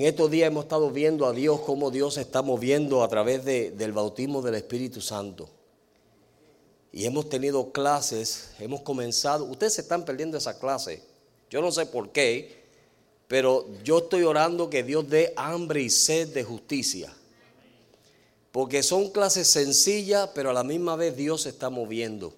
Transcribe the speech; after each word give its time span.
En 0.00 0.06
estos 0.06 0.30
días 0.30 0.46
hemos 0.46 0.64
estado 0.64 0.90
viendo 0.90 1.26
a 1.26 1.32
Dios 1.34 1.60
cómo 1.60 1.90
Dios 1.90 2.14
se 2.14 2.22
está 2.22 2.40
moviendo 2.40 3.04
a 3.04 3.08
través 3.08 3.44
de- 3.44 3.70
del 3.72 3.92
bautismo 3.92 4.40
del 4.40 4.54
Espíritu 4.54 5.02
Santo. 5.02 5.50
Y 6.90 7.04
hemos 7.04 7.28
tenido 7.28 7.70
clases, 7.70 8.52
hemos 8.60 8.80
comenzado, 8.80 9.44
ustedes 9.44 9.74
se 9.74 9.82
están 9.82 10.06
perdiendo 10.06 10.38
esa 10.38 10.58
clase. 10.58 11.02
Yo 11.50 11.60
no 11.60 11.70
sé 11.70 11.84
por 11.84 12.12
qué, 12.12 12.62
pero 13.28 13.66
yo 13.84 13.98
estoy 13.98 14.22
orando 14.22 14.70
que 14.70 14.82
Dios 14.82 15.06
dé 15.06 15.34
hambre 15.36 15.82
y 15.82 15.90
sed 15.90 16.28
de 16.28 16.44
justicia. 16.44 17.12
Porque 18.52 18.82
son 18.82 19.10
clases 19.10 19.48
sencillas, 19.48 20.30
pero 20.34 20.48
a 20.48 20.54
la 20.54 20.64
misma 20.64 20.96
vez 20.96 21.14
Dios 21.14 21.42
se 21.42 21.50
está 21.50 21.68
moviendo. 21.68 22.32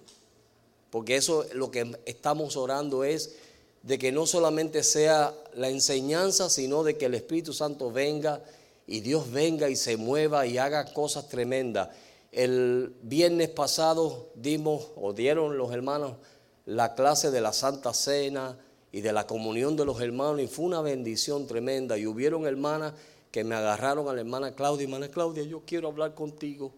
Porque 0.89 1.15
eso 1.15 1.45
lo 1.53 1.71
que 1.71 1.97
estamos 2.03 2.57
orando 2.57 3.05
es 3.05 3.37
de 3.83 3.99
que 3.99 4.11
no 4.11 4.25
solamente 4.25 4.81
sea 4.81 5.33
la 5.53 5.69
enseñanza, 5.69 6.49
sino 6.49 6.83
de 6.83 6.97
que 6.97 7.05
el 7.05 7.13
Espíritu 7.13 7.53
Santo 7.53 7.91
venga 7.91 8.41
y 8.87 9.01
Dios 9.01 9.31
venga 9.31 9.69
y 9.69 9.75
se 9.75 9.97
mueva 9.97 10.47
y 10.47 10.57
haga 10.57 10.93
cosas 10.93 11.27
tremendas. 11.27 11.89
El 12.31 12.95
viernes 13.03 13.49
pasado 13.49 14.31
dimos 14.35 14.87
o 14.95 15.13
dieron 15.13 15.57
los 15.57 15.71
hermanos 15.73 16.13
la 16.65 16.95
clase 16.95 17.29
de 17.29 17.41
la 17.41 17.51
Santa 17.51 17.93
Cena 17.93 18.57
y 18.91 19.01
de 19.01 19.11
la 19.11 19.27
comunión 19.27 19.75
de 19.75 19.85
los 19.85 19.99
hermanos 19.99 20.39
y 20.39 20.47
fue 20.47 20.65
una 20.65 20.81
bendición 20.81 21.45
tremenda. 21.45 21.97
Y 21.97 22.07
hubieron 22.07 22.45
hermanas 22.45 22.93
que 23.31 23.43
me 23.43 23.55
agarraron 23.55 24.07
a 24.07 24.13
la 24.13 24.21
hermana 24.21 24.55
Claudia, 24.55 24.85
hermana 24.85 25.09
Claudia, 25.09 25.43
yo 25.43 25.61
quiero 25.65 25.89
hablar 25.89 26.15
contigo. 26.15 26.71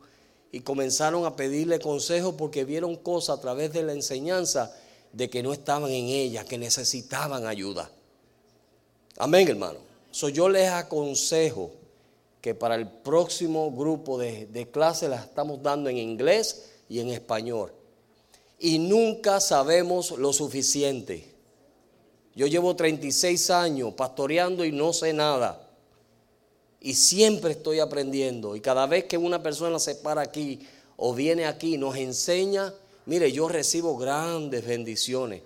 Y 0.51 0.61
comenzaron 0.61 1.25
a 1.25 1.35
pedirle 1.35 1.79
consejo 1.79 2.35
porque 2.35 2.65
vieron 2.65 2.95
cosas 2.95 3.37
a 3.37 3.41
través 3.41 3.73
de 3.73 3.83
la 3.83 3.93
enseñanza 3.93 4.75
de 5.15 5.29
que 5.29 5.41
no 5.41 5.53
estaban 5.53 5.89
en 5.91 6.07
ella, 6.07 6.43
que 6.43 6.57
necesitaban 6.57 7.47
ayuda. 7.47 7.89
Amén, 9.17 9.47
hermano. 9.47 9.79
So, 10.11 10.27
yo 10.27 10.49
les 10.49 10.69
aconsejo 10.69 11.71
que 12.41 12.53
para 12.53 12.75
el 12.75 12.87
próximo 12.87 13.71
grupo 13.71 14.17
de, 14.17 14.45
de 14.47 14.69
clases 14.69 15.09
las 15.09 15.23
estamos 15.25 15.63
dando 15.63 15.89
en 15.89 15.97
inglés 15.97 16.69
y 16.89 16.99
en 16.99 17.09
español. 17.09 17.71
Y 18.59 18.77
nunca 18.77 19.39
sabemos 19.39 20.11
lo 20.11 20.33
suficiente. 20.33 21.33
Yo 22.35 22.47
llevo 22.47 22.75
36 22.75 23.49
años 23.51 23.93
pastoreando 23.93 24.65
y 24.65 24.73
no 24.73 24.91
sé 24.91 25.13
nada. 25.13 25.69
Y 26.81 26.93
siempre 26.93 27.51
estoy 27.51 27.79
aprendiendo. 27.79 28.57
Y 28.57 28.59
cada 28.59 28.85
vez 28.85 29.05
que 29.05 29.17
una 29.17 29.41
persona 29.41 29.79
se 29.79 29.95
para 29.95 30.21
aquí 30.21 30.59
o 30.97 31.13
viene 31.13 31.45
aquí 31.45 31.77
nos 31.77 31.95
enseña, 31.95 32.73
mire, 33.05 33.31
yo 33.31 33.47
recibo 33.47 33.97
grandes 33.97 34.65
bendiciones. 34.65 35.41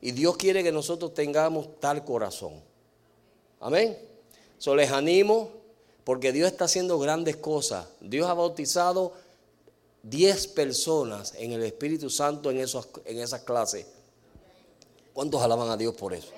Y 0.00 0.12
Dios 0.12 0.36
quiere 0.36 0.62
que 0.62 0.72
nosotros 0.72 1.14
tengamos 1.14 1.80
tal 1.80 2.04
corazón. 2.04 2.54
Amén. 3.60 3.96
So 4.58 4.74
les 4.74 4.90
animo 4.90 5.50
porque 6.04 6.32
Dios 6.32 6.50
está 6.50 6.64
haciendo 6.64 6.98
grandes 6.98 7.36
cosas. 7.36 7.86
Dios 8.00 8.28
ha 8.28 8.34
bautizado 8.34 9.12
10 10.02 10.48
personas 10.48 11.34
en 11.36 11.52
el 11.52 11.62
Espíritu 11.62 12.10
Santo 12.10 12.50
en, 12.50 12.58
esos, 12.58 12.88
en 13.04 13.20
esas 13.20 13.42
clases. 13.42 13.86
¿Cuántos 15.12 15.40
alaban 15.42 15.70
a 15.70 15.76
Dios 15.76 15.94
por 15.94 16.14
eso? 16.14 16.28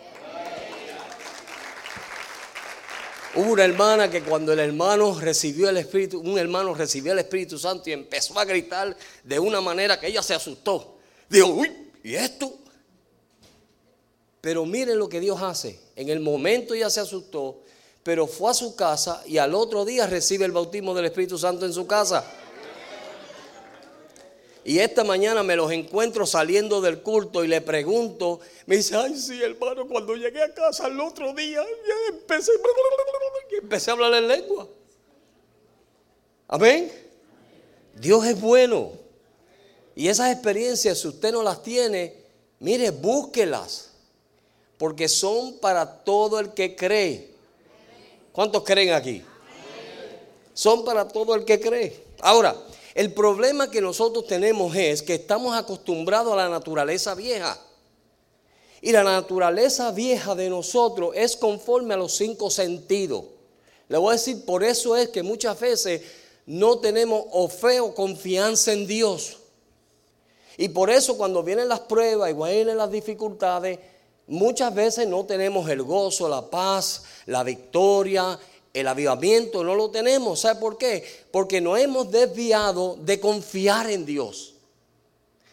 Hubo 3.37 3.53
una 3.53 3.65
hermana 3.65 4.09
que 4.09 4.23
cuando 4.23 4.53
el 4.53 4.61
hermano 4.61 5.19
recibió 5.19 5.69
el 5.69 5.77
Espíritu, 5.77 6.21
un 6.21 6.39
hermano 6.39 6.73
recibió 6.73 7.13
el 7.13 7.19
Espíritu 7.19 7.59
Santo 7.59 7.91
y 7.91 7.93
empezó 7.93 8.39
a 8.39 8.45
gritar 8.45 8.97
de 9.25 9.39
una 9.41 9.61
manera 9.61 9.99
que 9.99 10.07
ella 10.07 10.23
se 10.23 10.35
asustó. 10.35 10.99
Dijo, 11.29 11.49
uy, 11.49 11.73
¿y 12.05 12.15
esto? 12.15 12.57
Pero 14.41 14.65
miren 14.65 14.99
lo 14.99 15.09
que 15.09 15.19
Dios 15.19 15.43
hace. 15.43 15.81
En 15.97 16.11
el 16.11 16.21
momento 16.21 16.75
ella 16.75 16.91
se 16.91 17.01
asustó, 17.01 17.61
pero 18.05 18.29
fue 18.29 18.53
a 18.53 18.55
su 18.55 18.77
casa 18.77 19.23
y 19.27 19.39
al 19.39 19.55
otro 19.55 19.85
día 19.85 20.07
recibe 20.07 20.45
el 20.45 20.53
bautismo 20.53 20.95
del 20.95 21.07
Espíritu 21.07 21.37
Santo 21.37 21.67
en 21.67 21.73
su 21.73 21.89
casa. 21.89 22.25
Y 24.65 24.79
esta 24.79 25.05
mañana 25.05 25.43
me 25.43 25.57
los 25.57 25.71
encuentro 25.71 26.25
saliendo 26.25 26.81
del 26.81 27.03
culto 27.03 27.45
y 27.45 27.49
le 27.49 27.61
pregunto, 27.61 28.41
me 28.65 28.77
dice, 28.77 28.97
ay 28.97 29.15
sí 29.15 29.43
hermano, 29.43 29.87
cuando 29.87 30.17
llegué 30.17 30.43
a 30.43 30.55
casa 30.55 30.87
el 30.87 30.99
otro 31.01 31.35
día, 31.35 31.63
ya 31.63 32.17
empecé, 32.17 32.53
empecé 33.61 33.91
a 33.91 33.93
hablar 33.93 34.15
en 34.15 34.27
lengua. 34.27 34.67
Amén. 36.49 36.91
Dios 37.95 38.25
es 38.27 38.41
bueno. 38.41 38.93
Y 39.95 40.09
esas 40.09 40.33
experiencias, 40.33 40.99
si 40.99 41.09
usted 41.09 41.31
no 41.33 41.43
las 41.43 41.63
tiene, 41.63 42.15
mire, 42.59 42.91
búsquelas. 42.91 43.91
Porque 44.79 45.09
son 45.09 45.59
para 45.59 46.03
todo 46.03 46.41
el 46.41 46.53
que 46.53 46.75
cree. 46.75 47.31
¿Cuántos 48.33 48.65
creen 48.65 48.93
aquí? 48.93 49.23
Son 50.53 50.85
para 50.85 51.07
todo 51.07 51.35
el 51.35 51.45
que 51.45 51.61
cree. 51.61 52.05
Ahora, 52.21 52.57
el 52.95 53.13
problema 53.13 53.71
que 53.71 53.81
nosotros 53.81 54.27
tenemos 54.27 54.75
es 54.77 55.03
que 55.03 55.15
estamos 55.15 55.57
acostumbrados 55.57 56.33
a 56.33 56.37
la 56.37 56.49
naturaleza 56.49 57.15
vieja. 57.15 57.59
Y 58.81 58.93
la 58.93 59.03
naturaleza 59.03 59.91
vieja 59.91 60.35
de 60.35 60.49
nosotros 60.49 61.13
es 61.15 61.37
conforme 61.37 61.95
a 61.95 61.97
los 61.97 62.13
cinco 62.13 62.51
sentidos. 62.51 63.25
Le 63.89 63.99
voy 63.99 64.11
a 64.11 64.13
decir, 64.13 64.45
por 64.45 64.63
eso 64.63 64.97
es 64.97 65.09
que 65.09 65.23
muchas 65.23 65.59
veces 65.59 66.03
no 66.47 66.79
tenemos 66.79 67.25
o 67.33 67.49
fe 67.49 67.81
o 67.81 67.95
confianza 67.95 68.73
en 68.73 68.87
Dios. 68.87 69.39
Y 70.57 70.69
por 70.69 70.89
eso 70.89 71.17
cuando 71.17 71.43
vienen 71.43 71.69
las 71.69 71.81
pruebas 71.81 72.31
y 72.31 72.35
vienen 72.35 72.77
las 72.77 72.91
dificultades, 72.91 73.79
muchas 74.29 74.73
veces 74.73 75.09
no 75.09 75.25
tenemos 75.25 75.69
el 75.69 75.83
gozo, 75.83 76.29
la 76.29 76.49
paz, 76.49 77.03
la 77.27 77.43
victoria, 77.43 78.39
el 78.75 78.89
avivamiento, 78.89 79.63
no 79.63 79.75
lo 79.77 79.89
tenemos. 79.91 80.41
¿Sabe 80.41 80.61
por 80.61 80.77
qué? 80.77 81.25
Porque 81.31 81.61
nos 81.61 81.79
hemos 81.79 82.11
desviado 82.11 82.99
de 83.01 83.21
confiar 83.21 83.89
en 83.89 84.05
Dios. 84.05 84.55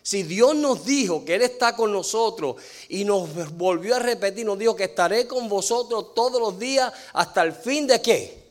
Si 0.03 0.23
Dios 0.23 0.55
nos 0.55 0.83
dijo 0.83 1.23
que 1.23 1.35
Él 1.35 1.43
está 1.43 1.75
con 1.75 1.93
nosotros 1.93 2.55
y 2.89 3.05
nos 3.05 3.29
volvió 3.55 3.95
a 3.95 3.99
repetir, 3.99 4.43
nos 4.43 4.57
dijo 4.57 4.75
que 4.75 4.85
estaré 4.85 5.27
con 5.27 5.47
vosotros 5.47 6.15
todos 6.15 6.41
los 6.41 6.57
días 6.57 6.91
hasta 7.13 7.43
el 7.43 7.53
fin 7.53 7.85
de 7.85 8.01
qué? 8.01 8.41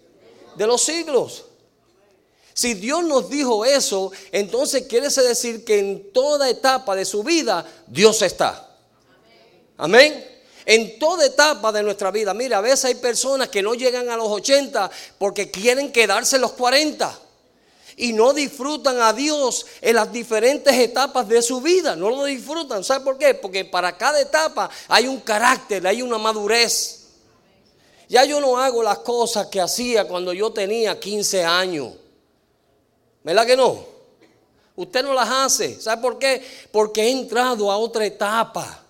De 0.55 0.67
los 0.67 0.81
siglos. 0.81 1.47
Si 2.55 2.75
Dios 2.75 3.03
nos 3.03 3.29
dijo 3.29 3.65
eso, 3.65 4.13
entonces 4.31 4.87
quiere 4.87 5.09
decir 5.09 5.65
que 5.65 5.81
en 5.81 6.13
toda 6.13 6.49
etapa 6.49 6.95
de 6.95 7.05
su 7.05 7.25
vida 7.25 7.67
Dios 7.89 8.23
está. 8.23 8.77
Amén. 9.77 10.30
En 10.73 11.01
toda 11.01 11.27
etapa 11.27 11.73
de 11.73 11.83
nuestra 11.83 12.13
vida. 12.13 12.33
Mira, 12.33 12.59
a 12.59 12.61
veces 12.61 12.85
hay 12.85 12.95
personas 12.95 13.49
que 13.49 13.61
no 13.61 13.75
llegan 13.75 14.09
a 14.09 14.17
los 14.17 14.29
80 14.29 14.89
porque 15.19 15.51
quieren 15.51 15.91
quedarse 15.91 16.39
los 16.39 16.53
40 16.53 17.13
y 17.97 18.13
no 18.13 18.33
disfrutan 18.33 19.03
a 19.03 19.13
Dios 19.13 19.67
en 19.81 19.97
las 19.97 20.13
diferentes 20.13 20.73
etapas 20.73 21.27
de 21.27 21.43
su 21.43 21.61
vida. 21.61 21.97
No 21.97 22.11
lo 22.11 22.23
disfrutan. 22.23 22.85
¿Sabe 22.85 23.05
por 23.05 23.19
qué? 23.19 23.35
Porque 23.35 23.65
para 23.65 23.99
cada 23.99 24.21
etapa 24.21 24.71
hay 24.87 25.09
un 25.09 25.19
carácter, 25.19 25.85
hay 25.85 26.03
una 26.03 26.19
madurez. 26.19 27.09
Ya 28.09 28.25
yo 28.25 28.41
no 28.41 28.57
hago 28.57 28.81
las 28.81 29.01
cosas 29.01 29.49
que 29.49 29.61
hacía 29.61 30.07
cuando 30.07 30.33
yo 30.33 30.53
tenía 30.53 31.01
15 31.01 31.45
años. 31.45 31.95
¿Verdad 33.25 33.45
que 33.45 33.57
no? 33.57 33.85
Usted 34.77 35.03
no 35.03 35.15
las 35.15 35.29
hace. 35.29 35.81
¿Sabe 35.81 36.01
por 36.01 36.17
qué? 36.17 36.47
Porque 36.71 37.03
he 37.03 37.11
entrado 37.11 37.73
a 37.73 37.77
otra 37.77 38.07
etapa. 38.07 38.85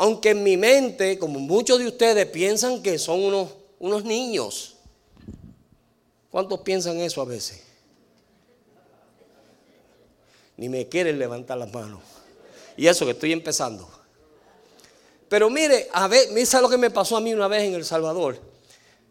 Aunque 0.00 0.30
en 0.30 0.42
mi 0.42 0.56
mente, 0.56 1.18
como 1.18 1.38
muchos 1.40 1.78
de 1.78 1.86
ustedes 1.86 2.24
piensan 2.24 2.82
que 2.82 2.98
son 2.98 3.22
unos, 3.22 3.50
unos 3.78 4.02
niños. 4.02 4.76
¿Cuántos 6.30 6.60
piensan 6.60 6.96
eso 7.00 7.20
a 7.20 7.26
veces? 7.26 7.62
Ni 10.56 10.70
me 10.70 10.88
quieren 10.88 11.18
levantar 11.18 11.58
las 11.58 11.70
manos. 11.70 12.00
Y 12.78 12.86
eso 12.86 13.04
que 13.04 13.10
estoy 13.10 13.32
empezando. 13.32 13.90
Pero 15.28 15.50
mire, 15.50 15.88
a 15.92 16.08
ver, 16.08 16.46
¿sabe 16.46 16.62
lo 16.62 16.70
que 16.70 16.78
me 16.78 16.88
pasó 16.88 17.18
a 17.18 17.20
mí 17.20 17.34
una 17.34 17.46
vez 17.46 17.64
en 17.64 17.74
El 17.74 17.84
Salvador? 17.84 18.40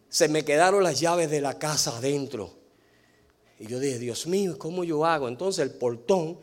Se 0.09 0.27
me 0.27 0.43
quedaron 0.43 0.83
las 0.83 0.99
llaves 0.99 1.29
de 1.29 1.39
la 1.39 1.59
casa 1.59 1.95
adentro. 1.97 2.49
Y 3.59 3.67
yo 3.67 3.79
dije, 3.79 3.99
Dios 3.99 4.25
mío, 4.25 4.57
¿cómo 4.57 4.83
yo 4.83 5.05
hago? 5.05 5.27
Entonces 5.27 5.61
el 5.63 5.69
portón, 5.69 6.39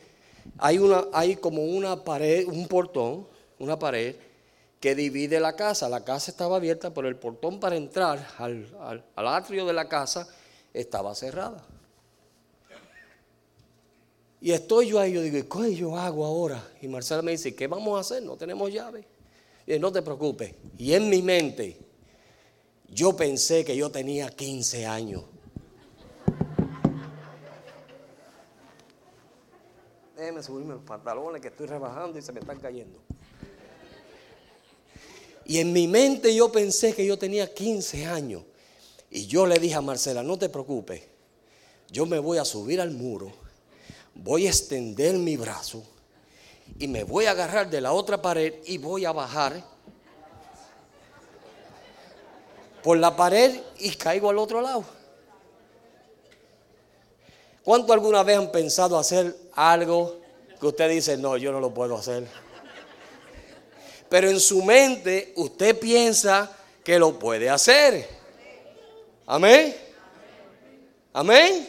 hay, 0.59 0.79
una, 0.79 1.09
hay 1.13 1.35
como 1.35 1.65
una 1.65 2.05
pared, 2.05 2.47
un 2.47 2.69
portón, 2.69 3.27
una 3.59 3.77
pared 3.77 4.15
que 4.87 4.95
divide 4.95 5.41
la 5.41 5.57
casa. 5.57 5.89
La 5.89 6.05
casa 6.05 6.31
estaba 6.31 6.59
abierta, 6.59 6.95
pero 6.95 7.09
el 7.09 7.17
portón 7.17 7.59
para 7.59 7.75
entrar 7.75 8.25
al, 8.39 8.73
al, 9.17 9.27
atrio 9.27 9.67
de 9.67 9.73
la 9.73 9.89
casa 9.89 10.29
estaba 10.73 11.13
cerrada. 11.17 11.67
Y 14.41 14.53
estoy 14.53 14.91
yo 14.91 15.01
ahí, 15.01 15.13
yo 15.13 15.23
digo, 15.23 15.49
¿qué 15.49 15.75
yo 15.75 15.99
hago 15.99 16.25
ahora? 16.25 16.63
Y 16.81 16.87
Marcela 16.87 17.21
me 17.21 17.33
dice, 17.33 17.53
¿qué 17.57 17.67
vamos 17.67 17.97
a 17.99 18.03
hacer? 18.03 18.23
No 18.23 18.37
tenemos 18.37 18.73
llave. 18.73 19.05
Y 19.67 19.77
no 19.81 19.91
te 19.91 20.03
preocupes. 20.03 20.55
Y 20.79 20.93
en 20.93 21.11
mi 21.11 21.21
mente, 21.21 21.77
yo 22.89 23.17
pensé 23.17 23.65
que 23.65 23.77
yo 23.77 23.91
tenía 23.91 24.29
15 24.29 24.87
años. 24.87 25.25
Déjeme 30.17 30.45
subirme 30.45 30.75
los 30.75 30.85
pantalones 30.85 31.43
que 31.43 31.49
estoy 31.49 31.67
rebajando 31.67 32.21
y 32.21 32.23
se 32.23 32.31
me 32.31 32.39
están 32.39 32.61
cayendo. 32.61 33.01
Y 35.47 35.61
en 35.61 35.73
mi 35.73 35.87
mente 35.87 36.35
yo 36.35 36.51
pensé 36.51 36.93
que 36.93 37.07
yo 37.07 37.17
tenía 37.19 37.53
15 37.53 38.07
años. 38.07 38.43
Y 39.11 39.27
yo 39.27 39.47
le 39.47 39.59
dije 39.59 39.77
a 39.77 39.81
Marcela, 39.81 40.23
no 40.23 40.37
te 40.37 40.49
preocupes, 40.49 41.03
yo 41.91 42.05
me 42.05 42.19
voy 42.19 42.39
a 42.39 42.45
subir 42.45 42.81
al 42.81 42.91
muro, 42.91 43.33
voy 44.15 44.47
a 44.47 44.51
extender 44.51 45.15
mi 45.15 45.37
brazo 45.37 45.85
y 46.79 46.89
me 46.89 47.05
voy 47.05 47.27
a 47.27 47.31
agarrar 47.31 47.71
de 47.71 47.81
la 47.81 47.93
otra 47.93 48.21
pared 48.21 48.55
y 48.65 48.79
voy 48.79 49.05
a 49.05 49.13
bajar 49.13 49.63
por 52.83 52.99
la 52.99 53.15
pared 53.15 53.61
y 53.79 53.93
caigo 53.93 54.31
al 54.31 54.39
otro 54.39 54.61
lado. 54.61 54.85
¿Cuánto 57.63 57.93
alguna 57.93 58.25
vez 58.25 58.39
han 58.39 58.51
pensado 58.51 58.99
hacer 58.99 59.37
algo 59.55 60.19
que 60.61 60.67
usted 60.67 60.91
dice, 60.91 61.17
no, 61.17 61.37
yo 61.37 61.53
no 61.53 61.61
lo 61.61 61.73
puedo 61.73 61.97
hacer? 61.97 62.27
Pero 64.09 64.31
en 64.31 64.41
su 64.41 64.63
mente 64.63 65.33
usted 65.37 65.79
piensa 65.79 66.51
que 66.85 66.99
lo 66.99 67.19
puede 67.19 67.51
hacer. 67.51 68.09
Amén. 69.27 69.75
Amén. 71.13 71.69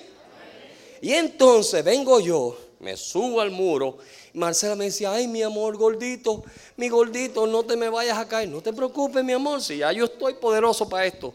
Y 1.02 1.14
entonces 1.14 1.84
vengo 1.84 2.20
yo, 2.20 2.58
me 2.80 2.96
subo 2.98 3.42
al 3.42 3.52
muro. 3.52 3.98
Marcela 4.34 4.76
me 4.76 4.86
decía, 4.86 5.12
ay, 5.12 5.28
mi 5.28 5.42
amor 5.42 5.78
gordito, 5.78 6.44
mi 6.76 6.90
gordito, 6.90 7.48
no 7.48 7.64
te 7.64 7.76
me 7.76 7.90
vayas 7.90 8.18
a 8.18 8.28
caer. 8.28 8.50
No 8.50 8.62
te 8.62 8.72
preocupes, 8.72 9.24
mi 9.24 9.34
amor, 9.34 9.62
si 9.62 9.78
ya 9.78 9.92
yo 9.92 10.06
estoy 10.06 10.36
poderoso 10.36 10.88
para 10.88 11.06
esto. 11.06 11.34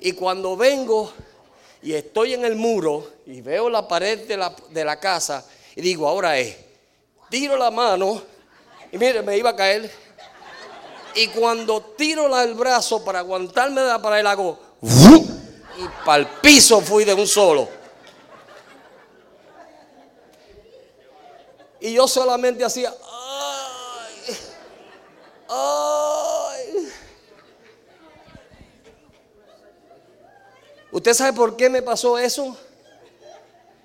Y 0.00 0.12
cuando 0.12 0.56
vengo 0.56 1.12
y 1.82 1.92
estoy 1.92 2.32
en 2.32 2.44
el 2.44 2.54
muro 2.56 3.10
y 3.26 3.42
veo 3.42 3.68
la 3.68 3.86
pared 3.86 4.26
de 4.26 4.36
la, 4.38 4.54
de 4.70 4.84
la 4.84 4.98
casa 4.98 5.46
y 5.76 5.82
digo, 5.82 6.08
ahora 6.08 6.38
es, 6.38 6.56
tiro 7.28 7.56
la 7.56 7.70
mano 7.70 8.22
y 8.90 8.96
mire, 8.96 9.22
me 9.22 9.36
iba 9.36 9.50
a 9.50 9.56
caer. 9.56 9.90
Y 11.14 11.28
cuando 11.28 11.80
tiro 11.96 12.40
el 12.42 12.54
brazo 12.54 13.04
para 13.04 13.20
aguantarme 13.20 13.80
de 13.80 13.86
la 13.86 14.02
pared, 14.02 14.26
hago, 14.26 14.58
y 14.82 15.88
para 16.04 16.18
el 16.18 16.26
piso 16.40 16.80
fui 16.80 17.04
de 17.04 17.14
un 17.14 17.26
solo. 17.26 17.68
Y 21.80 21.92
yo 21.92 22.08
solamente 22.08 22.64
hacía, 22.64 22.90
ay, 22.90 24.36
ay. 25.48 26.88
¿Usted 30.90 31.12
sabe 31.12 31.32
por 31.34 31.56
qué 31.56 31.68
me 31.68 31.82
pasó 31.82 32.18
eso? 32.18 32.56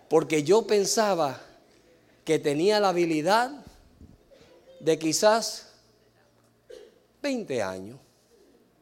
Porque 0.08 0.44
yo 0.44 0.66
pensaba 0.66 1.42
que 2.24 2.40
tenía 2.40 2.80
la 2.80 2.90
habilidad 2.90 3.52
de 4.80 4.98
quizás 4.98 5.69
20 7.22 7.62
años 7.62 8.00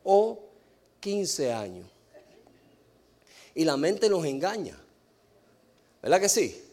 o 0.04 0.40
15 1.00 1.54
años. 1.54 1.88
Y 3.56 3.66
la 3.66 3.78
mente 3.78 4.10
nos 4.10 4.26
engaña. 4.26 4.78
¿Verdad 6.02 6.22
que 6.22 6.30
sí? 6.30 6.64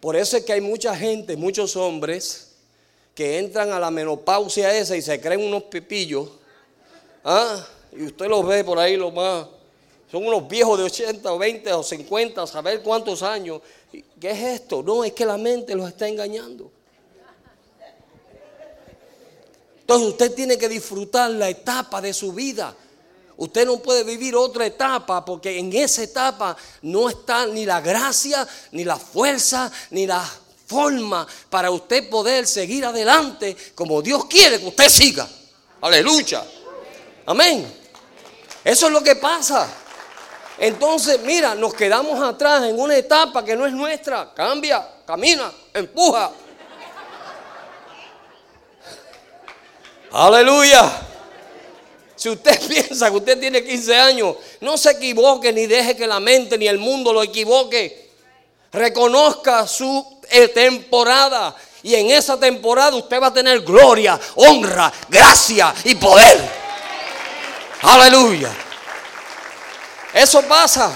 Por 0.00 0.16
eso 0.16 0.36
es 0.36 0.44
que 0.44 0.52
hay 0.52 0.60
mucha 0.60 0.94
gente, 0.96 1.36
muchos 1.36 1.76
hombres, 1.76 2.52
que 3.14 3.38
entran 3.38 3.72
a 3.72 3.78
la 3.78 3.90
menopausia 3.90 4.76
esa 4.76 4.96
y 4.96 5.02
se 5.02 5.20
creen 5.20 5.40
unos 5.40 5.64
pepillos. 5.64 6.30
¿Ah? 7.24 7.66
Y 7.92 8.04
usted 8.04 8.26
los 8.26 8.46
ve 8.46 8.64
por 8.64 8.78
ahí, 8.78 8.96
lo 8.96 9.10
más 9.10 9.46
son 10.14 10.28
unos 10.28 10.46
viejos 10.46 10.78
de 10.78 10.84
80 10.84 11.32
o 11.32 11.38
20 11.38 11.72
o 11.72 11.82
50, 11.82 12.46
saber 12.46 12.82
cuántos 12.82 13.24
años. 13.24 13.60
¿Qué 14.20 14.30
es 14.30 14.60
esto? 14.60 14.80
No, 14.80 15.02
es 15.02 15.12
que 15.12 15.26
la 15.26 15.36
mente 15.36 15.74
los 15.74 15.88
está 15.88 16.06
engañando. 16.06 16.70
Entonces 19.84 20.08
usted 20.08 20.34
tiene 20.34 20.56
que 20.56 20.66
disfrutar 20.66 21.30
la 21.32 21.50
etapa 21.50 22.00
de 22.00 22.14
su 22.14 22.32
vida. 22.32 22.74
Usted 23.36 23.66
no 23.66 23.76
puede 23.80 24.02
vivir 24.02 24.34
otra 24.34 24.64
etapa 24.64 25.22
porque 25.22 25.58
en 25.58 25.70
esa 25.74 26.02
etapa 26.02 26.56
no 26.80 27.10
está 27.10 27.44
ni 27.46 27.66
la 27.66 27.82
gracia, 27.82 28.48
ni 28.72 28.82
la 28.82 28.96
fuerza, 28.96 29.70
ni 29.90 30.06
la 30.06 30.26
forma 30.66 31.26
para 31.50 31.70
usted 31.70 32.08
poder 32.08 32.46
seguir 32.46 32.86
adelante 32.86 33.54
como 33.74 34.00
Dios 34.00 34.24
quiere 34.24 34.58
que 34.58 34.68
usted 34.68 34.88
siga. 34.88 35.28
Aleluya. 35.82 36.42
Amén. 37.26 37.70
Eso 38.64 38.86
es 38.86 38.92
lo 38.92 39.02
que 39.02 39.16
pasa. 39.16 39.68
Entonces, 40.56 41.20
mira, 41.20 41.54
nos 41.54 41.74
quedamos 41.74 42.22
atrás 42.22 42.64
en 42.64 42.80
una 42.80 42.96
etapa 42.96 43.44
que 43.44 43.54
no 43.54 43.66
es 43.66 43.72
nuestra. 43.74 44.32
Cambia, 44.32 45.02
camina, 45.04 45.52
empuja. 45.74 46.32
Aleluya. 50.14 50.92
Si 52.14 52.28
usted 52.28 52.60
piensa 52.68 53.10
que 53.10 53.16
usted 53.16 53.40
tiene 53.40 53.64
15 53.64 53.96
años, 53.96 54.36
no 54.60 54.78
se 54.78 54.92
equivoque 54.92 55.52
ni 55.52 55.66
deje 55.66 55.96
que 55.96 56.06
la 56.06 56.20
mente 56.20 56.56
ni 56.56 56.68
el 56.68 56.78
mundo 56.78 57.12
lo 57.12 57.20
equivoque. 57.20 58.10
Reconozca 58.72 59.66
su 59.66 60.20
eh, 60.30 60.48
temporada 60.48 61.54
y 61.82 61.96
en 61.96 62.12
esa 62.12 62.38
temporada 62.38 62.96
usted 62.96 63.20
va 63.20 63.28
a 63.28 63.34
tener 63.34 63.60
gloria, 63.62 64.18
honra, 64.36 64.92
gracia 65.08 65.74
y 65.82 65.96
poder. 65.96 66.40
Aleluya. 67.82 68.52
Eso 70.12 70.42
pasa. 70.42 70.92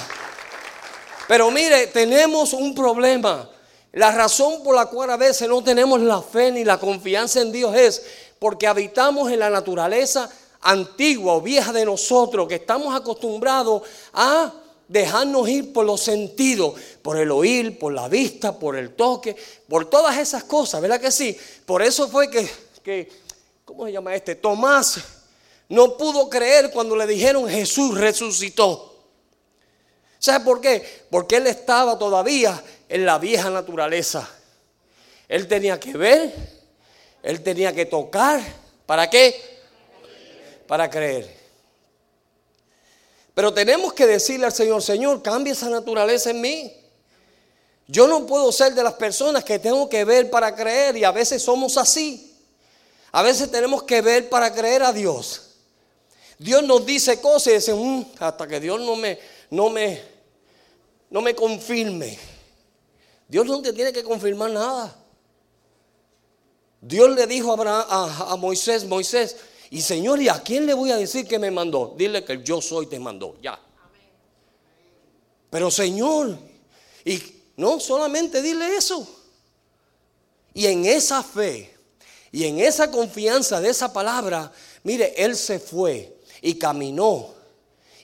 Pero 1.26 1.50
mire, 1.50 1.88
tenemos 1.88 2.52
un 2.52 2.72
problema. 2.72 3.50
La 3.92 4.12
razón 4.12 4.62
por 4.62 4.76
la 4.76 4.86
cual 4.86 5.10
a 5.10 5.16
veces 5.16 5.48
no 5.48 5.62
tenemos 5.62 6.00
la 6.00 6.22
fe 6.22 6.52
ni 6.52 6.62
la 6.62 6.78
confianza 6.78 7.40
en 7.40 7.50
Dios 7.50 7.74
es 7.74 8.02
porque 8.38 8.66
habitamos 8.66 9.30
en 9.30 9.40
la 9.40 9.50
naturaleza 9.50 10.30
antigua 10.60 11.34
o 11.34 11.40
vieja 11.40 11.72
de 11.72 11.84
nosotros, 11.84 12.48
que 12.48 12.56
estamos 12.56 12.94
acostumbrados 12.94 13.82
a 14.12 14.52
dejarnos 14.88 15.48
ir 15.48 15.72
por 15.72 15.84
los 15.84 16.00
sentidos, 16.00 16.74
por 17.02 17.18
el 17.18 17.30
oír, 17.30 17.78
por 17.78 17.92
la 17.92 18.08
vista, 18.08 18.58
por 18.58 18.76
el 18.76 18.94
toque, 18.94 19.36
por 19.68 19.88
todas 19.88 20.16
esas 20.18 20.44
cosas, 20.44 20.80
¿verdad 20.80 21.00
que 21.00 21.10
sí? 21.10 21.36
Por 21.66 21.82
eso 21.82 22.08
fue 22.08 22.30
que, 22.30 23.10
¿cómo 23.64 23.86
se 23.86 23.92
llama 23.92 24.14
este? 24.14 24.34
Tomás 24.34 24.98
no 25.68 25.98
pudo 25.98 26.30
creer 26.30 26.70
cuando 26.70 26.96
le 26.96 27.06
dijeron 27.06 27.48
Jesús 27.48 27.98
resucitó. 27.98 28.96
¿Sabe 30.18 30.44
por 30.44 30.60
qué? 30.60 31.04
Porque 31.10 31.36
él 31.36 31.46
estaba 31.46 31.98
todavía 31.98 32.62
en 32.88 33.04
la 33.04 33.18
vieja 33.18 33.50
naturaleza. 33.50 34.28
Él 35.28 35.46
tenía 35.46 35.78
que 35.78 35.92
ver, 35.92 36.57
él 37.22 37.42
tenía 37.42 37.72
que 37.72 37.86
tocar. 37.86 38.40
¿Para 38.86 39.08
qué? 39.08 39.60
Para 40.66 40.88
creer. 40.88 41.36
Pero 43.34 43.54
tenemos 43.54 43.92
que 43.92 44.06
decirle 44.06 44.46
al 44.46 44.52
Señor, 44.52 44.82
Señor, 44.82 45.22
cambia 45.22 45.52
esa 45.52 45.68
naturaleza 45.68 46.30
en 46.30 46.40
mí. 46.40 46.72
Yo 47.86 48.06
no 48.06 48.26
puedo 48.26 48.50
ser 48.52 48.74
de 48.74 48.82
las 48.82 48.94
personas 48.94 49.44
que 49.44 49.58
tengo 49.58 49.88
que 49.88 50.04
ver 50.04 50.28
para 50.28 50.54
creer 50.54 50.96
y 50.96 51.04
a 51.04 51.10
veces 51.10 51.42
somos 51.42 51.76
así. 51.78 52.36
A 53.12 53.22
veces 53.22 53.50
tenemos 53.50 53.84
que 53.84 54.02
ver 54.02 54.28
para 54.28 54.52
creer 54.52 54.82
a 54.82 54.92
Dios. 54.92 55.54
Dios 56.38 56.62
nos 56.62 56.84
dice 56.84 57.20
cosas 57.20 57.46
y 57.46 57.56
dice, 57.56 57.74
mm, 57.74 58.06
hasta 58.18 58.46
que 58.46 58.60
Dios 58.60 58.80
no 58.80 58.94
me, 58.96 59.18
no 59.50 59.70
me, 59.70 60.02
no 61.08 61.20
me 61.20 61.34
confirme. 61.34 62.18
Dios 63.26 63.46
no 63.46 63.62
te 63.62 63.72
tiene 63.72 63.92
que 63.92 64.02
confirmar 64.02 64.50
nada. 64.50 64.96
Dios 66.80 67.10
le 67.14 67.26
dijo 67.26 67.56
a, 67.60 68.36
Moisés, 68.36 68.84
Moisés, 68.84 69.36
y 69.70 69.80
Señor, 69.80 70.20
¿y 70.22 70.28
a 70.28 70.42
quién 70.42 70.64
le 70.66 70.74
voy 70.74 70.90
a 70.90 70.96
decir 70.96 71.26
que 71.26 71.38
me 71.38 71.50
mandó? 71.50 71.94
Dile 71.96 72.24
que 72.24 72.42
yo 72.42 72.60
soy 72.60 72.86
te 72.86 72.98
mandó, 72.98 73.36
ya. 73.42 73.60
Pero 75.50 75.70
Señor, 75.70 76.38
y 77.04 77.20
no 77.56 77.80
solamente 77.80 78.40
dile 78.40 78.76
eso. 78.76 79.06
Y 80.54 80.66
en 80.66 80.84
esa 80.86 81.22
fe 81.22 81.74
y 82.30 82.44
en 82.44 82.60
esa 82.60 82.90
confianza 82.90 83.60
de 83.60 83.70
esa 83.70 83.92
palabra, 83.92 84.52
mire, 84.82 85.14
Él 85.16 85.36
se 85.36 85.58
fue 85.58 86.18
y 86.42 86.54
caminó 86.54 87.34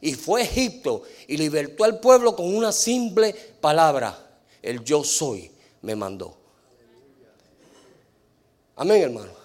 y 0.00 0.14
fue 0.14 0.42
a 0.42 0.44
Egipto 0.44 1.02
y 1.28 1.36
libertó 1.36 1.84
al 1.84 2.00
pueblo 2.00 2.34
con 2.34 2.54
una 2.54 2.72
simple 2.72 3.34
palabra. 3.60 4.38
El 4.62 4.82
yo 4.82 5.04
soy 5.04 5.50
me 5.82 5.94
mandó. 5.94 6.43
Amén, 8.76 9.02
hermano. 9.02 9.44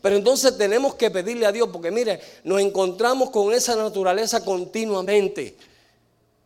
Pero 0.00 0.16
entonces 0.16 0.56
tenemos 0.56 0.94
que 0.94 1.10
pedirle 1.10 1.46
a 1.46 1.52
Dios, 1.52 1.68
porque 1.72 1.90
mire, 1.90 2.20
nos 2.44 2.60
encontramos 2.60 3.30
con 3.30 3.52
esa 3.52 3.74
naturaleza 3.74 4.44
continuamente. 4.44 5.56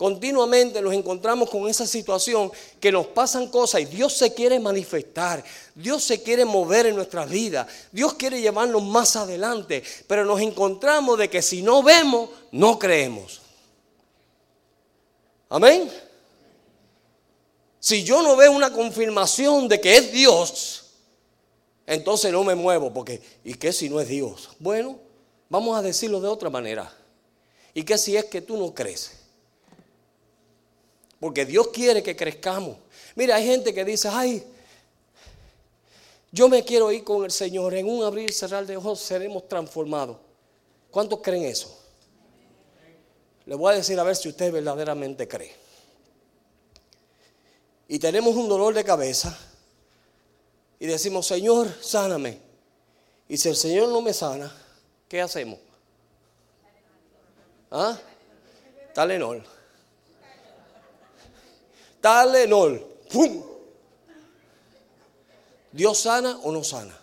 Continuamente 0.03 0.83
nos 0.83 0.95
encontramos 0.95 1.49
con 1.49 1.69
esa 1.69 1.87
situación 1.87 2.51
que 2.81 2.91
nos 2.91 3.07
pasan 3.07 3.47
cosas 3.47 3.83
y 3.83 3.85
Dios 3.85 4.13
se 4.15 4.35
quiere 4.35 4.59
manifestar, 4.59 5.45
Dios 5.77 6.03
se 6.03 6.21
quiere 6.21 6.45
mover 6.45 6.87
en 6.87 6.97
nuestra 6.97 7.25
vida, 7.25 7.69
Dios 7.93 8.15
quiere 8.15 8.41
llevarnos 8.41 8.83
más 8.83 9.15
adelante, 9.15 9.85
pero 10.09 10.25
nos 10.25 10.41
encontramos 10.41 11.17
de 11.19 11.31
que 11.31 11.41
si 11.41 11.63
no 11.63 11.85
vemos, 11.85 12.31
no 12.51 12.81
creemos. 12.81 13.43
Amén. 15.49 15.89
Si 17.79 18.03
yo 18.03 18.23
no 18.23 18.35
veo 18.35 18.51
una 18.51 18.73
confirmación 18.73 19.69
de 19.69 19.81
que 19.81 19.97
es 19.97 20.11
Dios, 20.11 20.82
entonces 21.87 22.33
no 22.33 22.45
me 22.45 22.55
muevo, 22.55 22.93
porque 22.93 23.21
¿y 23.45 23.55
qué 23.55 23.73
si 23.73 23.89
no 23.89 24.01
es 24.01 24.09
Dios? 24.09 24.51
Bueno, 24.59 24.99
vamos 25.49 25.77
a 25.77 25.83
decirlo 25.83 26.21
de 26.21 26.29
otra 26.29 26.51
manera. 26.51 26.93
¿Y 27.75 27.83
qué 27.83 27.99
si 27.99 28.17
es 28.17 28.27
que 28.27 28.41
tú 28.41 28.57
no 28.57 28.75
crees? 28.75 29.13
Porque 31.19 31.45
Dios 31.47 31.69
quiere 31.69 32.03
que 32.03 32.17
crezcamos. 32.17 32.77
Mira, 33.15 33.37
hay 33.37 33.47
gente 33.47 33.73
que 33.73 33.85
dice, 33.85 34.09
ay, 34.11 34.45
yo 36.31 36.49
me 36.49 36.65
quiero 36.65 36.91
ir 36.91 37.05
con 37.05 37.25
el 37.25 37.31
Señor. 37.31 37.75
En 37.75 37.89
un 37.89 38.03
abrir 38.03 38.29
y 38.29 38.33
cerrar 38.33 38.67
de 38.67 38.77
ojos 38.77 39.01
seremos 39.01 39.47
transformados. 39.49 40.17
¿Cuántos 40.91 41.21
creen 41.21 41.45
eso? 41.45 41.79
Le 43.45 43.55
voy 43.55 43.73
a 43.73 43.77
decir 43.77 43.99
a 43.99 44.03
ver 44.03 44.17
si 44.17 44.29
usted 44.29 44.53
verdaderamente 44.53 45.29
cree. 45.29 45.55
Y 47.89 47.99
tenemos 47.99 48.35
un 48.35 48.49
dolor 48.49 48.73
de 48.73 48.83
cabeza. 48.83 49.39
Y 50.83 50.87
decimos, 50.89 51.29
Señor, 51.29 51.73
sáname. 51.81 52.41
Y 53.29 53.37
si 53.37 53.49
el 53.49 53.55
Señor 53.55 53.89
no 53.91 54.01
me 54.01 54.13
sana, 54.13 54.53
¿qué 55.07 55.23
hacemos? 55.23 55.61
¿Ah? 57.71 57.97
Talenol. 58.93 59.45
Talenol. 62.01 62.85
¡Pum! 63.13 63.45
¿Dios 65.71 66.01
sana 66.01 66.41
o 66.43 66.51
no 66.51 66.65
sana? 66.65 66.99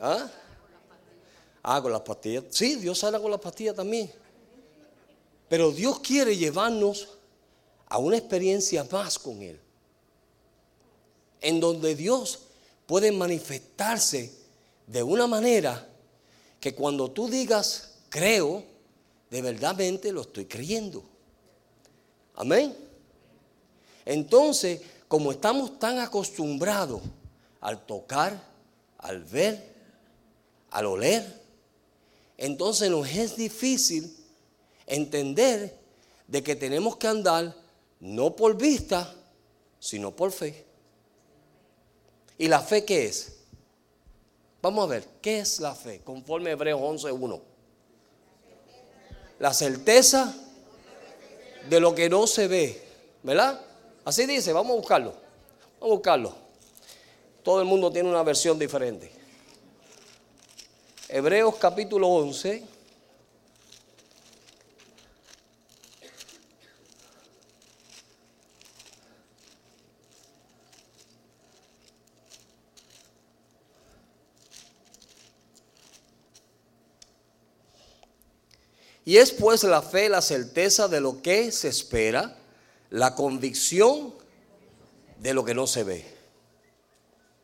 ¿Ah? 0.00 0.28
Ah, 1.62 1.80
con 1.80 1.92
las 1.92 2.00
pastillas. 2.00 2.42
Sí, 2.50 2.74
Dios 2.74 2.98
sana 2.98 3.20
con 3.20 3.30
las 3.30 3.38
pastillas 3.38 3.76
también. 3.76 4.12
Pero 5.48 5.70
Dios 5.70 6.00
quiere 6.00 6.36
llevarnos 6.36 7.06
a 7.86 7.98
una 7.98 8.16
experiencia 8.16 8.84
más 8.90 9.16
con 9.16 9.40
Él. 9.40 9.60
En 11.44 11.60
donde 11.60 11.94
Dios 11.94 12.40
puede 12.86 13.12
manifestarse 13.12 14.32
de 14.86 15.02
una 15.02 15.26
manera 15.26 15.86
que 16.58 16.74
cuando 16.74 17.10
tú 17.10 17.28
digas 17.28 17.96
creo, 18.08 18.64
de 19.30 19.42
verdadmente 19.42 20.10
lo 20.10 20.22
estoy 20.22 20.46
creyendo. 20.46 21.04
Amén. 22.34 22.74
Entonces, 24.06 24.80
como 25.06 25.32
estamos 25.32 25.78
tan 25.78 25.98
acostumbrados 25.98 27.02
al 27.60 27.84
tocar, 27.84 28.42
al 28.98 29.22
ver, 29.24 29.74
al 30.70 30.86
oler, 30.86 31.42
entonces 32.38 32.90
nos 32.90 33.08
es 33.08 33.36
difícil 33.36 34.16
entender 34.86 35.78
de 36.26 36.42
que 36.42 36.56
tenemos 36.56 36.96
que 36.96 37.06
andar 37.06 37.54
no 38.00 38.34
por 38.34 38.56
vista, 38.56 39.14
sino 39.78 40.14
por 40.14 40.32
fe. 40.32 40.63
¿Y 42.38 42.48
la 42.48 42.60
fe 42.60 42.84
qué 42.84 43.06
es? 43.06 43.36
Vamos 44.60 44.84
a 44.84 44.88
ver, 44.88 45.04
¿qué 45.20 45.40
es 45.40 45.60
la 45.60 45.74
fe? 45.74 46.00
Conforme 46.02 46.50
Hebreos 46.50 46.80
11.1. 46.80 47.40
La 49.38 49.52
certeza 49.52 50.34
de 51.68 51.80
lo 51.80 51.94
que 51.94 52.08
no 52.08 52.26
se 52.26 52.48
ve, 52.48 52.82
¿verdad? 53.22 53.60
Así 54.04 54.26
dice, 54.26 54.52
vamos 54.52 54.72
a 54.72 54.76
buscarlo. 54.76 55.14
Vamos 55.80 55.92
a 55.92 55.96
buscarlo. 55.96 56.34
Todo 57.42 57.60
el 57.60 57.66
mundo 57.66 57.92
tiene 57.92 58.08
una 58.08 58.22
versión 58.22 58.58
diferente. 58.58 59.12
Hebreos 61.08 61.56
capítulo 61.56 62.08
11. 62.08 62.73
Y 79.04 79.18
es 79.18 79.32
pues 79.32 79.62
la 79.64 79.82
fe 79.82 80.08
la 80.08 80.22
certeza 80.22 80.88
de 80.88 81.00
lo 81.00 81.20
que 81.20 81.52
se 81.52 81.68
espera 81.68 82.36
la 82.90 83.14
convicción 83.14 84.14
de 85.18 85.34
lo 85.34 85.44
que 85.44 85.54
no 85.54 85.66
se 85.66 85.82
ve. 85.82 86.04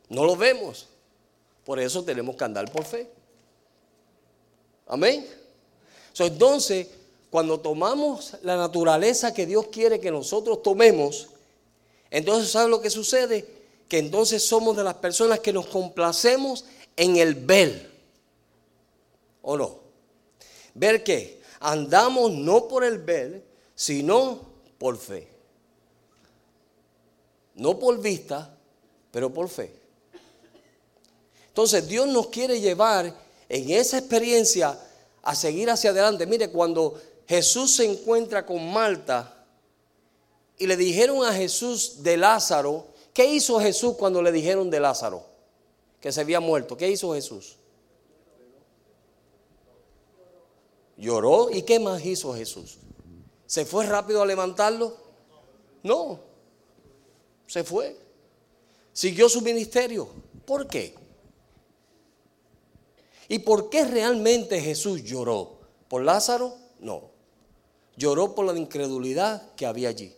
No 0.07 0.23
lo 0.23 0.37
vemos. 0.37 0.87
Por 1.65 1.79
eso 1.79 2.03
tenemos 2.03 2.35
que 2.35 2.43
andar 2.43 2.71
por 2.71 2.85
fe. 2.85 3.09
Amén. 4.87 5.27
entonces, 6.19 6.87
cuando 7.29 7.59
tomamos 7.59 8.35
la 8.43 8.57
naturaleza 8.57 9.33
que 9.33 9.45
Dios 9.45 9.67
quiere 9.67 9.99
que 9.99 10.11
nosotros 10.11 10.63
tomemos, 10.63 11.29
entonces, 12.09 12.51
¿sabe 12.51 12.69
lo 12.69 12.81
que 12.81 12.89
sucede? 12.89 13.45
Que 13.87 13.99
entonces 13.99 14.45
somos 14.45 14.75
de 14.77 14.83
las 14.83 14.95
personas 14.95 15.39
que 15.39 15.53
nos 15.53 15.67
complacemos 15.67 16.65
en 16.95 17.17
el 17.17 17.35
ver. 17.35 17.91
¿O 19.41 19.57
no? 19.57 19.79
¿Ver 20.73 21.03
qué? 21.03 21.40
Andamos 21.61 22.31
no 22.31 22.67
por 22.67 22.83
el 22.83 22.97
ver, 22.97 23.43
sino 23.75 24.41
por 24.79 24.97
fe. 24.97 25.27
No 27.53 27.77
por 27.77 27.99
vista, 28.01 28.57
pero 29.11 29.31
por 29.31 29.47
fe. 29.47 29.71
Entonces 31.47 31.87
Dios 31.87 32.07
nos 32.07 32.27
quiere 32.27 32.59
llevar 32.59 33.13
en 33.47 33.69
esa 33.69 33.99
experiencia 33.99 34.77
a 35.21 35.35
seguir 35.35 35.69
hacia 35.69 35.91
adelante. 35.91 36.25
Mire, 36.25 36.49
cuando 36.49 36.99
Jesús 37.27 37.75
se 37.75 37.85
encuentra 37.85 38.43
con 38.43 38.71
Marta 38.73 39.45
y 40.57 40.65
le 40.65 40.75
dijeron 40.75 41.23
a 41.23 41.31
Jesús 41.31 42.01
de 42.01 42.17
Lázaro, 42.17 42.87
¿qué 43.13 43.25
hizo 43.25 43.59
Jesús 43.59 43.95
cuando 43.97 44.21
le 44.23 44.31
dijeron 44.31 44.71
de 44.71 44.79
Lázaro? 44.79 45.23
Que 45.99 46.11
se 46.11 46.21
había 46.21 46.39
muerto. 46.39 46.75
¿Qué 46.75 46.89
hizo 46.89 47.13
Jesús? 47.13 47.57
Lloró. 51.01 51.49
¿Y 51.51 51.63
qué 51.63 51.79
más 51.79 52.05
hizo 52.05 52.33
Jesús? 52.33 52.77
¿Se 53.45 53.65
fue 53.65 53.85
rápido 53.85 54.21
a 54.21 54.25
levantarlo? 54.25 54.95
No 55.83 56.31
se 57.51 57.65
fue. 57.65 57.97
Siguió 58.93 59.27
su 59.27 59.41
ministerio. 59.41 60.07
¿Por 60.45 60.67
qué? 60.67 60.95
¿Y 63.27 63.39
por 63.39 63.69
qué 63.69 63.83
realmente 63.83 64.61
Jesús 64.61 65.03
lloró? 65.03 65.59
¿Por 65.89 66.03
Lázaro? 66.03 66.55
No. 66.79 67.11
Lloró 67.97 68.33
por 68.35 68.45
la 68.45 68.57
incredulidad 68.57 69.53
que 69.55 69.65
había 69.65 69.89
allí. 69.89 70.15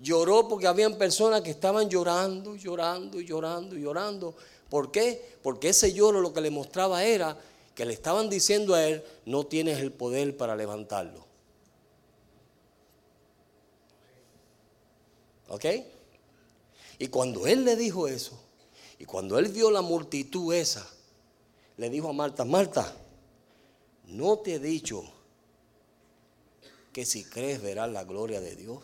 Lloró 0.00 0.48
porque 0.48 0.66
habían 0.66 0.98
personas 0.98 1.40
que 1.40 1.52
estaban 1.52 1.88
llorando, 1.88 2.54
llorando, 2.54 3.18
llorando, 3.18 3.74
llorando. 3.74 4.34
¿Por 4.68 4.90
qué? 4.90 5.38
Porque 5.42 5.70
ese 5.70 5.94
lloro 5.94 6.20
lo 6.20 6.34
que 6.34 6.42
le 6.42 6.50
mostraba 6.50 7.04
era 7.04 7.38
que 7.74 7.84
le 7.84 7.92
estaban 7.92 8.28
diciendo 8.28 8.74
a 8.74 8.86
él, 8.86 9.04
no 9.24 9.46
tienes 9.46 9.78
el 9.78 9.92
poder 9.92 10.36
para 10.36 10.56
levantarlo. 10.56 11.24
¿Ok? 15.48 15.66
Y 16.98 17.08
cuando 17.08 17.46
él 17.46 17.64
le 17.64 17.76
dijo 17.76 18.08
eso, 18.08 18.38
y 18.98 19.04
cuando 19.04 19.38
él 19.38 19.48
vio 19.48 19.70
la 19.70 19.82
multitud 19.82 20.54
esa, 20.54 20.88
le 21.76 21.90
dijo 21.90 22.08
a 22.08 22.12
Marta, 22.12 22.44
Marta, 22.44 22.94
¿no 24.06 24.38
te 24.38 24.54
he 24.54 24.58
dicho 24.58 25.02
que 26.92 27.04
si 27.04 27.24
crees 27.24 27.60
verás 27.60 27.90
la 27.90 28.04
gloria 28.04 28.40
de 28.40 28.54
Dios? 28.54 28.78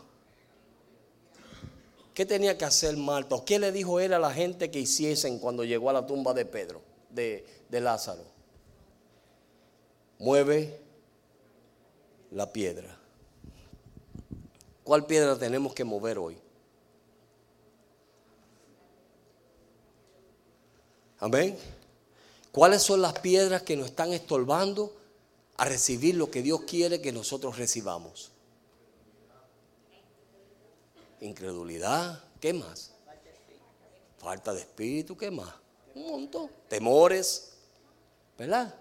¿Qué 2.15 2.27
tenía 2.27 2.59
que 2.59 2.65
hacer 2.65 2.97
Marta? 2.97 3.37
¿O 3.37 3.45
qué 3.45 3.61
le 3.61 3.71
dijo 3.71 4.01
él 4.01 4.13
a 4.13 4.19
la 4.19 4.33
gente 4.33 4.71
que 4.71 4.81
hiciesen 4.81 5.39
cuando 5.39 5.63
llegó 5.63 5.91
a 5.91 5.93
la 5.93 6.07
tumba 6.07 6.35
de 6.35 6.45
Pedro, 6.45 6.83
de, 7.11 7.47
de 7.69 7.81
Lázaro? 7.81 8.38
Mueve 10.19 10.81
la 12.31 12.53
piedra. 12.53 12.99
¿Cuál 14.85 15.07
piedra 15.07 15.39
tenemos 15.39 15.75
que 15.75 15.85
mover 15.85 16.19
hoy? 16.19 16.39
Amén. 21.21 21.57
¿Cuáles 22.53 22.83
son 22.83 23.03
las 23.03 23.19
piedras 23.19 23.63
que 23.63 23.77
nos 23.77 23.87
están 23.87 24.13
estorbando 24.13 24.97
a 25.57 25.65
recibir 25.65 26.15
lo 26.15 26.31
que 26.31 26.43
Dios 26.43 26.63
quiere 26.63 27.01
que 27.01 27.13
nosotros 27.13 27.59
recibamos? 27.59 28.33
Incredulidad, 31.21 32.25
¿qué 32.41 32.53
más? 32.53 32.93
Falta 34.19 34.53
de 34.55 34.61
espíritu, 34.61 35.17
¿qué 35.17 35.31
más? 35.31 35.55
Un 35.95 36.11
montón. 36.11 36.51
Temores, 36.69 37.53
¿verdad? 38.37 38.75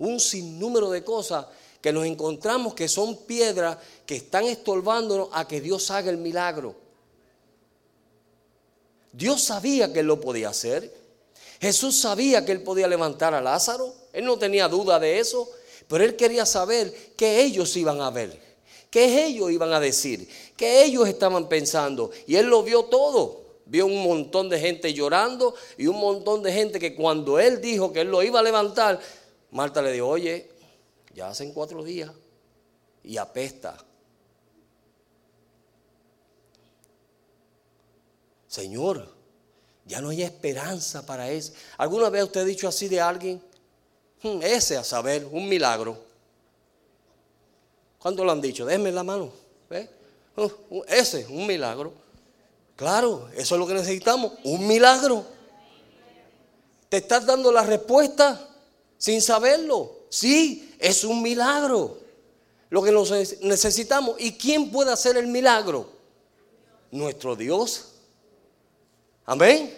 Un 0.00 0.18
sinnúmero 0.18 0.90
de 0.90 1.04
cosas 1.04 1.46
que 1.80 1.92
nos 1.92 2.04
encontramos 2.04 2.74
que 2.74 2.88
son 2.88 3.16
piedras 3.18 3.78
que 4.04 4.16
están 4.16 4.44
estorbándonos 4.44 5.28
a 5.32 5.46
que 5.48 5.60
Dios 5.60 5.90
haga 5.90 6.10
el 6.10 6.18
milagro. 6.18 6.74
Dios 9.12 9.42
sabía 9.42 9.92
que 9.92 10.00
Él 10.00 10.06
lo 10.06 10.20
podía 10.20 10.50
hacer. 10.50 10.92
Jesús 11.60 11.98
sabía 11.98 12.44
que 12.44 12.52
Él 12.52 12.62
podía 12.62 12.86
levantar 12.86 13.34
a 13.34 13.40
Lázaro. 13.40 13.94
Él 14.12 14.24
no 14.24 14.38
tenía 14.38 14.68
duda 14.68 14.98
de 14.98 15.18
eso. 15.18 15.48
Pero 15.88 16.04
Él 16.04 16.16
quería 16.16 16.46
saber 16.46 16.92
qué 17.16 17.42
ellos 17.42 17.76
iban 17.76 18.00
a 18.00 18.10
ver. 18.10 18.38
Qué 18.90 19.26
ellos 19.26 19.50
iban 19.50 19.72
a 19.72 19.80
decir. 19.80 20.28
Qué 20.56 20.84
ellos 20.84 21.08
estaban 21.08 21.48
pensando. 21.48 22.10
Y 22.26 22.36
Él 22.36 22.46
lo 22.46 22.62
vio 22.62 22.84
todo. 22.84 23.40
Vio 23.66 23.86
un 23.86 24.02
montón 24.02 24.48
de 24.48 24.58
gente 24.58 24.92
llorando 24.92 25.54
y 25.78 25.86
un 25.86 25.96
montón 25.96 26.42
de 26.42 26.52
gente 26.52 26.80
que 26.80 26.96
cuando 26.96 27.38
Él 27.38 27.60
dijo 27.60 27.92
que 27.92 28.00
Él 28.00 28.08
lo 28.08 28.20
iba 28.20 28.40
a 28.40 28.42
levantar, 28.42 29.00
Marta 29.50 29.82
le 29.82 29.92
dijo, 29.92 30.08
oye, 30.08 30.50
ya 31.14 31.28
hacen 31.28 31.52
cuatro 31.52 31.82
días 31.82 32.10
y 33.02 33.16
apesta. 33.16 33.76
Señor, 38.46 39.08
ya 39.86 40.00
no 40.00 40.10
hay 40.10 40.22
esperanza 40.22 41.04
para 41.04 41.30
eso. 41.30 41.52
¿Alguna 41.76 42.10
vez 42.10 42.24
usted 42.24 42.40
ha 42.40 42.44
dicho 42.44 42.68
así 42.68 42.88
de 42.88 43.00
alguien? 43.00 43.42
Hmm, 44.22 44.42
ese 44.42 44.76
a 44.76 44.84
saber, 44.84 45.26
un 45.30 45.48
milagro. 45.48 45.98
¿Cuánto 47.98 48.24
lo 48.24 48.32
han 48.32 48.40
dicho? 48.40 48.64
Déjeme 48.66 48.92
la 48.92 49.02
mano. 49.02 49.32
Uh, 50.36 50.82
ese, 50.88 51.26
un 51.26 51.46
milagro. 51.46 51.92
Claro, 52.76 53.28
eso 53.34 53.54
es 53.54 53.58
lo 53.58 53.66
que 53.66 53.74
necesitamos, 53.74 54.32
un 54.44 54.66
milagro. 54.66 55.24
¿Te 56.88 56.96
estás 56.96 57.26
dando 57.26 57.52
la 57.52 57.62
respuesta 57.62 58.49
sin 59.00 59.22
saberlo? 59.22 59.96
Sí, 60.10 60.74
es 60.78 61.04
un 61.04 61.22
milagro. 61.22 61.96
Lo 62.68 62.82
que 62.82 62.92
necesitamos. 63.40 64.16
¿Y 64.18 64.32
quién 64.32 64.70
puede 64.70 64.92
hacer 64.92 65.16
el 65.16 65.26
milagro? 65.26 65.88
Nuestro 66.90 67.34
Dios. 67.34 67.86
Amén. 69.24 69.74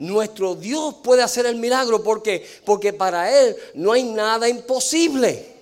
Nuestro 0.00 0.56
Dios 0.56 0.96
puede 1.02 1.22
hacer 1.22 1.46
el 1.46 1.56
milagro 1.56 2.02
porque 2.02 2.46
porque 2.64 2.92
para 2.92 3.32
él 3.40 3.56
no 3.74 3.92
hay 3.92 4.02
nada 4.02 4.48
imposible. 4.48 5.54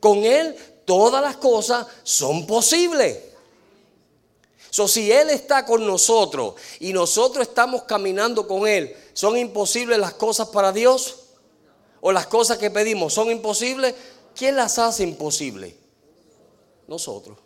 Con 0.00 0.24
él 0.24 0.56
todas 0.84 1.22
las 1.22 1.36
cosas 1.36 1.86
son 2.02 2.46
posibles. 2.46 3.18
So, 4.70 4.88
si 4.88 5.12
Él 5.12 5.30
está 5.30 5.64
con 5.64 5.86
nosotros 5.86 6.54
y 6.80 6.92
nosotros 6.92 7.46
estamos 7.46 7.84
caminando 7.84 8.48
con 8.48 8.66
Él, 8.66 8.94
¿son 9.12 9.36
imposibles 9.36 9.96
las 10.00 10.14
cosas 10.14 10.48
para 10.48 10.72
Dios? 10.72 11.23
¿O 12.06 12.12
las 12.12 12.26
cosas 12.26 12.58
que 12.58 12.70
pedimos 12.70 13.14
son 13.14 13.30
imposibles? 13.30 13.94
¿Quién 14.36 14.56
las 14.56 14.78
hace 14.78 15.04
imposibles? 15.04 15.74
Nosotros. 16.86 17.38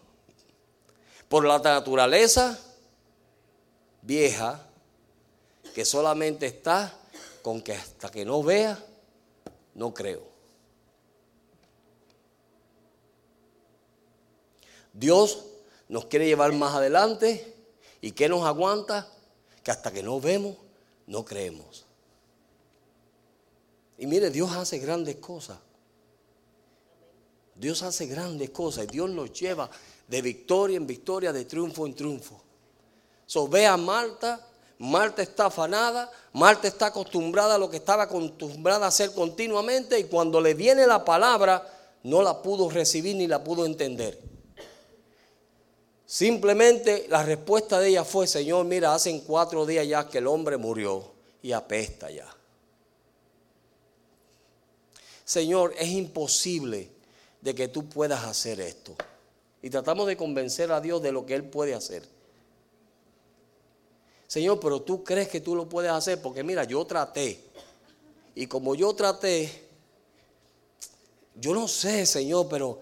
Por 1.29 1.45
la 1.45 1.61
naturaleza 1.61 2.59
vieja 4.03 4.61
que 5.77 5.85
solamente 5.85 6.47
está 6.47 6.93
con 7.41 7.62
que 7.62 7.75
hasta 7.75 8.11
que 8.11 8.25
no 8.25 8.43
vea, 8.43 8.85
no 9.75 9.95
creo. 9.95 10.25
Dios 14.93 15.45
nos 15.88 16.07
quiere 16.07 16.27
llevar 16.27 16.53
más 16.53 16.75
adelante 16.75 17.55
y 18.00 18.11
que 18.11 18.29
nos 18.29 18.45
aguanta 18.45 19.09
que 19.62 19.71
hasta 19.71 19.93
que 19.93 20.03
no 20.03 20.21
vemos, 20.21 20.57
no 21.07 21.25
creemos. 21.25 21.88
Y 23.99 24.07
mire, 24.07 24.31
Dios 24.31 24.50
hace 24.52 24.78
grandes 24.78 25.17
cosas. 25.17 25.59
Dios 27.55 27.83
hace 27.83 28.07
grandes 28.07 28.50
cosas 28.50 28.85
y 28.85 28.87
Dios 28.87 29.11
nos 29.11 29.33
lleva 29.33 29.69
de 30.07 30.23
victoria 30.23 30.77
en 30.77 30.87
victoria, 30.87 31.33
de 31.33 31.44
triunfo 31.44 31.87
en 31.87 31.94
triunfo. 31.94 32.40
So, 33.27 33.49
ve 33.49 33.66
a 33.66 33.77
Marta, 33.77 34.40
Marta 34.79 35.22
está 35.22 35.46
afanada, 35.46 36.11
Marta 36.33 36.68
está 36.68 36.87
acostumbrada 36.87 37.57
a 37.57 37.59
lo 37.59 37.68
que 37.68 37.79
estaba 37.79 38.05
acostumbrada 38.05 38.87
a 38.87 38.88
hacer 38.88 39.12
continuamente 39.12 39.99
y 39.99 40.05
cuando 40.05 40.40
le 40.40 40.55
viene 40.55 40.87
la 40.87 41.05
palabra 41.05 41.66
no 42.05 42.22
la 42.22 42.40
pudo 42.40 42.70
recibir 42.70 43.16
ni 43.16 43.27
la 43.27 43.42
pudo 43.42 43.66
entender. 43.66 44.18
Simplemente 46.07 47.07
la 47.11 47.22
respuesta 47.25 47.81
de 47.81 47.88
ella 47.88 48.05
fue, 48.05 48.27
Señor, 48.27 48.64
mira, 48.64 48.94
hacen 48.94 49.20
cuatro 49.20 49.66
días 49.66 49.87
ya 49.87 50.09
que 50.09 50.18
el 50.18 50.29
hombre 50.29 50.57
murió 50.57 51.12
y 51.42 51.53
apesta 51.53 52.09
ya. 52.11 52.38
Señor, 55.29 55.75
es 55.79 55.91
imposible 55.91 56.91
de 57.43 57.55
que 57.55 57.69
tú 57.69 57.87
puedas 57.87 58.25
hacer 58.25 58.62
esto. 58.62 58.97
Y 59.61 59.69
tratamos 59.69 60.07
de 60.07 60.17
convencer 60.17 60.73
a 60.73 60.81
Dios 60.81 61.03
de 61.03 61.12
lo 61.12 61.27
que 61.27 61.35
Él 61.35 61.45
puede 61.45 61.75
hacer. 61.75 62.03
Señor, 64.27 64.59
pero 64.59 64.81
tú 64.81 65.05
crees 65.05 65.29
que 65.29 65.43
tú 65.43 65.55
lo 65.55 65.69
puedes 65.69 65.91
hacer 65.91 66.23
porque 66.23 66.43
mira, 66.43 66.64
yo 66.64 66.83
traté. 66.87 67.45
Y 68.35 68.47
como 68.47 68.75
yo 68.75 68.95
traté, 68.95 69.69
yo 71.35 71.53
no 71.53 71.69
sé, 71.69 72.07
Señor, 72.07 72.49
pero 72.49 72.81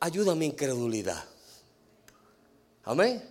ayuda 0.00 0.32
a 0.32 0.34
mi 0.34 0.46
incredulidad. 0.46 1.22
Amén. 2.84 3.22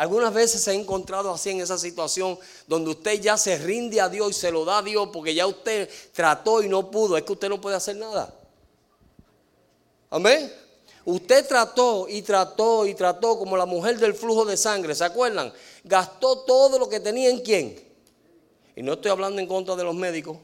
Algunas 0.00 0.32
veces 0.32 0.62
se 0.62 0.70
ha 0.70 0.72
encontrado 0.72 1.30
así 1.30 1.50
en 1.50 1.60
esa 1.60 1.76
situación 1.76 2.38
donde 2.66 2.88
usted 2.88 3.20
ya 3.20 3.36
se 3.36 3.58
rinde 3.58 4.00
a 4.00 4.08
Dios 4.08 4.30
y 4.30 4.32
se 4.32 4.50
lo 4.50 4.64
da 4.64 4.78
a 4.78 4.82
Dios 4.82 5.10
porque 5.12 5.34
ya 5.34 5.46
usted 5.46 5.90
trató 6.14 6.62
y 6.62 6.70
no 6.70 6.90
pudo. 6.90 7.18
Es 7.18 7.22
que 7.22 7.32
usted 7.32 7.50
no 7.50 7.60
puede 7.60 7.76
hacer 7.76 7.96
nada. 7.96 8.34
Amén. 10.08 10.50
Usted 11.04 11.46
trató 11.46 12.08
y 12.08 12.22
trató 12.22 12.86
y 12.86 12.94
trató 12.94 13.38
como 13.38 13.58
la 13.58 13.66
mujer 13.66 13.98
del 13.98 14.14
flujo 14.14 14.46
de 14.46 14.56
sangre, 14.56 14.94
¿se 14.94 15.04
acuerdan? 15.04 15.52
Gastó 15.84 16.38
todo 16.44 16.78
lo 16.78 16.88
que 16.88 17.00
tenía 17.00 17.28
en 17.28 17.40
quién. 17.40 17.78
Y 18.74 18.82
no 18.82 18.94
estoy 18.94 19.10
hablando 19.10 19.38
en 19.38 19.46
contra 19.46 19.76
de 19.76 19.84
los 19.84 19.94
médicos. 19.94 20.38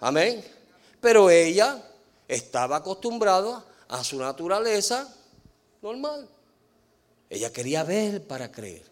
Amén. 0.00 0.42
Pero 0.98 1.28
ella 1.28 1.78
estaba 2.26 2.76
acostumbrada 2.76 3.62
a 3.86 4.02
su 4.02 4.16
naturaleza 4.16 5.14
normal. 5.82 6.26
Ella 7.34 7.52
quería 7.52 7.82
ver 7.82 8.24
para 8.24 8.52
creer. 8.52 8.84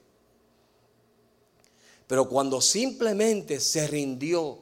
Pero 2.08 2.28
cuando 2.28 2.60
simplemente 2.60 3.60
se 3.60 3.86
rindió, 3.86 4.58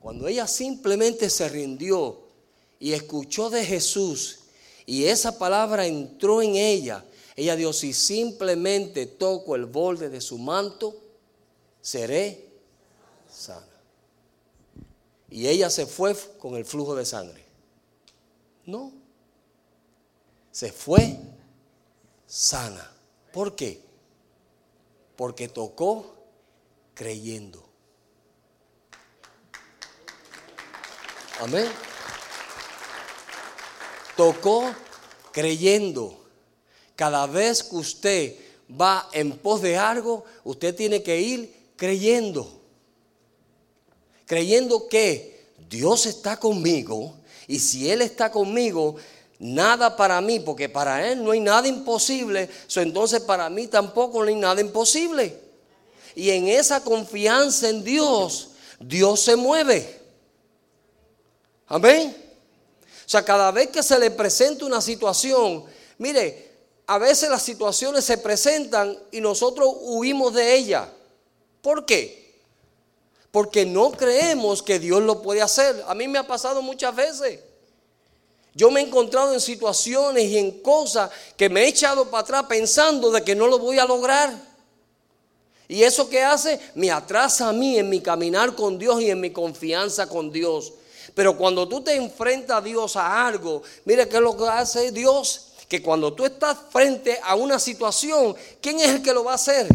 cuando 0.00 0.26
ella 0.26 0.48
simplemente 0.48 1.30
se 1.30 1.48
rindió 1.48 2.22
y 2.80 2.92
escuchó 2.92 3.50
de 3.50 3.64
Jesús 3.64 4.40
y 4.84 5.04
esa 5.04 5.38
palabra 5.38 5.86
entró 5.86 6.42
en 6.42 6.56
ella, 6.56 7.04
ella 7.36 7.54
dijo, 7.54 7.72
si 7.72 7.92
simplemente 7.92 9.06
toco 9.06 9.54
el 9.54 9.66
borde 9.66 10.08
de 10.08 10.20
su 10.20 10.38
manto, 10.38 10.96
seré 11.80 12.48
sana. 13.30 13.68
Y 15.30 15.46
ella 15.46 15.70
se 15.70 15.86
fue 15.86 16.16
con 16.40 16.56
el 16.56 16.64
flujo 16.64 16.96
de 16.96 17.06
sangre. 17.06 17.44
No. 18.66 18.92
Se 20.50 20.72
fue 20.72 21.16
sana. 22.32 22.90
¿Por 23.32 23.54
qué? 23.54 23.82
Porque 25.16 25.48
tocó 25.48 26.14
creyendo. 26.94 27.68
Amén 31.40 31.68
tocó 34.16 34.72
creyendo. 35.32 36.18
Cada 36.94 37.26
vez 37.26 37.62
que 37.62 37.76
usted 37.76 38.36
va 38.80 39.08
en 39.12 39.32
pos 39.32 39.62
de 39.62 39.76
algo, 39.76 40.24
usted 40.44 40.74
tiene 40.74 41.02
que 41.02 41.20
ir 41.20 41.52
creyendo. 41.76 42.60
Creyendo 44.26 44.88
que 44.88 45.46
Dios 45.68 46.06
está 46.06 46.38
conmigo 46.38 47.16
y 47.46 47.58
si 47.58 47.90
Él 47.90 48.02
está 48.02 48.30
conmigo, 48.30 48.96
nada 49.42 49.96
para 49.96 50.20
mí, 50.20 50.38
porque 50.38 50.68
para 50.68 51.10
Él 51.10 51.22
no 51.22 51.32
hay 51.32 51.40
nada 51.40 51.66
imposible, 51.66 52.48
entonces 52.76 53.20
para 53.20 53.50
mí 53.50 53.66
tampoco 53.66 54.22
no 54.22 54.28
hay 54.28 54.36
nada 54.36 54.60
imposible. 54.60 55.36
Y 56.14 56.30
en 56.30 56.46
esa 56.46 56.84
confianza 56.84 57.68
en 57.68 57.82
Dios, 57.82 58.50
Dios 58.78 59.20
se 59.20 59.34
mueve. 59.34 60.00
Amén. 61.66 62.16
O 63.04 63.08
sea, 63.08 63.24
cada 63.24 63.50
vez 63.50 63.68
que 63.70 63.82
se 63.82 63.98
le 63.98 64.12
presenta 64.12 64.64
una 64.64 64.80
situación, 64.80 65.64
mire, 65.98 66.52
a 66.86 66.98
veces 66.98 67.28
las 67.28 67.42
situaciones 67.42 68.04
se 68.04 68.18
presentan 68.18 68.96
y 69.10 69.20
nosotros 69.20 69.74
huimos 69.80 70.34
de 70.34 70.54
ella. 70.54 70.88
¿Por 71.62 71.84
qué? 71.84 72.40
Porque 73.32 73.66
no 73.66 73.90
creemos 73.90 74.62
que 74.62 74.78
Dios 74.78 75.02
lo 75.02 75.20
puede 75.20 75.42
hacer. 75.42 75.82
A 75.88 75.94
mí 75.96 76.06
me 76.06 76.18
ha 76.20 76.26
pasado 76.28 76.62
muchas 76.62 76.94
veces. 76.94 77.40
Yo 78.54 78.70
me 78.70 78.80
he 78.80 78.84
encontrado 78.84 79.32
en 79.32 79.40
situaciones 79.40 80.24
y 80.24 80.38
en 80.38 80.60
cosas 80.60 81.10
que 81.36 81.48
me 81.48 81.62
he 81.62 81.68
echado 81.68 82.10
para 82.10 82.22
atrás 82.22 82.44
pensando 82.48 83.10
de 83.10 83.22
que 83.22 83.34
no 83.34 83.46
lo 83.46 83.58
voy 83.58 83.78
a 83.78 83.86
lograr. 83.86 84.34
Y 85.68 85.82
eso 85.84 86.08
que 86.08 86.22
hace 86.22 86.60
me 86.74 86.90
atrasa 86.90 87.48
a 87.48 87.52
mí 87.52 87.78
en 87.78 87.88
mi 87.88 88.00
caminar 88.00 88.54
con 88.54 88.78
Dios 88.78 89.00
y 89.00 89.10
en 89.10 89.20
mi 89.20 89.30
confianza 89.30 90.06
con 90.06 90.30
Dios. 90.30 90.74
Pero 91.14 91.36
cuando 91.36 91.66
tú 91.66 91.82
te 91.82 91.94
enfrentas 91.94 92.58
a 92.58 92.60
Dios 92.60 92.96
a 92.96 93.26
algo, 93.26 93.62
mira 93.86 94.06
qué 94.06 94.16
es 94.16 94.22
lo 94.22 94.36
que 94.36 94.44
hace 94.44 94.92
Dios, 94.92 95.52
que 95.68 95.82
cuando 95.82 96.12
tú 96.12 96.26
estás 96.26 96.58
frente 96.70 97.18
a 97.22 97.34
una 97.34 97.58
situación, 97.58 98.34
¿quién 98.60 98.80
es 98.80 98.88
el 98.88 99.02
que 99.02 99.14
lo 99.14 99.24
va 99.24 99.32
a 99.32 99.36
hacer? 99.36 99.66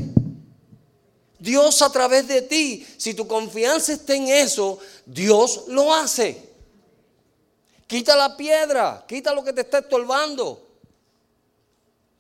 Dios 1.39 1.81
a 1.81 1.91
través 1.91 2.27
de 2.27 2.43
ti. 2.43 2.85
Si 2.97 3.13
tu 3.13 3.27
confianza 3.27 3.93
está 3.93 4.15
en 4.15 4.27
eso, 4.27 4.79
Dios 5.05 5.63
lo 5.67 5.93
hace. 5.93 6.46
Quita 7.87 8.17
la 8.17 8.35
piedra, 8.35 9.05
quita 9.07 9.33
lo 9.33 9.43
que 9.43 9.53
te 9.53 9.61
está 9.61 9.79
estorbando. 9.79 10.67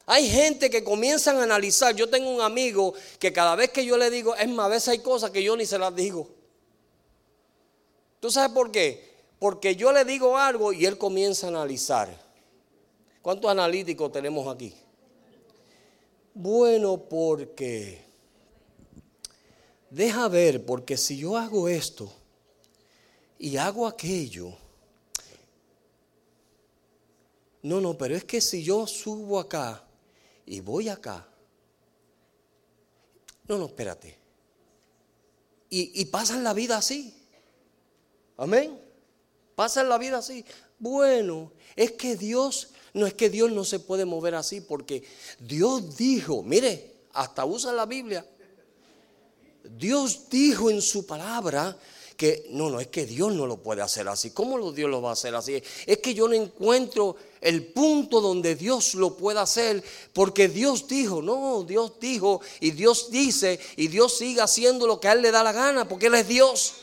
Hay 0.05 0.29
gente 0.29 0.69
que 0.69 0.85
comienzan 0.85 1.35
a 1.37 1.43
analizar. 1.43 1.93
Yo 1.93 2.09
tengo 2.09 2.29
un 2.29 2.41
amigo 2.41 2.93
que 3.19 3.33
cada 3.33 3.55
vez 3.55 3.71
que 3.71 3.85
yo 3.85 3.97
le 3.97 4.09
digo, 4.09 4.33
es 4.35 4.47
más, 4.47 4.67
a 4.67 4.69
veces 4.69 4.87
hay 4.87 4.99
cosas 4.99 5.31
que 5.31 5.43
yo 5.43 5.57
ni 5.57 5.65
se 5.65 5.77
las 5.77 5.93
digo. 5.93 6.29
¿Tú 8.21 8.31
sabes 8.31 8.51
por 8.51 8.71
qué? 8.71 9.15
Porque 9.37 9.75
yo 9.75 9.91
le 9.91 10.05
digo 10.05 10.37
algo 10.37 10.71
y 10.71 10.85
él 10.85 10.97
comienza 10.97 11.47
a 11.47 11.49
analizar. 11.49 12.09
¿Cuántos 13.21 13.51
analíticos 13.51 14.09
tenemos 14.09 14.47
aquí? 14.47 14.73
Bueno, 16.33 16.97
porque 16.97 18.01
deja 19.89 20.29
ver, 20.29 20.65
porque 20.65 20.95
si 20.95 21.17
yo 21.17 21.35
hago 21.35 21.67
esto 21.67 22.09
y 23.37 23.57
hago 23.57 23.85
aquello, 23.85 24.57
no, 27.67 27.81
no, 27.81 27.97
pero 27.97 28.15
es 28.15 28.23
que 28.23 28.41
si 28.41 28.63
yo 28.63 28.87
subo 28.87 29.39
acá 29.39 29.83
y 30.45 30.59
voy 30.61 30.89
acá, 30.89 31.27
no, 33.47 33.57
no, 33.57 33.65
espérate. 33.65 34.17
Y, 35.69 36.01
y 36.01 36.05
pasan 36.05 36.43
la 36.43 36.53
vida 36.53 36.77
así. 36.77 37.13
Amén. 38.37 38.79
Pasan 39.55 39.89
la 39.89 39.97
vida 39.97 40.17
así. 40.17 40.45
Bueno, 40.79 41.51
es 41.75 41.93
que 41.93 42.15
Dios, 42.15 42.69
no 42.93 43.05
es 43.05 43.13
que 43.13 43.29
Dios 43.29 43.51
no 43.51 43.63
se 43.63 43.79
puede 43.79 44.05
mover 44.05 44.35
así, 44.35 44.61
porque 44.61 45.03
Dios 45.39 45.97
dijo, 45.97 46.43
mire, 46.43 46.97
hasta 47.13 47.45
usa 47.45 47.73
la 47.73 47.85
Biblia, 47.85 48.25
Dios 49.63 50.29
dijo 50.29 50.69
en 50.69 50.81
su 50.81 51.05
palabra 51.05 51.77
que 52.17 52.47
no, 52.49 52.71
no, 52.71 52.79
es 52.79 52.87
que 52.87 53.05
Dios 53.05 53.31
no 53.31 53.45
lo 53.45 53.57
puede 53.57 53.83
hacer 53.83 54.07
así. 54.07 54.31
¿Cómo 54.31 54.71
Dios 54.71 54.89
lo 54.89 55.03
va 55.03 55.11
a 55.11 55.13
hacer 55.13 55.35
así? 55.35 55.61
Es 55.85 55.99
que 55.99 56.15
yo 56.15 56.27
no 56.27 56.33
encuentro 56.33 57.15
el 57.39 57.67
punto 57.67 58.19
donde 58.19 58.55
Dios 58.55 58.95
lo 58.95 59.15
pueda 59.15 59.43
hacer, 59.43 59.83
porque 60.13 60.47
Dios 60.47 60.87
dijo, 60.87 61.21
no, 61.21 61.63
Dios 61.63 61.93
dijo 61.99 62.41
y 62.59 62.71
Dios 62.71 63.11
dice 63.11 63.59
y 63.75 63.87
Dios 63.87 64.17
sigue 64.17 64.41
haciendo 64.41 64.87
lo 64.87 64.99
que 64.99 65.07
a 65.07 65.13
Él 65.13 65.21
le 65.21 65.31
da 65.31 65.43
la 65.43 65.51
gana, 65.51 65.87
porque 65.87 66.07
Él 66.07 66.15
es 66.15 66.27
Dios. 66.27 66.73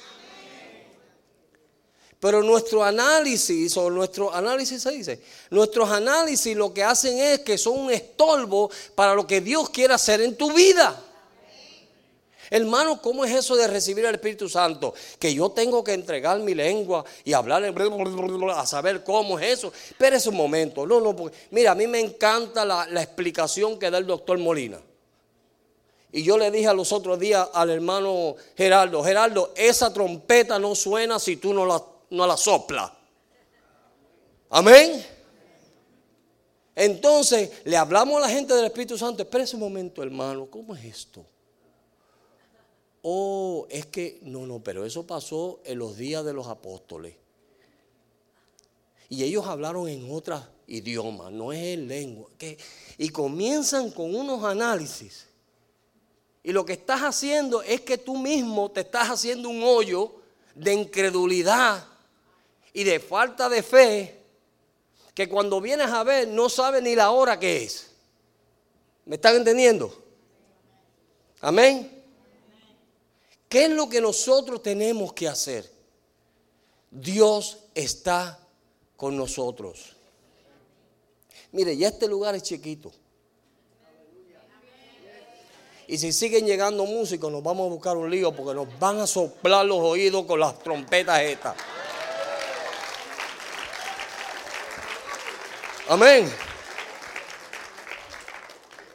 Pero 2.20 2.42
nuestro 2.42 2.84
análisis, 2.84 3.76
o 3.76 3.90
nuestro 3.90 4.32
análisis 4.32 4.80
se 4.82 4.92
dice, 4.92 5.20
nuestros 5.50 5.90
análisis 5.90 6.56
lo 6.56 6.72
que 6.72 6.84
hacen 6.84 7.18
es 7.18 7.40
que 7.40 7.58
son 7.58 7.80
un 7.80 7.90
estorbo 7.90 8.70
para 8.94 9.14
lo 9.14 9.26
que 9.26 9.40
Dios 9.40 9.68
quiere 9.68 9.92
hacer 9.92 10.20
en 10.22 10.36
tu 10.36 10.52
vida. 10.52 11.03
Hermano, 12.50 13.00
¿cómo 13.00 13.24
es 13.24 13.32
eso 13.32 13.56
de 13.56 13.66
recibir 13.66 14.04
el 14.04 14.14
Espíritu 14.14 14.48
Santo? 14.48 14.94
Que 15.18 15.34
yo 15.34 15.50
tengo 15.50 15.82
que 15.82 15.92
entregar 15.92 16.38
mi 16.40 16.54
lengua 16.54 17.04
y 17.24 17.32
hablar 17.32 17.64
a 17.64 18.66
saber 18.66 19.04
cómo 19.04 19.38
es 19.38 19.58
eso. 19.58 19.72
Espérese 19.90 20.28
un 20.28 20.36
momento. 20.36 20.86
No, 20.86 21.00
no, 21.00 21.14
mira, 21.50 21.72
a 21.72 21.74
mí 21.74 21.86
me 21.86 22.00
encanta 22.00 22.64
la, 22.64 23.02
explicación 23.02 23.78
que 23.78 23.90
da 23.90 23.98
el 23.98 24.06
doctor 24.06 24.38
Molina. 24.38 24.80
Y 26.12 26.22
yo 26.22 26.38
le 26.38 26.50
dije 26.50 26.68
a 26.68 26.74
los 26.74 26.92
otros 26.92 27.18
días 27.18 27.48
al 27.52 27.70
hermano 27.70 28.36
Gerardo, 28.56 29.02
Gerardo, 29.02 29.52
esa 29.56 29.92
trompeta 29.92 30.58
no 30.58 30.74
suena 30.74 31.18
si 31.18 31.36
tú 31.36 31.52
no 31.52 31.66
la 31.66 31.82
no 32.14 32.26
la 32.26 32.36
sopla. 32.36 32.92
Amén. 34.50 35.04
Entonces 36.74 37.50
le 37.64 37.76
hablamos 37.76 38.16
a 38.18 38.20
la 38.20 38.28
gente 38.28 38.54
del 38.54 38.66
Espíritu 38.66 38.96
Santo. 38.96 39.22
Espera 39.22 39.44
un 39.52 39.60
momento, 39.60 40.02
hermano. 40.02 40.46
¿Cómo 40.46 40.74
es 40.74 40.84
esto? 40.84 41.24
Oh, 43.06 43.66
es 43.68 43.84
que 43.84 44.18
no, 44.22 44.46
no, 44.46 44.60
pero 44.60 44.86
eso 44.86 45.06
pasó 45.06 45.60
en 45.66 45.78
los 45.78 45.98
días 45.98 46.24
de 46.24 46.32
los 46.32 46.46
apóstoles. 46.46 47.14
Y 49.10 49.22
ellos 49.24 49.46
hablaron 49.46 49.90
en 49.90 50.10
otros 50.10 50.42
idiomas, 50.66 51.30
no 51.30 51.52
es 51.52 51.62
en 51.62 51.86
lengua. 51.86 52.30
y 52.96 53.08
comienzan 53.10 53.90
con 53.90 54.14
unos 54.14 54.42
análisis. 54.42 55.26
Y 56.42 56.52
lo 56.52 56.64
que 56.64 56.72
estás 56.72 57.02
haciendo 57.02 57.60
es 57.60 57.82
que 57.82 57.98
tú 57.98 58.16
mismo 58.16 58.70
te 58.70 58.80
estás 58.80 59.10
haciendo 59.10 59.50
un 59.50 59.62
hoyo 59.62 60.10
de 60.54 60.72
incredulidad 60.72 61.86
y 62.72 62.84
de 62.84 63.00
falta 63.00 63.50
de 63.50 63.62
fe 63.62 64.18
que 65.12 65.28
cuando 65.28 65.60
vienes 65.60 65.90
a 65.90 66.02
ver 66.04 66.26
no 66.28 66.48
sabe 66.48 66.80
ni 66.80 66.94
la 66.94 67.10
hora 67.10 67.38
que 67.38 67.64
es. 67.64 67.90
¿Me 69.04 69.16
están 69.16 69.36
entendiendo? 69.36 69.94
Amén. 71.42 72.03
¿Qué 73.54 73.66
es 73.66 73.70
lo 73.70 73.88
que 73.88 74.00
nosotros 74.00 74.64
tenemos 74.64 75.12
que 75.12 75.28
hacer? 75.28 75.70
Dios 76.90 77.58
está 77.72 78.36
con 78.96 79.16
nosotros. 79.16 79.94
Mire, 81.52 81.76
ya 81.76 81.86
este 81.86 82.08
lugar 82.08 82.34
es 82.34 82.42
chiquito. 82.42 82.90
Y 85.86 85.96
si 85.98 86.12
siguen 86.12 86.46
llegando 86.46 86.84
músicos, 86.84 87.30
nos 87.30 87.44
vamos 87.44 87.66
a 87.66 87.70
buscar 87.70 87.96
un 87.96 88.10
lío 88.10 88.34
porque 88.34 88.54
nos 88.54 88.76
van 88.80 88.98
a 88.98 89.06
soplar 89.06 89.64
los 89.64 89.78
oídos 89.78 90.26
con 90.26 90.40
las 90.40 90.58
trompetas 90.58 91.20
estas. 91.20 91.54
Amén. 95.88 96.28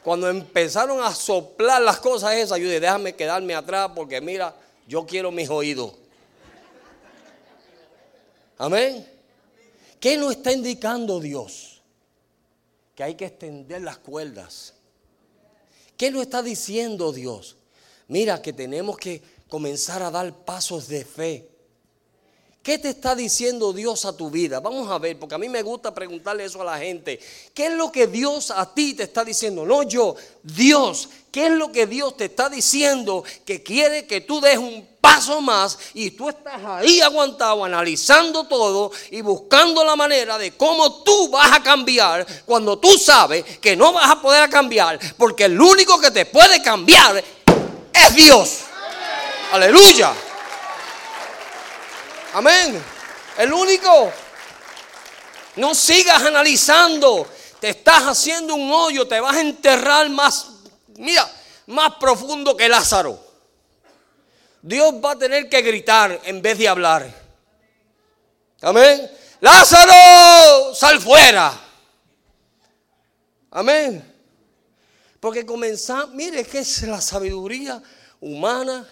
Cuando 0.02 0.30
empezaron 0.30 1.02
a 1.02 1.14
soplar 1.14 1.82
las 1.82 2.00
cosas 2.00 2.34
esas, 2.34 2.58
yo 2.58 2.64
dije, 2.64 2.80
déjame 2.80 3.14
quedarme 3.14 3.54
atrás 3.54 3.90
porque 3.94 4.20
mira, 4.20 4.54
yo 4.86 5.04
quiero 5.04 5.30
mis 5.30 5.48
oídos. 5.50 5.94
Amén. 8.56 9.06
¿Qué 9.98 10.16
nos 10.16 10.32
está 10.32 10.52
indicando 10.52 11.20
Dios? 11.20 11.82
Que 12.94 13.02
hay 13.02 13.14
que 13.14 13.26
extender 13.26 13.82
las 13.82 13.98
cuerdas. 13.98 14.74
¿Qué 15.96 16.10
nos 16.10 16.22
está 16.22 16.42
diciendo 16.42 17.12
Dios? 17.12 17.56
Mira 18.08 18.40
que 18.40 18.54
tenemos 18.54 18.96
que 18.96 19.22
comenzar 19.48 20.02
a 20.02 20.10
dar 20.10 20.34
pasos 20.34 20.88
de 20.88 21.04
fe. 21.04 21.49
¿Qué 22.62 22.76
te 22.76 22.90
está 22.90 23.14
diciendo 23.14 23.72
Dios 23.72 24.04
a 24.04 24.14
tu 24.14 24.28
vida? 24.28 24.60
Vamos 24.60 24.90
a 24.90 24.98
ver, 24.98 25.18
porque 25.18 25.34
a 25.34 25.38
mí 25.38 25.48
me 25.48 25.62
gusta 25.62 25.94
preguntarle 25.94 26.44
eso 26.44 26.60
a 26.60 26.64
la 26.66 26.78
gente. 26.78 27.18
¿Qué 27.54 27.68
es 27.68 27.72
lo 27.72 27.90
que 27.90 28.06
Dios 28.06 28.50
a 28.50 28.74
ti 28.74 28.92
te 28.92 29.04
está 29.04 29.24
diciendo? 29.24 29.64
No 29.64 29.82
yo, 29.82 30.14
Dios. 30.42 31.08
¿Qué 31.32 31.46
es 31.46 31.52
lo 31.52 31.72
que 31.72 31.86
Dios 31.86 32.18
te 32.18 32.26
está 32.26 32.50
diciendo 32.50 33.24
que 33.46 33.62
quiere 33.62 34.06
que 34.06 34.20
tú 34.20 34.42
des 34.42 34.58
un 34.58 34.86
paso 35.00 35.40
más 35.40 35.78
y 35.94 36.10
tú 36.10 36.28
estás 36.28 36.62
ahí 36.66 37.00
aguantado 37.00 37.64
analizando 37.64 38.44
todo 38.44 38.92
y 39.10 39.22
buscando 39.22 39.82
la 39.82 39.96
manera 39.96 40.36
de 40.36 40.54
cómo 40.54 41.02
tú 41.02 41.30
vas 41.30 41.52
a 41.52 41.62
cambiar 41.62 42.26
cuando 42.44 42.78
tú 42.78 42.98
sabes 42.98 43.42
que 43.58 43.74
no 43.74 43.92
vas 43.94 44.10
a 44.10 44.20
poder 44.20 44.50
cambiar 44.50 45.00
porque 45.16 45.44
el 45.44 45.58
único 45.58 45.98
que 45.98 46.10
te 46.10 46.26
puede 46.26 46.60
cambiar 46.60 47.24
es 47.94 48.14
Dios. 48.14 48.58
Aleluya. 49.52 50.12
Amén. 52.34 52.82
El 53.38 53.52
único. 53.52 54.12
No 55.56 55.74
sigas 55.74 56.22
analizando. 56.22 57.26
Te 57.60 57.70
estás 57.70 58.04
haciendo 58.04 58.54
un 58.54 58.70
hoyo, 58.72 59.06
te 59.06 59.20
vas 59.20 59.36
a 59.36 59.40
enterrar 59.40 60.08
más, 60.08 60.48
mira, 60.96 61.30
más 61.66 61.96
profundo 61.96 62.56
que 62.56 62.68
Lázaro. 62.68 63.22
Dios 64.62 64.94
va 64.94 65.12
a 65.12 65.18
tener 65.18 65.48
que 65.48 65.60
gritar 65.60 66.20
en 66.24 66.40
vez 66.40 66.56
de 66.56 66.68
hablar. 66.68 67.14
Amén. 68.62 69.10
Lázaro, 69.40 70.74
sal 70.74 71.00
fuera. 71.00 71.52
Amén. 73.50 74.06
Porque 75.18 75.44
comenzamos, 75.44 76.14
mire 76.14 76.44
que 76.44 76.60
es 76.60 76.82
la 76.82 77.00
sabiduría 77.00 77.82
humana 78.20 78.86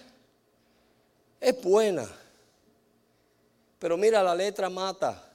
es 1.39 1.59
buena. 1.61 2.07
Pero 3.79 3.95
mira, 3.97 4.21
la 4.21 4.35
letra 4.35 4.69
mata. 4.69 5.25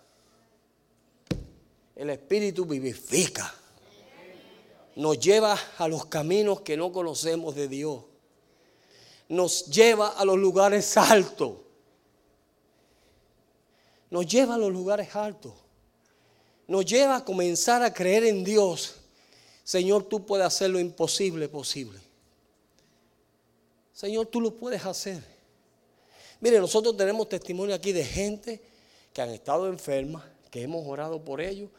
El 1.97 2.11
Espíritu 2.11 2.67
vivifica. 2.67 3.53
Nos 4.97 5.19
lleva 5.19 5.59
a 5.79 5.89
los 5.89 6.07
caminos 6.07 6.61
que 6.61 6.77
no 6.77 6.93
conocemos 6.93 7.55
de 7.55 7.69
Dios. 7.69 8.05
Nos 9.29 9.67
lleva 9.67 10.09
a 10.09 10.25
los 10.25 10.39
lugares 10.39 10.97
altos. 10.97 11.57
Nos 14.11 14.27
lleva 14.27 14.55
a 14.55 14.59
los 14.59 14.71
lugares 14.71 15.17
altos. 15.17 15.55
Nos 16.69 16.85
lleva 16.85 17.17
a 17.17 17.25
comenzar 17.25 17.83
a 17.83 17.93
creer 17.93 18.25
en 18.25 18.45
Dios. 18.45 18.97
Señor, 19.65 20.05
tú 20.05 20.25
puedes 20.25 20.47
hacer 20.47 20.71
lo 20.71 20.79
imposible 20.79 21.49
posible. 21.49 21.99
Señor, 23.93 24.27
tú 24.27 24.41
lo 24.41 24.55
puedes 24.55 24.85
hacer. 24.85 25.34
Mire, 26.45 26.61
nosotros 26.61 26.95
tenemos 26.95 27.27
testimonio 27.27 27.75
aquí 27.75 27.91
de 27.93 28.05
gente 28.05 28.61
que 29.15 29.23
han 29.23 29.31
estado 29.31 29.67
enfermas, 29.67 30.23
que 30.51 30.61
hemos 30.61 30.87
orado 30.87 31.25
por 31.25 31.41
ellos 31.41 31.71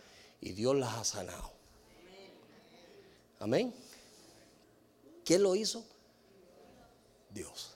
y 0.42 0.54
Dios 0.54 0.76
las 0.76 0.92
ha 0.96 1.04
sanado. 1.04 1.52
Amén. 3.38 3.72
¿Quién 5.24 5.44
lo 5.44 5.56
hizo? 5.56 5.86
Dios. 7.30 7.76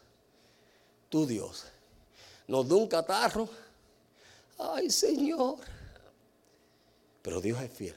Tu 1.10 1.28
Dios. 1.28 1.66
Nos 2.48 2.68
dio 2.68 2.78
un 2.78 2.88
catarro. 2.88 3.48
Ay, 4.58 4.90
Señor. 4.90 5.60
Pero 7.22 7.40
Dios 7.40 7.62
es 7.62 7.72
fiel. 7.72 7.96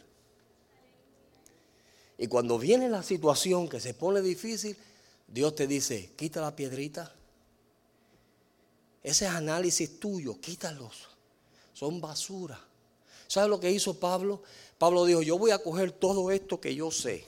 Y 2.18 2.26
cuando 2.26 2.58
viene 2.58 2.90
la 2.90 3.02
situación 3.02 3.70
que 3.70 3.80
se 3.80 3.94
pone 3.94 4.20
difícil, 4.20 4.76
Dios 5.26 5.54
te 5.54 5.66
dice, 5.66 6.10
quita 6.14 6.42
la 6.42 6.54
piedrita. 6.54 7.14
Ese 9.02 9.26
análisis 9.26 9.98
tuyo, 9.98 10.40
quítalos. 10.40 11.08
Son 11.72 12.00
basura. 12.00 12.58
¿Sabes 13.26 13.50
lo 13.50 13.58
que 13.58 13.70
hizo 13.70 13.98
Pablo? 13.98 14.42
Pablo 14.78 15.04
dijo, 15.04 15.22
yo 15.22 15.38
voy 15.38 15.50
a 15.50 15.58
coger 15.58 15.92
todo 15.92 16.30
esto 16.30 16.60
que 16.60 16.74
yo 16.74 16.90
sé. 16.90 17.24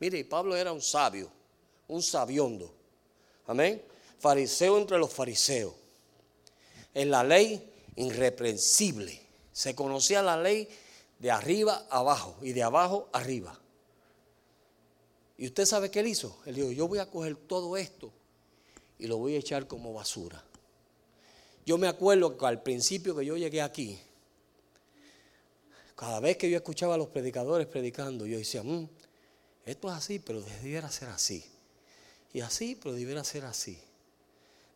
Mire, 0.00 0.24
Pablo 0.24 0.56
era 0.56 0.72
un 0.72 0.80
sabio, 0.80 1.30
un 1.88 2.02
sabiondo. 2.02 2.72
Amén. 3.46 3.82
Fariseo 4.18 4.78
entre 4.78 4.98
los 4.98 5.12
fariseos. 5.12 5.74
En 6.94 7.10
la 7.10 7.24
ley 7.24 7.72
irreprensible. 7.96 9.20
Se 9.52 9.74
conocía 9.74 10.22
la 10.22 10.40
ley 10.40 10.68
de 11.18 11.30
arriba 11.30 11.86
abajo 11.90 12.36
y 12.42 12.52
de 12.52 12.62
abajo 12.62 13.08
arriba. 13.12 13.58
¿Y 15.36 15.46
usted 15.46 15.66
sabe 15.66 15.90
qué 15.90 16.00
él 16.00 16.08
hizo? 16.08 16.38
Él 16.46 16.54
dijo, 16.54 16.70
yo 16.70 16.88
voy 16.88 16.98
a 16.98 17.10
coger 17.10 17.36
todo 17.36 17.76
esto 17.76 18.12
y 18.98 19.06
lo 19.06 19.18
voy 19.18 19.34
a 19.34 19.38
echar 19.38 19.66
como 19.66 19.92
basura. 19.92 20.42
Yo 21.68 21.76
me 21.76 21.86
acuerdo 21.86 22.34
que 22.34 22.46
al 22.46 22.62
principio 22.62 23.14
que 23.14 23.26
yo 23.26 23.36
llegué 23.36 23.60
aquí, 23.60 23.98
cada 25.94 26.18
vez 26.18 26.38
que 26.38 26.48
yo 26.48 26.56
escuchaba 26.56 26.94
a 26.94 26.96
los 26.96 27.08
predicadores 27.08 27.66
predicando, 27.66 28.24
yo 28.24 28.38
decía, 28.38 28.62
mm, 28.62 28.88
esto 29.66 29.88
es 29.88 29.94
así, 29.94 30.18
pero 30.18 30.40
debiera 30.40 30.90
ser 30.90 31.10
así. 31.10 31.44
Y 32.32 32.40
así, 32.40 32.74
pero 32.74 32.94
debiera 32.94 33.22
ser 33.22 33.44
así. 33.44 33.78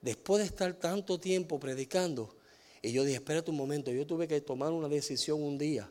Después 0.03 0.43
de 0.43 0.49
estar 0.49 0.75
tanto 0.75 1.19
tiempo 1.19 1.59
predicando, 1.59 2.37
y 2.83 2.93
yo 2.93 3.05
dije, 3.05 3.17
espérate 3.17 3.51
un 3.51 3.57
momento, 3.57 3.91
yo 3.91 4.07
tuve 4.07 4.29
que 4.29 4.43
tomar 4.43 4.71
una 4.71 4.89
decisión 4.89 5.43
un 5.43 5.57
día 5.57 5.89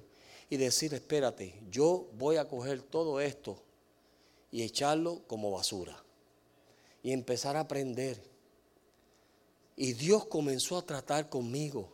y 0.51 0.57
decir, 0.57 0.93
espérate, 0.93 1.59
yo 1.71 2.11
voy 2.13 2.35
a 2.35 2.47
coger 2.47 2.83
todo 2.83 3.19
esto 3.19 3.59
y 4.51 4.61
echarlo 4.61 5.23
como 5.25 5.49
basura. 5.49 5.97
Y 7.01 7.11
empezar 7.11 7.57
a 7.57 7.61
aprender. 7.61 8.30
Y 9.75 9.93
Dios 9.93 10.25
comenzó 10.25 10.77
a 10.77 10.85
tratar 10.85 11.29
conmigo. 11.29 11.89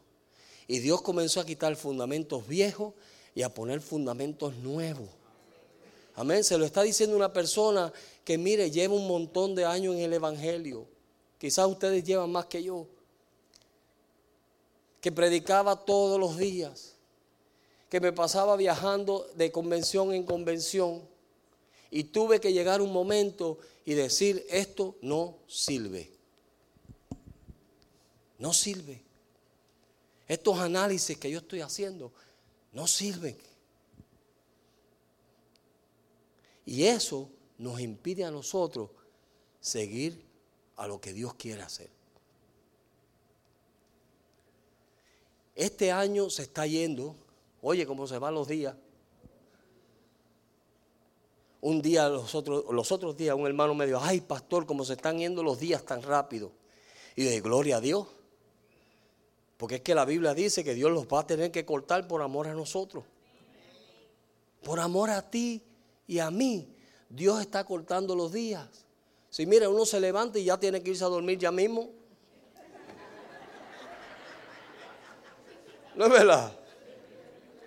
Y 0.67 0.79
Dios 0.79 1.01
comenzó 1.01 1.39
a 1.39 1.45
quitar 1.45 1.75
fundamentos 1.75 2.47
viejos 2.47 2.93
y 3.33 3.41
a 3.43 3.53
poner 3.53 3.81
fundamentos 3.81 4.55
nuevos. 4.57 5.07
Amén. 6.15 6.43
Se 6.43 6.57
lo 6.57 6.65
está 6.65 6.81
diciendo 6.81 7.15
una 7.15 7.31
persona 7.31 7.93
que, 8.25 8.37
mire, 8.37 8.71
lleva 8.71 8.95
un 8.95 9.07
montón 9.07 9.55
de 9.55 9.65
años 9.65 9.95
en 9.95 10.01
el 10.01 10.13
Evangelio. 10.13 10.87
Quizás 11.37 11.67
ustedes 11.67 12.03
llevan 12.03 12.31
más 12.31 12.47
que 12.47 12.63
yo. 12.63 12.87
Que 14.99 15.11
predicaba 15.11 15.85
todos 15.85 16.19
los 16.19 16.35
días. 16.37 16.95
Que 17.89 18.01
me 18.01 18.11
pasaba 18.11 18.57
viajando 18.57 19.27
de 19.35 19.51
convención 19.51 20.11
en 20.11 20.23
convención. 20.23 21.01
Y 21.91 22.05
tuve 22.05 22.41
que 22.41 22.51
llegar 22.51 22.81
un 22.81 22.91
momento 22.91 23.59
y 23.85 23.93
decir, 23.93 24.45
esto 24.49 24.95
no 25.01 25.37
sirve. 25.47 26.16
No 28.37 28.53
sirve. 28.53 29.01
Estos 30.27 30.59
análisis 30.59 31.17
que 31.17 31.31
yo 31.31 31.39
estoy 31.39 31.61
haciendo 31.61 32.11
no 32.73 32.85
sirven. 32.85 33.37
Y 36.65 36.83
eso 36.83 37.29
nos 37.57 37.79
impide 37.79 38.25
a 38.25 38.31
nosotros 38.31 38.89
seguir 39.59 40.25
a 40.75 40.85
lo 40.85 40.99
que 40.99 41.13
Dios 41.13 41.33
quiere 41.35 41.61
hacer. 41.61 41.89
Este 45.55 45.91
año 45.91 46.29
se 46.29 46.43
está 46.43 46.67
yendo, 46.67 47.15
oye 47.61 47.87
cómo 47.87 48.05
se 48.05 48.19
van 48.19 48.35
los 48.35 48.47
días. 48.47 48.75
Un 51.61 51.81
día, 51.81 52.07
los 52.09 52.35
otros, 52.35 52.65
los 52.71 52.91
otros 52.91 53.17
días, 53.17 53.35
un 53.35 53.47
hermano 53.47 53.73
me 53.73 53.87
dijo, 53.87 53.99
ay 53.99 54.21
pastor, 54.21 54.67
cómo 54.67 54.85
se 54.85 54.93
están 54.93 55.17
yendo 55.17 55.41
los 55.41 55.59
días 55.59 55.83
tan 55.83 56.03
rápido. 56.03 56.51
Y 57.15 57.23
dije, 57.23 57.41
gloria 57.41 57.77
a 57.77 57.81
Dios. 57.81 58.07
Porque 59.57 59.75
es 59.75 59.81
que 59.81 59.95
la 59.95 60.05
Biblia 60.05 60.33
dice 60.33 60.63
que 60.63 60.75
Dios 60.75 60.91
los 60.91 61.07
va 61.07 61.21
a 61.21 61.27
tener 61.27 61.51
que 61.51 61.65
cortar 61.65 62.07
por 62.07 62.21
amor 62.21 62.47
a 62.47 62.53
nosotros. 62.53 63.03
Por 64.63 64.79
amor 64.79 65.09
a 65.09 65.27
ti 65.29 65.63
y 66.05 66.19
a 66.19 66.29
mí, 66.29 66.67
Dios 67.09 67.41
está 67.41 67.63
cortando 67.63 68.15
los 68.15 68.31
días. 68.31 68.67
Si 69.29 69.45
mira, 69.45 69.67
uno 69.69 69.85
se 69.85 69.99
levanta 69.99 70.39
y 70.39 70.45
ya 70.45 70.57
tiene 70.57 70.81
que 70.81 70.91
irse 70.91 71.03
a 71.03 71.07
dormir 71.07 71.37
ya 71.39 71.51
mismo. 71.51 71.89
¿No 75.95 76.05
es 76.05 76.11
verdad? 76.11 76.51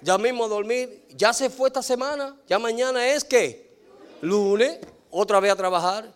Ya 0.00 0.16
mismo 0.16 0.44
a 0.44 0.48
dormir. 0.48 1.04
Ya 1.10 1.32
se 1.32 1.50
fue 1.50 1.68
esta 1.68 1.82
semana. 1.82 2.36
Ya 2.46 2.58
mañana 2.58 3.06
es 3.08 3.24
que 3.24 3.76
lunes, 4.20 4.78
otra 5.10 5.40
vez 5.40 5.52
a 5.52 5.56
trabajar. 5.56 6.14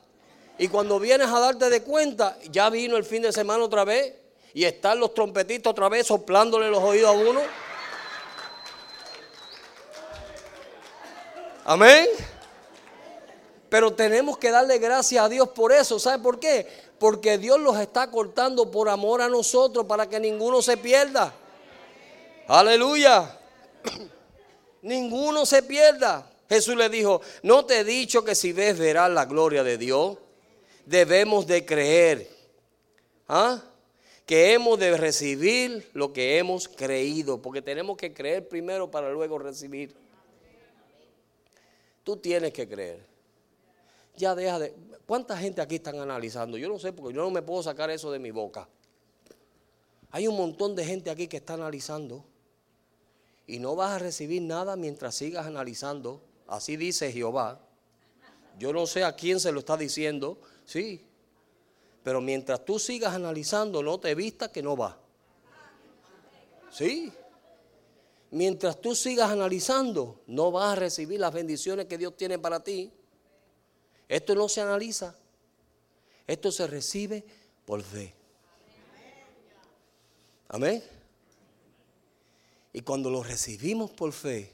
Y 0.57 0.69
cuando 0.69 1.01
vienes 1.01 1.29
a 1.29 1.41
darte 1.41 1.69
de 1.69 1.83
cuenta, 1.83 2.39
ya 2.51 2.71
vino 2.71 2.97
el 2.97 3.05
fin 3.05 3.23
de 3.23 3.33
semana 3.33 3.65
otra 3.65 3.85
vez. 3.85 4.15
Y 4.55 4.65
están 4.65 5.01
los 5.01 5.13
trompetitos 5.13 5.73
otra 5.73 5.89
vez 5.89 6.07
soplándole 6.07 6.71
los 6.71 6.83
oídos 6.83 7.09
a 7.09 7.13
uno. 7.13 7.41
Amén. 11.65 12.07
Pero 13.69 13.93
tenemos 13.93 14.39
que 14.39 14.53
darle 14.53 14.79
gracias 14.79 15.25
a 15.25 15.29
Dios 15.29 15.49
por 15.49 15.73
eso. 15.73 15.99
¿Sabe 15.99 16.23
por 16.23 16.39
qué? 16.39 16.69
Porque 17.01 17.37
Dios 17.37 17.59
los 17.59 17.77
está 17.79 18.09
cortando 18.09 18.71
por 18.71 18.89
amor 18.89 19.21
a 19.21 19.29
nosotros 19.29 19.87
para 19.87 20.09
que 20.09 20.21
ninguno 20.21 20.63
se 20.63 20.77
pierda. 20.77 21.35
Aleluya. 22.47 23.37
ninguno 24.83 25.45
se 25.45 25.65
pierda. 25.65 26.31
Jesús 26.49 26.77
le 26.77 26.89
dijo, 26.89 27.23
no 27.43 27.65
te 27.65 27.81
he 27.81 27.85
dicho 27.85 28.23
que 28.23 28.37
si 28.37 28.53
ves 28.53 28.79
verás 28.79 29.11
la 29.11 29.25
gloria 29.25 29.65
de 29.65 29.79
Dios. 29.79 30.19
Debemos 30.87 31.45
de 31.49 31.67
creer. 31.67 32.31
¿Ah? 33.27 33.61
Que 34.27 34.55
hemos 34.55 34.79
de 34.79 34.97
recibir 34.97 35.91
lo 35.93 36.13
que 36.13 36.39
hemos 36.39 36.69
creído. 36.69 37.43
Porque 37.43 37.63
tenemos 37.63 37.97
que 37.97 38.13
creer 38.13 38.49
primero 38.49 38.91
para 38.91 39.11
luego 39.11 39.39
recibir. 39.39 39.95
Tú 42.03 42.17
tienes 42.17 42.53
que 42.53 42.69
creer 42.69 43.15
ya 44.17 44.35
deja 44.35 44.59
de... 44.59 44.75
¿Cuánta 45.07 45.37
gente 45.37 45.61
aquí 45.61 45.77
están 45.77 45.99
analizando? 45.99 46.57
Yo 46.57 46.69
no 46.69 46.79
sé 46.79 46.93
porque 46.93 47.15
yo 47.15 47.23
no 47.23 47.31
me 47.31 47.43
puedo 47.43 47.63
sacar 47.63 47.91
eso 47.91 48.11
de 48.11 48.19
mi 48.19 48.31
boca. 48.31 48.69
Hay 50.11 50.27
un 50.27 50.37
montón 50.37 50.75
de 50.75 50.85
gente 50.85 51.11
aquí 51.11 51.27
que 51.27 51.39
está 51.39 51.55
analizando 51.55 52.25
y 53.47 53.59
no 53.59 53.77
vas 53.77 53.93
a 53.93 53.99
recibir 53.99 54.41
nada 54.41 54.77
mientras 54.77 55.17
sigas 55.17 55.47
analizando. 55.47 56.23
Así 56.47 56.77
dice 56.77 57.13
Jehová. 57.13 57.61
Yo 58.59 58.73
no 58.73 58.87
sé 58.87 59.05
a 59.05 59.15
quién 59.15 59.41
se 59.41 59.53
lo 59.53 59.59
está 59.59 59.77
diciendo, 59.77 60.39
sí. 60.65 61.05
Pero 62.05 62.21
mientras 62.21 62.65
tú 62.65 62.79
sigas 62.79 63.15
analizando, 63.15 63.83
no 63.83 63.99
te 63.99 64.15
vistas 64.15 64.51
que 64.51 64.63
no 64.63 64.77
va. 64.77 64.97
Sí. 66.71 67.11
Mientras 68.31 68.79
tú 68.81 68.95
sigas 68.95 69.31
analizando, 69.31 70.21
no 70.27 70.53
vas 70.53 70.75
a 70.75 70.81
recibir 70.81 71.19
las 71.19 71.33
bendiciones 71.33 71.87
que 71.87 71.97
Dios 71.97 72.15
tiene 72.15 72.39
para 72.39 72.63
ti. 72.63 72.93
Esto 74.07 74.35
no 74.35 74.51
se 74.51 74.61
analiza. 74.61 75.17
Esto 76.27 76.53
se 76.53 76.67
recibe 76.67 77.25
por 77.65 77.83
fe. 77.83 78.13
Amén. 80.49 80.85
Y 82.75 82.81
cuando 82.83 83.09
lo 83.09 83.23
recibimos 83.23 83.91
por 83.93 84.13
fe, 84.13 84.53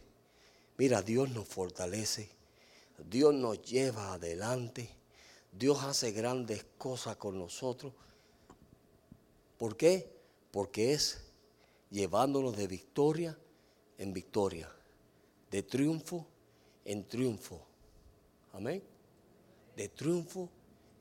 mira, 0.76 1.02
Dios 1.02 1.30
nos 1.30 1.48
fortalece. 1.48 2.28
Dios 3.08 3.34
nos 3.34 3.60
lleva 3.62 4.12
adelante. 4.12 4.99
Dios 5.52 5.82
hace 5.82 6.12
grandes 6.12 6.64
cosas 6.78 7.16
con 7.16 7.38
nosotros. 7.38 7.92
¿Por 9.58 9.76
qué? 9.76 10.10
Porque 10.50 10.92
es 10.92 11.22
llevándonos 11.90 12.56
de 12.56 12.66
victoria 12.66 13.38
en 13.98 14.12
victoria, 14.12 14.70
de 15.50 15.62
triunfo 15.62 16.26
en 16.84 17.06
triunfo. 17.06 17.60
Amén 18.52 18.82
de 19.80 19.88
triunfo 19.88 20.50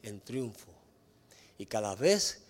en 0.04 0.22
triunfo. 0.22 0.72
Y 1.58 1.66
cada 1.66 1.96
vez 1.96 2.44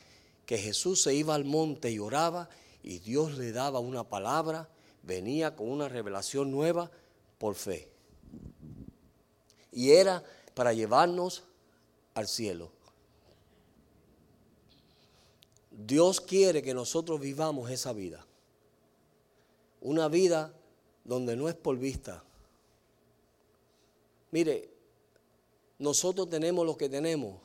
que 0.45 0.59
Jesús 0.59 1.01
se 1.01 1.11
iba 1.15 1.33
al 1.33 1.43
monte 1.43 1.89
y 1.89 1.97
oraba 1.97 2.49
y 2.83 2.99
Dios 2.99 3.35
le 3.35 3.51
daba 3.51 3.79
una 3.79 4.03
palabra, 4.03 4.69
venía 5.01 5.55
con 5.55 5.71
una 5.71 5.89
revelación 5.89 6.51
nueva 6.51 6.91
por 7.39 7.55
fe. 7.55 7.89
Y 9.71 9.89
era 9.89 10.23
para 10.53 10.71
llevarnos 10.71 11.45
al 12.19 12.27
cielo. 12.27 12.71
Dios 15.71 16.19
quiere 16.19 16.61
que 16.61 16.73
nosotros 16.73 17.19
vivamos 17.19 17.71
esa 17.71 17.93
vida. 17.93 18.25
una 19.81 20.09
vida 20.09 20.53
donde 21.05 21.37
no 21.37 21.47
es 21.47 21.55
por 21.55 21.77
vista. 21.77 22.21
Mire, 24.31 24.69
nosotros 25.77 26.29
tenemos 26.29 26.65
lo 26.65 26.75
que 26.75 26.89
tenemos, 26.89 27.39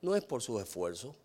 no 0.00 0.14
es 0.14 0.24
por 0.24 0.40
su 0.40 0.60
esfuerzo. 0.60 1.16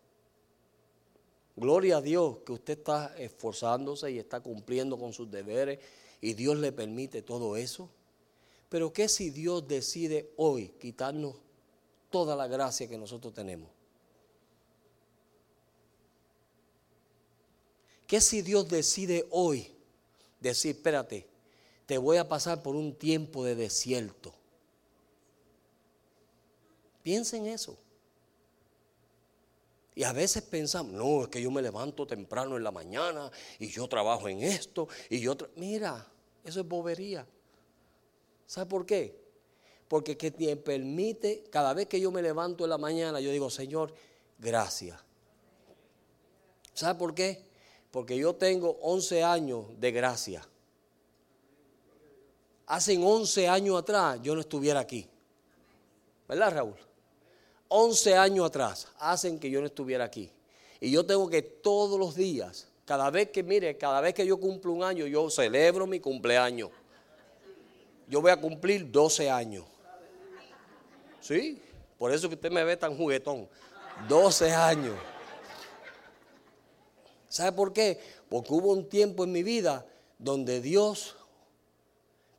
Gloria 1.56 1.98
a 1.98 2.02
Dios 2.02 2.40
que 2.44 2.54
usted 2.54 2.80
está 2.80 3.16
esforzándose 3.18 4.12
y 4.12 4.18
está 4.18 4.42
cumpliendo 4.42 4.98
con 4.98 5.14
sus 5.14 5.30
deberes 5.30 5.80
y 6.20 6.34
Dios 6.34 6.58
le 6.58 6.72
permite 6.72 7.22
todo 7.22 7.56
eso. 7.56 7.88
Pero 8.68 8.92
¿qué 8.92 9.08
si 9.08 9.30
Dios 9.30 9.68
decide 9.68 10.34
hoy 10.36 10.70
quitarnos 10.80 11.36
toda 12.16 12.34
la 12.34 12.48
gracia 12.48 12.88
que 12.88 12.98
nosotros 12.98 13.34
tenemos? 13.34 13.70
¿Qué 18.08 18.22
si 18.22 18.42
Dios 18.42 18.70
decide 18.70 19.28
hoy 19.32 19.70
decir, 20.40 20.78
espérate, 20.78 21.28
te 21.86 21.98
voy 21.98 22.16
a 22.16 22.30
pasar 22.30 22.64
por 22.64 22.78
un 22.78 22.96
tiempo 22.96 23.44
de 23.44 23.56
desierto? 23.56 24.34
Piensen 27.04 27.48
eso. 27.48 27.78
Y 29.94 30.04
a 30.04 30.14
veces 30.14 30.42
pensamos, 30.42 30.94
no, 30.94 31.24
es 31.24 31.28
que 31.28 31.42
yo 31.42 31.52
me 31.52 31.62
levanto 31.62 32.08
temprano 32.08 32.56
en 32.56 32.64
la 32.64 32.72
mañana 32.72 33.30
y 33.60 33.68
yo 33.68 33.90
trabajo 33.90 34.30
en 34.30 34.42
esto 34.42 34.88
y 35.10 35.20
yo... 35.20 35.36
Mira, 35.58 36.10
eso 36.46 36.62
es 36.62 36.66
bobería. 36.66 37.28
¿Sabe 38.48 38.70
por 38.70 38.86
qué? 38.86 39.25
Porque 39.88 40.18
que 40.18 40.32
te 40.32 40.56
permite, 40.56 41.44
cada 41.50 41.74
vez 41.74 41.88
que 41.88 42.00
yo 42.00 42.12
me 42.12 42.22
levanto 42.22 42.64
en 42.64 42.72
la 42.72 42.78
mañana, 42.78 43.20
yo 43.20 43.32
digo, 43.32 43.50
Señor, 43.50 43.94
gracias. 44.40 45.00
¿Sabe 46.74 47.00
por 47.00 47.14
qué? 47.14 47.44
Porque 47.92 48.18
yo 48.18 48.36
tengo 48.36 48.78
11 48.82 49.24
años 49.24 49.66
de 49.80 49.92
gracia. 49.92 50.46
Hace 52.68 52.98
11 52.98 53.48
años 53.48 53.80
atrás 53.80 54.20
yo 54.22 54.34
no 54.34 54.42
estuviera 54.42 54.80
aquí. 54.80 55.08
¿Verdad, 56.28 56.54
Raúl? 56.56 56.76
11 57.68 58.16
años 58.16 58.46
atrás 58.48 58.88
hacen 59.00 59.40
que 59.40 59.50
yo 59.50 59.60
no 59.62 59.68
estuviera 59.68 60.04
aquí. 60.04 60.32
Y 60.80 60.92
yo 60.92 61.06
tengo 61.06 61.30
que 61.30 61.42
todos 61.42 62.00
los 62.00 62.16
días, 62.16 62.68
cada 62.86 63.10
vez 63.10 63.30
que, 63.30 63.44
mire, 63.44 63.78
cada 63.78 64.02
vez 64.02 64.14
que 64.14 64.26
yo 64.26 64.38
cumplo 64.38 64.74
un 64.74 64.84
año, 64.84 65.06
yo 65.08 65.30
celebro 65.30 65.88
mi 65.88 66.00
cumpleaños. 66.00 66.70
Yo 68.08 68.22
voy 68.22 68.32
a 68.32 68.40
cumplir 68.40 68.92
12 68.92 69.30
años. 69.30 69.66
¿Sí? 71.26 71.60
Por 71.98 72.12
eso 72.12 72.30
que 72.30 72.36
usted 72.36 72.52
me 72.52 72.64
ve 72.64 72.78
tan 72.78 72.96
juguetón. 72.96 73.50
12 74.08 74.52
años. 74.52 74.96
¿Sabe 77.28 77.52
por 77.52 77.74
qué? 77.74 78.00
Porque 78.30 78.54
hubo 78.54 78.72
un 78.72 78.88
tiempo 78.88 79.24
en 79.24 79.32
mi 79.32 79.42
vida 79.42 79.88
donde 80.20 80.62
Dios 80.62 81.16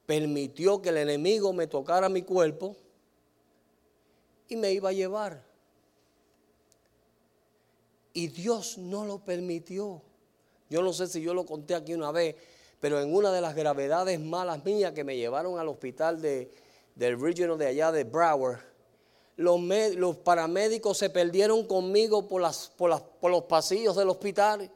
permitió 0.07 0.81
que 0.81 0.91
el 0.91 0.99
enemigo 0.99 1.53
me 1.53 1.67
tocara 1.67 2.09
mi 2.09 2.23
cuerpo 2.23 2.77
y 4.47 4.55
me 4.55 4.71
iba 4.71 4.91
a 4.91 4.93
llevar. 4.93 5.43
Y 8.13 8.29
Dios 8.29 8.79
no 8.79 9.05
lo 9.05 9.19
permitió. 9.19 10.01
Yo 10.71 10.81
no 10.83 10.93
sé 10.93 11.09
si 11.09 11.21
yo 11.21 11.35
lo 11.35 11.45
conté 11.45 11.75
aquí 11.75 11.93
una 11.93 12.13
vez, 12.13 12.37
pero 12.79 13.01
en 13.01 13.13
una 13.13 13.33
de 13.33 13.41
las 13.41 13.57
gravedades 13.57 14.21
malas 14.21 14.65
mías 14.65 14.93
que 14.93 15.03
me 15.03 15.17
llevaron 15.17 15.59
al 15.59 15.67
hospital 15.67 16.23
de, 16.23 16.53
del 16.95 17.21
regional 17.21 17.59
de 17.59 17.67
allá 17.67 17.91
de 17.91 18.05
Broward, 18.05 18.76
los, 19.37 20.17
paramédicos 20.17 20.99
se 20.99 21.11
perdieron 21.11 21.67
conmigo 21.67 22.27
por, 22.27 22.41
los 22.41 23.43
pasillos 23.45 23.97
del 23.97 24.09
hospital 24.09 24.71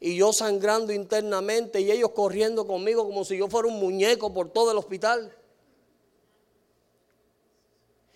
y 0.00 0.16
yo 0.16 0.32
sangrando 0.32 0.92
internamente 0.92 1.80
y 1.80 1.90
ellos 1.90 2.10
corriendo 2.10 2.66
conmigo 2.66 3.04
como 3.04 3.24
si 3.24 3.36
yo 3.36 3.48
fuera 3.48 3.68
un 3.68 3.78
muñeco 3.78 4.32
por 4.32 4.48
todo 4.50 4.72
el 4.72 4.78
hospital. 4.78 5.32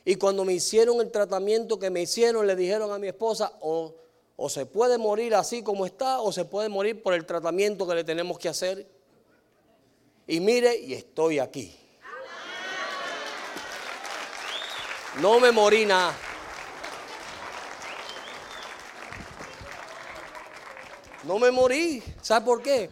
Y 0.04 0.16
cuando 0.16 0.44
me 0.44 0.54
hicieron 0.54 1.00
el 1.00 1.10
tratamiento 1.10 1.78
que 1.78 1.90
me 1.90 2.02
hicieron, 2.02 2.46
le 2.46 2.56
dijeron 2.56 2.92
a 2.92 2.98
mi 2.98 3.08
esposa, 3.08 3.52
o 3.60 4.48
se 4.48 4.64
puede 4.64 4.98
morir 4.98 5.34
así 5.34 5.62
como 5.62 5.84
está, 5.84 6.20
o 6.20 6.32
se 6.32 6.44
puede 6.44 6.68
morir 6.68 7.02
por 7.02 7.12
el 7.12 7.26
tratamiento 7.26 7.86
que 7.86 7.96
le 7.96 8.04
tenemos 8.04 8.38
que 8.38 8.48
hacer. 8.48 8.86
Y 10.28 10.40
mire, 10.40 10.76
y 10.76 10.94
estoy 10.94 11.38
aquí. 11.38 11.76
No 15.20 15.40
me 15.40 15.50
morí 15.50 15.86
nada. 15.86 16.14
No 21.24 21.38
me 21.38 21.50
morí. 21.50 22.02
¿Sabe 22.22 22.44
por 22.44 22.62
qué? 22.62 22.90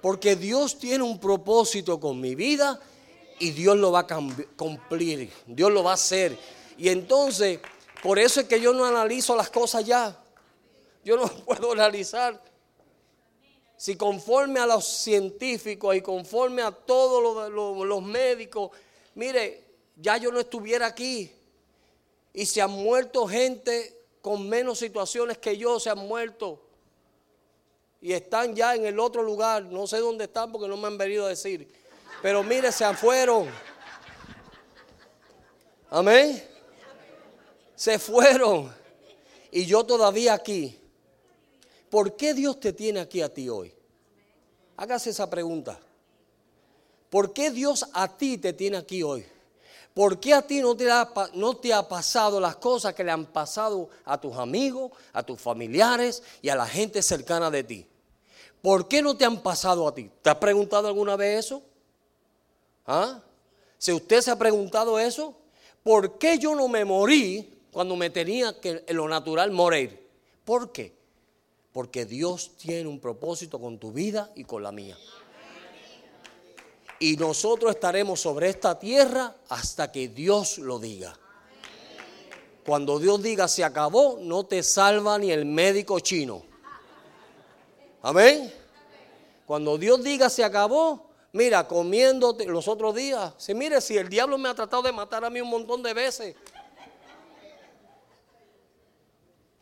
Porque 0.00 0.36
Dios 0.36 0.78
tiene 0.78 1.04
un 1.04 1.20
propósito 1.20 2.00
con 2.00 2.20
mi 2.20 2.34
vida 2.34 2.80
y 3.38 3.50
Dios 3.50 3.76
lo 3.76 3.92
va 3.92 4.00
a 4.00 4.06
cumplir. 4.56 5.30
Dios 5.46 5.70
lo 5.70 5.84
va 5.84 5.92
a 5.92 5.94
hacer. 5.94 6.36
Y 6.78 6.88
entonces, 6.88 7.60
por 8.02 8.18
eso 8.18 8.40
es 8.40 8.46
que 8.46 8.60
yo 8.60 8.72
no 8.72 8.84
analizo 8.84 9.36
las 9.36 9.50
cosas 9.50 9.84
ya. 9.84 10.16
Yo 11.04 11.16
no 11.16 11.28
puedo 11.44 11.72
analizar. 11.72 12.42
Si 13.76 13.96
conforme 13.96 14.58
a 14.58 14.66
los 14.66 14.86
científicos 14.86 15.94
y 15.94 16.00
conforme 16.00 16.62
a 16.62 16.70
todos 16.70 17.52
los, 17.52 18.02
médicos, 18.02 18.70
mire, 19.14 19.64
ya 19.96 20.16
yo 20.16 20.32
no 20.32 20.40
estuviera 20.40 20.86
aquí. 20.86 21.30
Y 22.36 22.46
se 22.46 22.62
han 22.62 22.70
muerto 22.70 23.26
gente 23.26 24.00
con 24.22 24.48
menos 24.48 24.78
situaciones 24.78 25.38
que 25.38 25.56
yo, 25.56 25.80
se 25.80 25.90
han 25.90 25.98
muerto. 25.98 26.62
Y 28.00 28.12
están 28.12 28.54
ya 28.54 28.76
en 28.76 28.86
el 28.86 29.00
otro 29.00 29.24
lugar. 29.24 29.64
No 29.64 29.88
sé 29.88 29.98
dónde 29.98 30.26
están 30.26 30.52
porque 30.52 30.68
no 30.68 30.76
me 30.76 30.86
han 30.86 30.96
venido 30.96 31.26
a 31.26 31.30
decir. 31.30 31.68
Pero 32.22 32.44
mire, 32.44 32.70
se 32.70 32.94
fueron. 32.94 33.48
Amén 35.90 36.56
se 37.76 37.98
fueron 37.98 38.74
y 39.52 39.66
yo 39.66 39.84
todavía 39.84 40.32
aquí. 40.32 40.76
¿Por 41.90 42.16
qué 42.16 42.34
Dios 42.34 42.58
te 42.58 42.72
tiene 42.72 42.98
aquí 42.98 43.20
a 43.20 43.32
ti 43.32 43.48
hoy? 43.48 43.72
Hágase 44.76 45.10
esa 45.10 45.30
pregunta. 45.30 45.78
¿Por 47.10 47.32
qué 47.32 47.50
Dios 47.50 47.86
a 47.92 48.16
ti 48.16 48.38
te 48.38 48.52
tiene 48.52 48.78
aquí 48.78 49.02
hoy? 49.02 49.24
¿Por 49.96 50.20
qué 50.20 50.34
a 50.34 50.46
ti 50.46 50.60
no 50.60 50.76
te, 50.76 51.72
ha, 51.72 51.88
pasado 51.88 52.38
las 52.38 52.56
cosas 52.56 52.92
que 52.92 53.02
le 53.02 53.10
han 53.10 53.24
pasado 53.24 53.88
a 54.04 54.20
tus 54.20 54.36
amigos, 54.36 54.92
a 55.14 55.22
tus 55.22 55.40
familiares 55.40 56.22
y 56.42 56.50
a 56.50 56.54
la 56.54 56.66
gente 56.66 57.00
cercana 57.00 57.50
de 57.50 57.64
ti? 57.64 57.86
¿Por 58.60 58.88
qué 58.88 59.00
no 59.00 59.16
te 59.16 59.24
han 59.24 59.42
pasado 59.42 59.88
a 59.88 59.94
ti? 59.94 60.10
¿Te 60.20 60.28
has 60.28 60.36
preguntado 60.36 60.86
alguna 60.88 61.16
vez 61.16 61.46
eso? 61.46 61.62
¿Ah? 62.86 63.22
Si 63.78 63.90
usted 63.90 64.20
se 64.20 64.30
ha 64.30 64.36
preguntado 64.36 64.98
eso, 64.98 65.34
¿por 65.82 66.18
qué 66.18 66.38
yo 66.38 66.54
no 66.54 66.68
me 66.68 66.84
morí 66.84 67.56
cuando 67.76 67.94
me 67.94 68.08
tenía 68.08 68.58
que 68.58 68.84
en 68.86 68.96
lo 68.96 69.06
natural 69.06 69.50
morir. 69.50 70.08
¿Por 70.46 70.72
qué? 70.72 70.94
Porque 71.74 72.06
Dios 72.06 72.52
tiene 72.56 72.88
un 72.88 72.98
propósito 72.98 73.60
con 73.60 73.78
tu 73.78 73.92
vida 73.92 74.32
y 74.34 74.44
con 74.44 74.62
la 74.62 74.72
mía. 74.72 74.96
Y 76.98 77.16
nosotros 77.16 77.74
estaremos 77.74 78.20
sobre 78.20 78.48
esta 78.48 78.78
tierra 78.78 79.34
hasta 79.48 79.92
que 79.92 80.08
Dios 80.08 80.58
lo 80.58 80.78
diga. 80.78 81.16
Cuando 82.64 82.98
Dios 82.98 83.22
diga 83.22 83.46
se 83.46 83.62
acabó, 83.62 84.18
no 84.20 84.44
te 84.44 84.62
salva 84.62 85.18
ni 85.18 85.30
el 85.30 85.44
médico 85.44 86.00
chino. 86.00 86.42
Amén. 88.02 88.52
Cuando 89.46 89.78
Dios 89.78 90.02
diga 90.02 90.28
se 90.28 90.42
acabó, 90.42 91.06
mira, 91.32 91.68
comiéndote 91.68 92.46
los 92.46 92.66
otros 92.66 92.94
días. 92.94 93.34
Si 93.36 93.54
mire, 93.54 93.80
si 93.80 93.96
el 93.96 94.08
diablo 94.08 94.36
me 94.38 94.48
ha 94.48 94.54
tratado 94.54 94.82
de 94.82 94.92
matar 94.92 95.24
a 95.24 95.30
mí 95.30 95.40
un 95.40 95.50
montón 95.50 95.82
de 95.82 95.94
veces, 95.94 96.34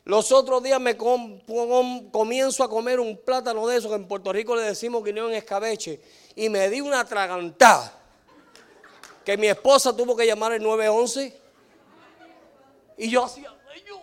Los 0.04 0.32
otros 0.32 0.62
días 0.62 0.78
me 0.78 0.98
comienzo 0.98 2.62
a 2.62 2.68
comer 2.68 3.00
un 3.00 3.16
plátano 3.16 3.66
de 3.66 3.78
esos 3.78 3.90
que 3.90 3.96
en 3.96 4.06
Puerto 4.06 4.32
Rico 4.32 4.54
le 4.54 4.62
decimos 4.62 5.02
guineo 5.02 5.28
en 5.28 5.34
escabeche 5.34 5.98
y 6.36 6.50
me 6.50 6.68
di 6.68 6.82
una 6.82 7.06
tragantada 7.06 7.90
que 9.24 9.38
mi 9.38 9.46
esposa 9.46 9.96
tuvo 9.96 10.14
que 10.14 10.26
llamar 10.26 10.52
el 10.52 10.62
911 10.62 11.40
y 12.98 13.10
yo 13.10 13.24
hacía, 13.24 13.50
Señor, 13.72 14.02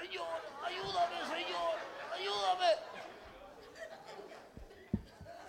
Señor, 0.00 0.26
ayúdame, 0.64 1.16
Señor, 1.28 1.74
ayúdame. 2.12 2.66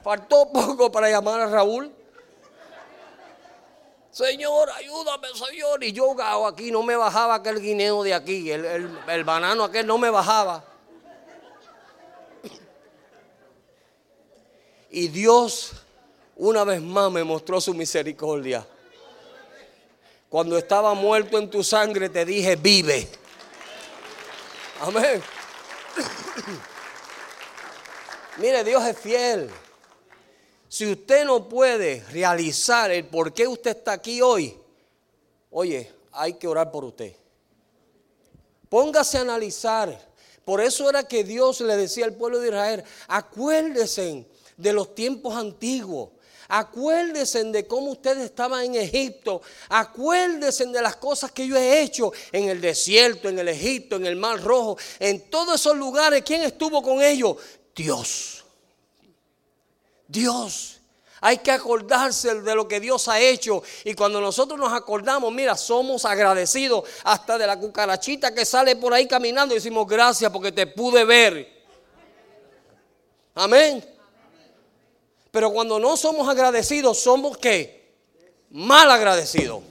Faltó 0.03 0.51
poco 0.51 0.91
para 0.91 1.09
llamar 1.09 1.39
a 1.39 1.47
Raúl. 1.47 2.02
Señor, 4.13 4.69
ayúdame, 4.69 5.27
Señor. 5.33 5.83
Y 5.83 5.91
yo 5.91 6.15
aquí 6.45 6.71
no 6.71 6.83
me 6.83 6.95
bajaba 6.95 7.33
aquel 7.33 7.59
guineo 7.59 8.03
de 8.03 8.13
aquí, 8.13 8.51
el, 8.51 8.95
el 9.07 9.23
banano 9.23 9.63
aquel 9.63 9.87
no 9.87 9.97
me 9.97 10.11
bajaba. 10.11 10.63
Y 14.91 15.07
Dios 15.07 15.71
una 16.35 16.63
vez 16.63 16.79
más 16.79 17.11
me 17.11 17.23
mostró 17.23 17.59
su 17.59 17.73
misericordia. 17.73 18.67
Cuando 20.29 20.59
estaba 20.59 20.93
muerto 20.93 21.39
en 21.39 21.49
tu 21.49 21.63
sangre 21.63 22.09
te 22.09 22.23
dije, 22.23 22.55
vive. 22.55 23.09
Amén. 24.81 25.23
Mire, 28.37 28.63
Dios 28.63 28.85
es 28.85 28.99
fiel. 28.99 29.49
Si 30.73 30.91
usted 30.91 31.23
no 31.25 31.47
puede 31.47 32.03
realizar 32.11 32.89
el 32.89 33.05
por 33.05 33.31
qué 33.31 33.47
usted 33.47 33.77
está 33.77 33.91
aquí 33.91 34.23
hoy, 34.23 34.57
oye, 35.51 35.91
hay 36.11 36.33
que 36.33 36.47
orar 36.47 36.71
por 36.71 36.83
usted. 36.83 37.13
Póngase 38.69 39.19
a 39.19 39.21
analizar. 39.21 39.95
Por 40.43 40.59
eso 40.61 40.89
era 40.89 41.07
que 41.07 41.23
Dios 41.23 41.61
le 41.61 41.77
decía 41.77 42.05
al 42.05 42.15
pueblo 42.15 42.39
de 42.39 42.47
Israel, 42.47 42.83
acuérdense 43.07 44.25
de 44.57 44.73
los 44.73 44.95
tiempos 44.95 45.35
antiguos. 45.35 46.09
Acuérdense 46.47 47.43
de 47.43 47.67
cómo 47.67 47.91
ustedes 47.91 48.23
estaban 48.23 48.65
en 48.65 48.73
Egipto. 48.73 49.43
Acuérdense 49.69 50.65
de 50.65 50.81
las 50.81 50.95
cosas 50.95 51.31
que 51.31 51.45
yo 51.45 51.55
he 51.55 51.83
hecho 51.83 52.11
en 52.31 52.49
el 52.49 52.59
desierto, 52.59 53.29
en 53.29 53.37
el 53.37 53.49
Egipto, 53.49 53.97
en 53.97 54.07
el 54.07 54.15
Mar 54.15 54.41
Rojo, 54.41 54.79
en 54.97 55.29
todos 55.29 55.61
esos 55.61 55.77
lugares. 55.77 56.23
¿Quién 56.25 56.41
estuvo 56.41 56.81
con 56.81 56.99
ellos? 56.99 57.37
Dios. 57.75 58.42
Dios. 60.07 60.79
Hay 61.25 61.37
que 61.37 61.51
acordarse 61.51 62.41
de 62.41 62.53
lo 62.53 62.67
que 62.67 62.81
Dios 62.81 63.07
ha 63.07 63.17
hecho. 63.17 63.63
Y 63.85 63.93
cuando 63.93 64.19
nosotros 64.19 64.59
nos 64.59 64.73
acordamos, 64.73 65.31
mira, 65.31 65.55
somos 65.55 66.03
agradecidos 66.03 66.83
hasta 67.05 67.37
de 67.37 67.47
la 67.47 67.57
cucarachita 67.57 68.33
que 68.35 68.43
sale 68.43 68.75
por 68.75 68.93
ahí 68.93 69.07
caminando. 69.07 69.53
Y 69.53 69.59
decimos, 69.59 69.87
gracias 69.87 70.29
porque 70.31 70.51
te 70.51 70.67
pude 70.67 71.05
ver. 71.05 71.63
Amén. 73.35 73.83
Pero 75.31 75.51
cuando 75.51 75.79
no 75.79 75.95
somos 75.95 76.27
agradecidos, 76.27 76.99
somos 76.99 77.37
qué? 77.37 77.95
Mal 78.49 78.91
agradecidos. 78.91 79.63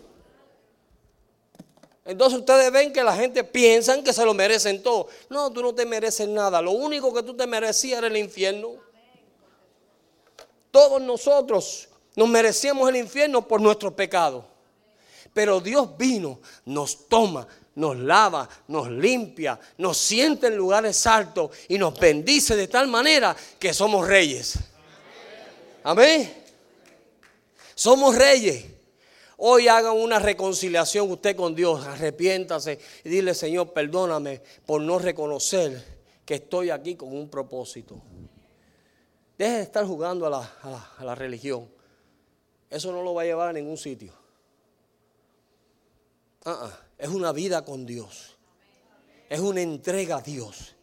Entonces 2.05 2.41
ustedes 2.41 2.73
ven 2.73 2.93
que 2.93 3.05
la 3.05 3.15
gente 3.15 3.45
piensa 3.45 4.03
que 4.03 4.13
se 4.13 4.25
lo 4.25 4.35
merecen 4.35 4.83
todo. 4.83 5.09
No, 5.29 5.53
tú 5.53 5.63
no 5.63 5.75
te 5.75 5.87
mereces 5.87 6.29
nada. 6.29 6.61
Lo 6.61 6.73
único 6.73 7.13
que 7.13 7.23
tú 7.23 7.37
te 7.37 7.47
merecías 7.47 7.99
era 7.99 8.07
el 8.07 8.17
infierno. 8.17 8.71
Todos 10.73 11.01
nosotros 11.03 11.89
nos 12.17 12.29
merecíamos 12.29 12.89
el 12.89 12.97
infierno 12.97 13.47
por 13.47 13.61
nuestros 13.61 13.93
pecados. 13.93 14.45
Pero 15.33 15.61
Dios 15.61 15.97
vino, 15.97 16.41
nos 16.65 17.09
toma, 17.09 17.47
nos 17.75 17.97
lava, 17.97 18.49
nos 18.69 18.91
limpia, 18.91 19.61
nos 19.79 19.99
siente 19.99 20.49
en 20.49 20.57
lugares 20.57 21.07
altos 21.07 21.51
y 21.69 21.79
nos 21.79 21.99
bendice 21.99 22.57
de 22.57 22.69
tal 22.69 22.89
manera 22.89 23.37
que 23.59 23.73
somos 23.73 24.09
reyes. 24.09 24.55
Amén. 25.85 26.43
Somos 27.75 28.17
reyes. 28.17 28.65
Hoy 29.37 29.69
hagan 29.69 29.97
una 29.97 30.19
reconciliación 30.19 31.11
usted 31.11 31.37
con 31.37 31.55
Dios, 31.55 31.85
arrepiéntase 31.87 32.79
y 33.05 33.09
dile, 33.11 33.35
Señor, 33.35 33.73
perdóname 33.73 34.41
por 34.65 34.81
no 34.81 34.99
reconocer 34.99 35.85
que 36.25 36.35
estoy 36.35 36.71
aquí 36.71 36.95
con 36.95 37.15
un 37.15 37.29
propósito. 37.29 38.01
Deje 39.43 39.57
de 39.57 39.63
estar 39.63 39.85
jugando 39.85 40.25
a 40.25 40.49
la, 41.01 41.15
religión. 41.17 41.69
Eso 42.71 42.93
no 42.93 43.03
lo 43.03 43.13
va 43.13 43.23
a 43.23 43.25
llevar 43.25 43.49
a 43.49 43.53
ningún 43.53 43.77
sitio. 43.77 44.13
Ah. 46.45 46.71
Es 46.97 47.09
una 47.09 47.33
vida 47.33 47.65
con 47.65 47.85
Dios. 47.85 48.37
Es 49.29 49.41
una 49.41 49.61
entrega 49.61 50.19
a 50.19 50.23
Dios. 50.23 50.77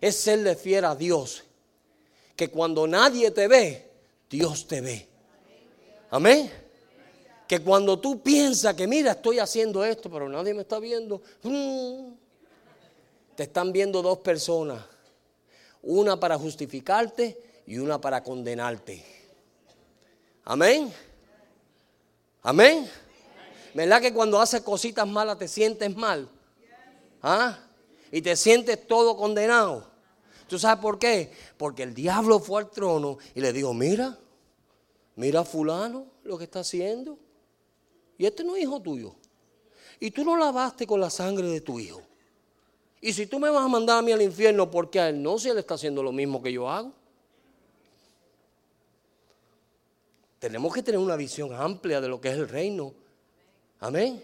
Es 0.00 0.16
serle 0.16 0.56
fiel 0.56 0.84
a 0.84 0.96
Dios. 0.96 1.44
Que 2.34 2.48
cuando 2.48 2.88
nadie 2.88 3.30
te 3.30 3.46
ve, 3.46 3.88
Dios 4.28 4.66
te 4.66 4.80
ve. 4.80 5.06
Amén. 6.10 6.50
Que 7.46 7.60
cuando 7.60 8.00
tú 8.00 8.20
piensas 8.20 8.74
que 8.74 8.88
mira, 8.88 9.12
estoy 9.12 9.38
haciendo 9.38 9.84
esto, 9.84 10.10
pero 10.10 10.28
nadie 10.28 10.54
me 10.54 10.62
está 10.62 10.80
viendo, 10.80 11.22
mm, 11.44 12.08
te 13.36 13.44
están 13.44 13.70
viendo 13.70 14.02
dos 14.02 14.18
personas. 14.18 14.84
Una 15.82 16.18
para 16.18 16.36
justificarte 16.36 17.46
y 17.66 17.78
una 17.78 18.00
para 18.00 18.22
condenarte. 18.22 19.04
Amén. 20.44 20.92
Amén. 22.42 22.88
¿Verdad 23.74 24.00
que 24.00 24.12
cuando 24.12 24.40
haces 24.40 24.62
cositas 24.62 25.06
malas 25.06 25.38
te 25.38 25.48
sientes 25.48 25.94
mal? 25.96 26.28
¿Ah? 27.22 27.58
Y 28.12 28.22
te 28.22 28.36
sientes 28.36 28.86
todo 28.86 29.16
condenado. 29.16 29.86
¿Tú 30.48 30.58
sabes 30.58 30.80
por 30.80 30.98
qué? 30.98 31.32
Porque 31.56 31.82
el 31.82 31.92
diablo 31.92 32.38
fue 32.38 32.62
al 32.62 32.70
trono 32.70 33.18
y 33.34 33.40
le 33.40 33.52
dijo, 33.52 33.74
mira, 33.74 34.16
mira 35.16 35.44
fulano 35.44 36.06
lo 36.22 36.38
que 36.38 36.44
está 36.44 36.60
haciendo. 36.60 37.18
Y 38.16 38.26
este 38.26 38.44
no 38.44 38.54
es 38.54 38.62
hijo 38.62 38.80
tuyo. 38.80 39.14
Y 39.98 40.10
tú 40.12 40.24
no 40.24 40.36
lavaste 40.36 40.86
con 40.86 41.00
la 41.00 41.10
sangre 41.10 41.48
de 41.48 41.60
tu 41.60 41.80
hijo. 41.80 42.00
Y 43.00 43.12
si 43.12 43.26
tú 43.26 43.38
me 43.38 43.50
vas 43.50 43.64
a 43.64 43.68
mandar 43.68 43.98
a 43.98 44.02
mí 44.02 44.12
al 44.12 44.22
infierno, 44.22 44.70
porque 44.70 45.00
a 45.00 45.08
él 45.08 45.22
no, 45.22 45.38
si 45.38 45.48
él 45.48 45.58
está 45.58 45.74
haciendo 45.74 46.02
lo 46.02 46.12
mismo 46.12 46.42
que 46.42 46.52
yo 46.52 46.70
hago. 46.70 46.92
Tenemos 50.46 50.72
que 50.72 50.80
tener 50.80 51.00
una 51.00 51.16
visión 51.16 51.52
amplia 51.52 52.00
de 52.00 52.06
lo 52.06 52.20
que 52.20 52.28
es 52.28 52.36
el 52.36 52.48
reino. 52.48 52.94
Amén. 53.80 54.22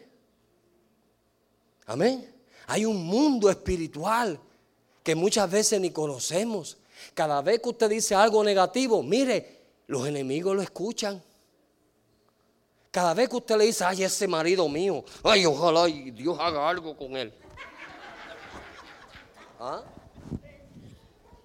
Amén. 1.87 2.33
Hay 2.69 2.85
un 2.85 3.05
mundo 3.05 3.51
espiritual 3.51 4.39
que 5.03 5.17
muchas 5.17 5.51
veces 5.51 5.81
ni 5.81 5.91
conocemos. 5.91 6.79
Cada 7.13 7.43
vez 7.43 7.61
que 7.61 7.71
usted 7.71 7.91
dice 7.91 8.15
algo 8.15 8.45
negativo, 8.45 9.03
mire, 9.03 9.63
los 9.89 10.07
enemigos 10.07 10.55
lo 10.55 10.63
escuchan. 10.63 11.21
Cada 12.93 13.15
vez 13.15 13.29
que 13.29 13.37
usted 13.39 13.57
le 13.57 13.65
dice, 13.65 13.83
ay, 13.83 14.05
ese 14.05 14.29
marido 14.29 14.69
mío, 14.69 15.05
ay, 15.25 15.45
ojalá 15.45 15.87
Dios 15.87 16.39
haga 16.39 16.69
algo 16.69 16.97
con 16.97 17.17
él. 17.17 17.35
¿Ah? 19.59 19.83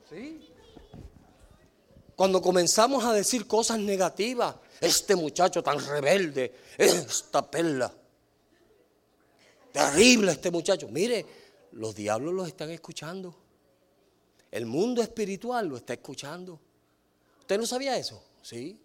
¿Sí? 0.08 0.48
Cuando 2.16 2.44
comenzamos 2.44 3.04
a 3.06 3.14
decir 3.14 3.48
cosas 3.48 3.80
negativas, 3.80 4.54
este 4.80 5.16
muchacho 5.16 5.64
tan 5.64 5.80
rebelde, 5.86 6.54
esta 6.78 7.50
perla, 7.50 7.94
terrible 9.72 10.32
este 10.32 10.52
muchacho. 10.52 10.88
Mire, 10.90 11.26
los 11.74 11.96
diablos 11.96 12.34
los 12.34 12.48
están 12.48 12.72
escuchando. 12.72 13.36
El 14.52 14.66
mundo 14.66 15.02
espiritual 15.02 15.68
lo 15.68 15.78
está 15.78 15.94
escuchando. 15.94 16.60
¿Usted 17.40 17.58
no 17.58 17.66
sabía 17.66 17.98
eso? 17.98 18.24
Sí. 18.42 18.80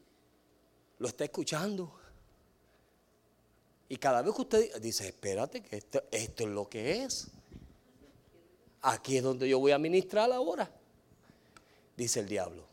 Lo 0.98 1.08
está 1.08 1.24
escuchando. 1.24 1.98
Y 3.88 3.96
cada 3.96 4.22
vez 4.22 4.34
que 4.34 4.42
usted 4.42 4.80
dice, 4.80 5.08
espérate, 5.08 5.62
que 5.62 5.76
esto, 5.76 6.02
esto 6.10 6.44
es 6.44 6.48
lo 6.48 6.68
que 6.68 7.04
es. 7.04 7.28
Aquí 8.82 9.18
es 9.18 9.22
donde 9.22 9.48
yo 9.48 9.58
voy 9.58 9.72
a 9.72 9.78
ministrar 9.78 10.32
ahora. 10.32 10.70
Dice 11.96 12.20
el 12.20 12.28
diablo. 12.28 12.71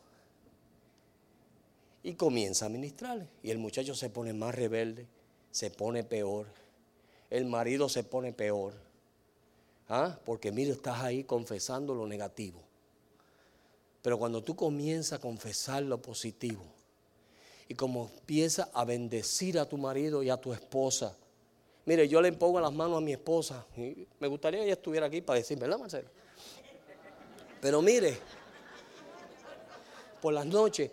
Y 2.03 2.13
comienza 2.13 2.65
a 2.65 2.69
ministrarle. 2.69 3.27
Y 3.43 3.51
el 3.51 3.57
muchacho 3.57 3.93
se 3.95 4.09
pone 4.09 4.33
más 4.33 4.55
rebelde, 4.55 5.05
se 5.51 5.69
pone 5.69 6.03
peor. 6.03 6.47
El 7.29 7.45
marido 7.45 7.89
se 7.89 8.03
pone 8.03 8.33
peor. 8.33 8.73
¿Ah? 9.89 10.17
Porque 10.25 10.51
mire, 10.51 10.71
estás 10.71 11.01
ahí 11.01 11.23
confesando 11.23 11.93
lo 11.93 12.07
negativo. 12.07 12.61
Pero 14.01 14.17
cuando 14.17 14.43
tú 14.43 14.55
comienzas 14.55 15.19
a 15.19 15.21
confesar 15.21 15.83
lo 15.83 16.01
positivo 16.01 16.63
y 17.67 17.75
como 17.75 18.09
empiezas 18.13 18.69
a 18.73 18.85
bendecir 18.85 19.59
a 19.59 19.67
tu 19.67 19.77
marido 19.77 20.23
y 20.23 20.29
a 20.29 20.37
tu 20.37 20.53
esposa, 20.53 21.17
mire, 21.85 22.07
yo 22.07 22.21
le 22.21 22.31
pongo 22.31 22.61
las 22.61 22.71
manos 22.71 22.97
a 22.97 23.01
mi 23.01 23.11
esposa. 23.11 23.65
Me 23.75 24.27
gustaría 24.27 24.59
que 24.59 24.65
ella 24.65 24.73
estuviera 24.73 25.07
aquí 25.07 25.21
para 25.21 25.39
decir, 25.39 25.59
¿verdad, 25.59 25.77
Marcelo? 25.77 26.07
Pero 27.61 27.81
mire, 27.81 28.17
por 30.21 30.33
las 30.33 30.45
noches 30.45 30.91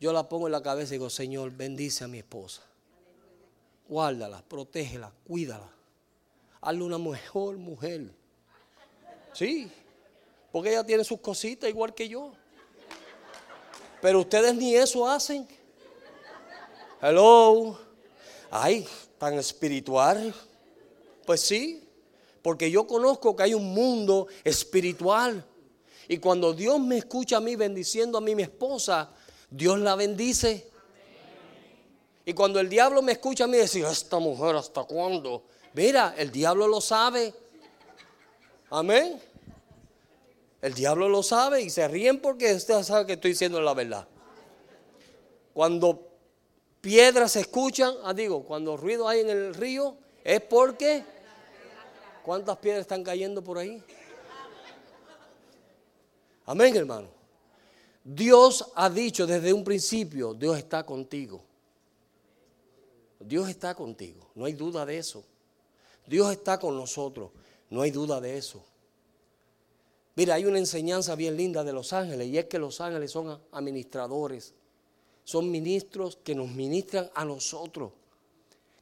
yo 0.00 0.12
la 0.12 0.28
pongo 0.28 0.46
en 0.46 0.52
la 0.52 0.62
cabeza 0.62 0.94
y 0.94 0.98
digo, 0.98 1.10
Señor, 1.10 1.50
bendice 1.50 2.04
a 2.04 2.08
mi 2.08 2.18
esposa. 2.18 2.62
Guárdala, 3.88 4.42
protégela, 4.42 5.12
cuídala. 5.26 5.70
Hazle 6.60 6.82
una 6.82 6.98
mejor 6.98 7.56
mujer. 7.56 8.10
Sí, 9.32 9.70
porque 10.52 10.70
ella 10.70 10.84
tiene 10.84 11.04
sus 11.04 11.20
cositas 11.20 11.68
igual 11.68 11.94
que 11.94 12.08
yo. 12.08 12.32
Pero 14.00 14.20
ustedes 14.20 14.54
ni 14.54 14.74
eso 14.74 15.08
hacen. 15.08 15.48
Hello. 17.00 17.78
Ay, 18.50 18.86
tan 19.18 19.34
espiritual. 19.34 20.34
Pues 21.26 21.40
sí, 21.40 21.88
porque 22.42 22.70
yo 22.70 22.86
conozco 22.86 23.34
que 23.36 23.42
hay 23.42 23.54
un 23.54 23.74
mundo 23.74 24.28
espiritual. 24.44 25.44
Y 26.08 26.18
cuando 26.18 26.54
Dios 26.54 26.80
me 26.80 26.98
escucha 26.98 27.36
a 27.36 27.40
mí 27.40 27.54
bendiciendo 27.54 28.16
a 28.16 28.20
mí, 28.20 28.34
mi 28.34 28.42
esposa, 28.42 29.10
Dios 29.50 29.78
la 29.78 29.94
bendice. 29.94 30.70
Y 32.24 32.34
cuando 32.34 32.60
el 32.60 32.68
diablo 32.68 33.00
me 33.00 33.12
escucha 33.12 33.44
a 33.44 33.46
mí 33.46 33.56
decir, 33.56 33.84
esta 33.84 34.18
mujer 34.18 34.56
hasta 34.56 34.84
cuándo? 34.84 35.44
Mira, 35.72 36.14
el 36.18 36.30
diablo 36.30 36.68
lo 36.68 36.80
sabe. 36.80 37.32
Amén. 38.70 39.20
El 40.60 40.74
diablo 40.74 41.08
lo 41.08 41.22
sabe 41.22 41.62
y 41.62 41.70
se 41.70 41.86
ríen 41.88 42.20
porque 42.20 42.52
usted 42.52 42.82
sabe 42.82 43.06
que 43.06 43.12
estoy 43.14 43.30
diciendo 43.30 43.60
la 43.60 43.74
verdad. 43.74 44.06
Cuando 45.54 46.08
piedras 46.80 47.32
se 47.32 47.40
escuchan, 47.40 47.94
ah, 48.04 48.12
digo, 48.12 48.44
cuando 48.44 48.76
ruido 48.76 49.08
hay 49.08 49.20
en 49.20 49.30
el 49.30 49.54
río, 49.54 49.96
es 50.22 50.40
porque 50.42 51.04
¿cuántas 52.24 52.58
piedras 52.58 52.82
están 52.82 53.02
cayendo 53.02 53.42
por 53.42 53.58
ahí? 53.58 53.82
Amén, 56.44 56.76
hermano. 56.76 57.17
Dios 58.10 58.72
ha 58.74 58.88
dicho 58.88 59.26
desde 59.26 59.52
un 59.52 59.62
principio, 59.62 60.32
Dios 60.32 60.56
está 60.56 60.82
contigo. 60.82 61.42
Dios 63.20 63.50
está 63.50 63.74
contigo, 63.74 64.30
no 64.34 64.46
hay 64.46 64.54
duda 64.54 64.86
de 64.86 64.96
eso. 64.96 65.22
Dios 66.06 66.32
está 66.32 66.58
con 66.58 66.74
nosotros, 66.74 67.30
no 67.68 67.82
hay 67.82 67.90
duda 67.90 68.18
de 68.18 68.38
eso. 68.38 68.64
Mira, 70.16 70.36
hay 70.36 70.46
una 70.46 70.56
enseñanza 70.56 71.14
bien 71.16 71.36
linda 71.36 71.62
de 71.62 71.74
los 71.74 71.92
ángeles 71.92 72.28
y 72.28 72.38
es 72.38 72.46
que 72.46 72.58
los 72.58 72.80
ángeles 72.80 73.10
son 73.10 73.38
administradores, 73.52 74.54
son 75.22 75.50
ministros 75.50 76.16
que 76.16 76.34
nos 76.34 76.48
ministran 76.48 77.10
a 77.14 77.26
nosotros. 77.26 77.92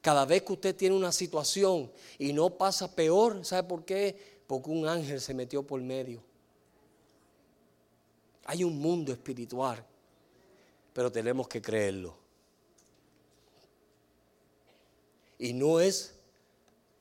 Cada 0.03 0.25
vez 0.25 0.43
que 0.43 0.53
usted 0.53 0.77
tiene 0.77 0.95
una 0.95 1.11
situación 1.11 1.91
y 2.17 2.33
no 2.33 2.51
pasa 2.51 2.95
peor, 2.95 3.45
¿sabe 3.45 3.67
por 3.67 3.85
qué? 3.85 4.17
Porque 4.47 4.71
un 4.71 4.87
ángel 4.87 5.21
se 5.21 5.35
metió 5.35 5.65
por 5.65 5.81
medio. 5.81 6.23
Hay 8.49 8.63
un 8.63 8.79
mundo 8.79 9.13
espiritual, 9.13 9.85
pero 10.93 11.11
tenemos 11.11 11.49
que 11.49 11.61
creerlo. 11.61 12.17
Y 15.39 15.53
no 15.53 15.81
es 15.81 16.15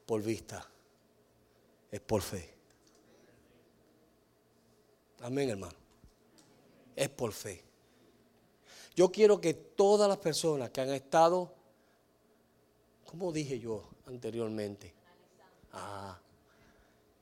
por 0.08 0.24
vista, 0.24 0.68
es 1.92 2.02
por 2.02 2.22
fe. 2.22 2.50
Amén, 5.22 5.50
hermano. 5.50 5.76
Es 6.96 7.10
por 7.10 7.32
fe. 7.32 7.64
Yo 8.96 9.12
quiero 9.12 9.40
que 9.40 9.54
todas 9.54 10.10
las 10.10 10.18
personas 10.18 10.72
que 10.72 10.82
han 10.82 10.90
estado, 10.90 11.54
como 13.06 13.32
dije 13.32 13.60
yo 13.60 13.88
anteriormente, 14.08 14.94
ah, 15.74 16.20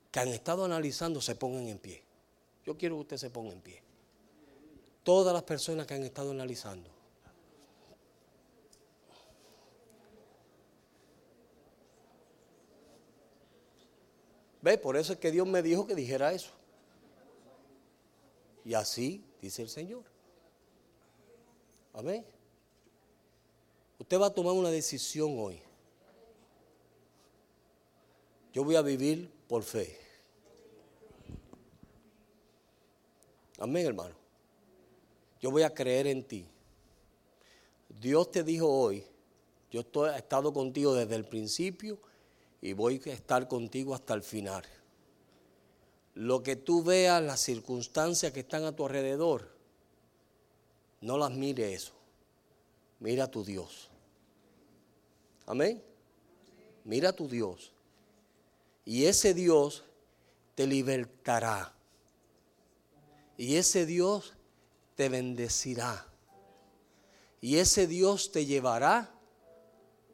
que 0.09 0.19
han 0.19 0.29
estado 0.29 0.63
analizando 0.63 1.19
se 1.19 1.35
pongan 1.35 1.67
en 1.67 1.79
pie. 1.79 2.03
Yo 2.65 2.77
quiero 2.77 2.95
que 2.95 3.01
usted 3.01 3.17
se 3.17 3.29
ponga 3.29 3.51
en 3.51 3.61
pie. 3.61 3.83
Todas 5.03 5.33
las 5.33 5.43
personas 5.43 5.85
que 5.85 5.93
han 5.93 6.03
estado 6.03 6.31
analizando. 6.31 6.89
¿Ve? 14.61 14.77
Por 14.77 14.95
eso 14.95 15.11
es 15.11 15.19
que 15.19 15.29
Dios 15.29 15.45
me 15.45 15.61
dijo 15.61 15.85
que 15.85 15.93
dijera 15.93 16.31
eso. 16.31 16.51
Y 18.63 18.73
así 18.73 19.21
dice 19.41 19.61
el 19.61 19.69
Señor. 19.69 20.03
Amén. 21.91 22.25
Usted 23.99 24.19
va 24.19 24.27
a 24.27 24.33
tomar 24.33 24.53
una 24.53 24.69
decisión 24.69 25.35
hoy. 25.37 25.61
Yo 28.53 28.63
voy 28.63 28.75
a 28.75 28.81
vivir 28.81 29.29
por 29.47 29.63
fe. 29.63 29.99
Amén, 33.59 33.85
hermano. 33.85 34.22
Yo 35.43 35.51
voy 35.51 35.63
a 35.63 35.73
creer 35.73 36.07
en 36.07 36.23
ti. 36.23 36.47
Dios 37.99 38.31
te 38.31 38.45
dijo 38.45 38.65
hoy, 38.65 39.03
yo 39.69 39.81
he 39.81 40.17
estado 40.17 40.53
contigo 40.53 40.95
desde 40.95 41.15
el 41.15 41.25
principio 41.25 41.99
y 42.61 42.71
voy 42.71 43.01
a 43.05 43.09
estar 43.09 43.49
contigo 43.49 43.93
hasta 43.93 44.13
el 44.13 44.23
final. 44.23 44.63
Lo 46.15 46.41
que 46.43 46.55
tú 46.55 46.81
veas, 46.81 47.21
las 47.21 47.41
circunstancias 47.41 48.31
que 48.31 48.39
están 48.39 48.63
a 48.63 48.73
tu 48.73 48.85
alrededor, 48.85 49.49
no 51.01 51.17
las 51.17 51.31
mire 51.31 51.73
eso. 51.73 51.91
Mira 53.01 53.25
a 53.25 53.31
tu 53.31 53.43
Dios. 53.43 53.89
Amén. 55.45 55.83
Mira 56.85 57.09
a 57.09 57.13
tu 57.13 57.27
Dios. 57.27 57.73
Y 58.85 59.07
ese 59.07 59.33
Dios 59.33 59.83
te 60.55 60.65
libertará. 60.65 61.73
Y 63.35 63.57
ese 63.57 63.85
Dios 63.85 64.35
te 64.95 65.09
bendecirá. 65.09 66.07
Y 67.41 67.57
ese 67.57 67.87
Dios 67.87 68.31
te 68.31 68.45
llevará 68.45 69.11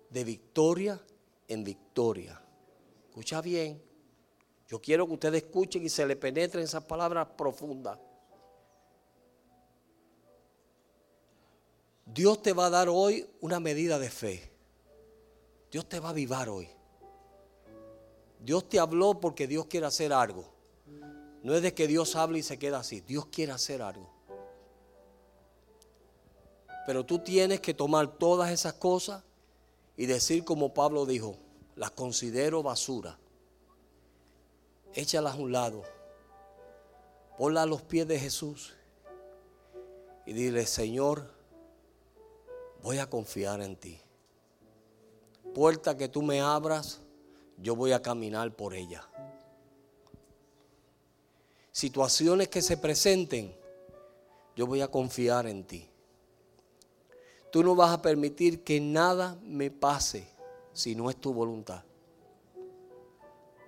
de 0.10 0.24
victoria 0.24 1.00
en 1.48 1.64
victoria. 1.64 2.42
Escucha 3.10 3.42
bien. 3.42 3.82
Yo 4.68 4.80
quiero 4.80 5.08
que 5.08 5.14
ustedes 5.14 5.44
escuchen 5.44 5.84
y 5.84 5.90
se 5.90 6.06
le 6.06 6.16
penetren 6.16 6.64
esas 6.64 6.84
palabras 6.84 7.28
profundas. 7.36 7.98
Dios 12.06 12.42
te 12.42 12.54
va 12.54 12.68
a 12.68 12.70
dar 12.70 12.90
hoy 12.90 13.28
una 13.42 13.60
medida 13.60 14.00
de 14.00 14.10
fe. 14.10 14.52
Dios 15.72 15.88
te 15.88 16.00
va 16.00 16.08
a 16.08 16.12
avivar 16.12 16.50
hoy. 16.50 16.70
Dios 18.40 18.68
te 18.70 18.80
habló 18.80 19.20
porque 19.20 19.48
Dios 19.48 19.66
quiere 19.68 19.86
hacer 19.86 20.14
algo. 20.14 20.46
No 21.44 21.54
es 21.56 21.62
de 21.62 21.74
que 21.74 21.88
Dios 21.88 22.16
hable 22.16 22.40
y 22.40 22.44
se 22.44 22.58
queda 22.58 22.80
así. 22.80 23.02
Dios 23.02 23.28
quiere 23.28 23.52
hacer 23.52 23.82
algo. 23.82 24.19
Pero 26.90 27.06
tú 27.06 27.20
tienes 27.20 27.60
que 27.60 27.76
tomar 27.76 28.18
todas 28.18 28.50
esas 28.50 28.74
cosas 28.74 29.22
y 29.96 30.08
decir 30.08 30.44
como 30.44 30.74
Pablo 30.74 31.06
dijo, 31.06 31.38
las 31.76 31.92
considero 31.92 32.64
basura. 32.64 33.16
Échalas 34.96 35.36
a 35.36 35.38
un 35.38 35.52
lado. 35.52 35.84
Ponlas 37.38 37.66
a 37.66 37.68
los 37.68 37.84
pies 37.84 38.08
de 38.08 38.18
Jesús. 38.18 38.74
Y 40.26 40.34
dile, 40.34 40.66
Señor, 40.66 41.32
voy 42.82 42.98
a 42.98 43.08
confiar 43.08 43.62
en 43.62 43.76
ti. 43.76 44.02
Puerta 45.54 45.96
que 45.96 46.08
tú 46.08 46.24
me 46.24 46.42
abras, 46.42 47.02
yo 47.60 47.76
voy 47.76 47.92
a 47.92 48.02
caminar 48.02 48.56
por 48.56 48.74
ella. 48.74 49.08
Situaciones 51.72 52.48
que 52.48 52.64
se 52.64 52.78
presenten, 52.78 53.56
yo 54.56 54.66
voy 54.66 54.82
a 54.82 54.88
confiar 54.88 55.46
en 55.46 55.64
ti. 55.66 55.89
Tú 57.52 57.64
no 57.64 57.76
vas 57.76 57.92
a 57.92 58.02
permitir 58.02 58.64
que 58.64 58.80
nada 58.80 59.38
me 59.44 59.72
pase 59.72 60.28
si 60.74 60.96
no 60.96 61.10
es 61.10 61.16
tu 61.16 61.34
voluntad. 61.34 61.84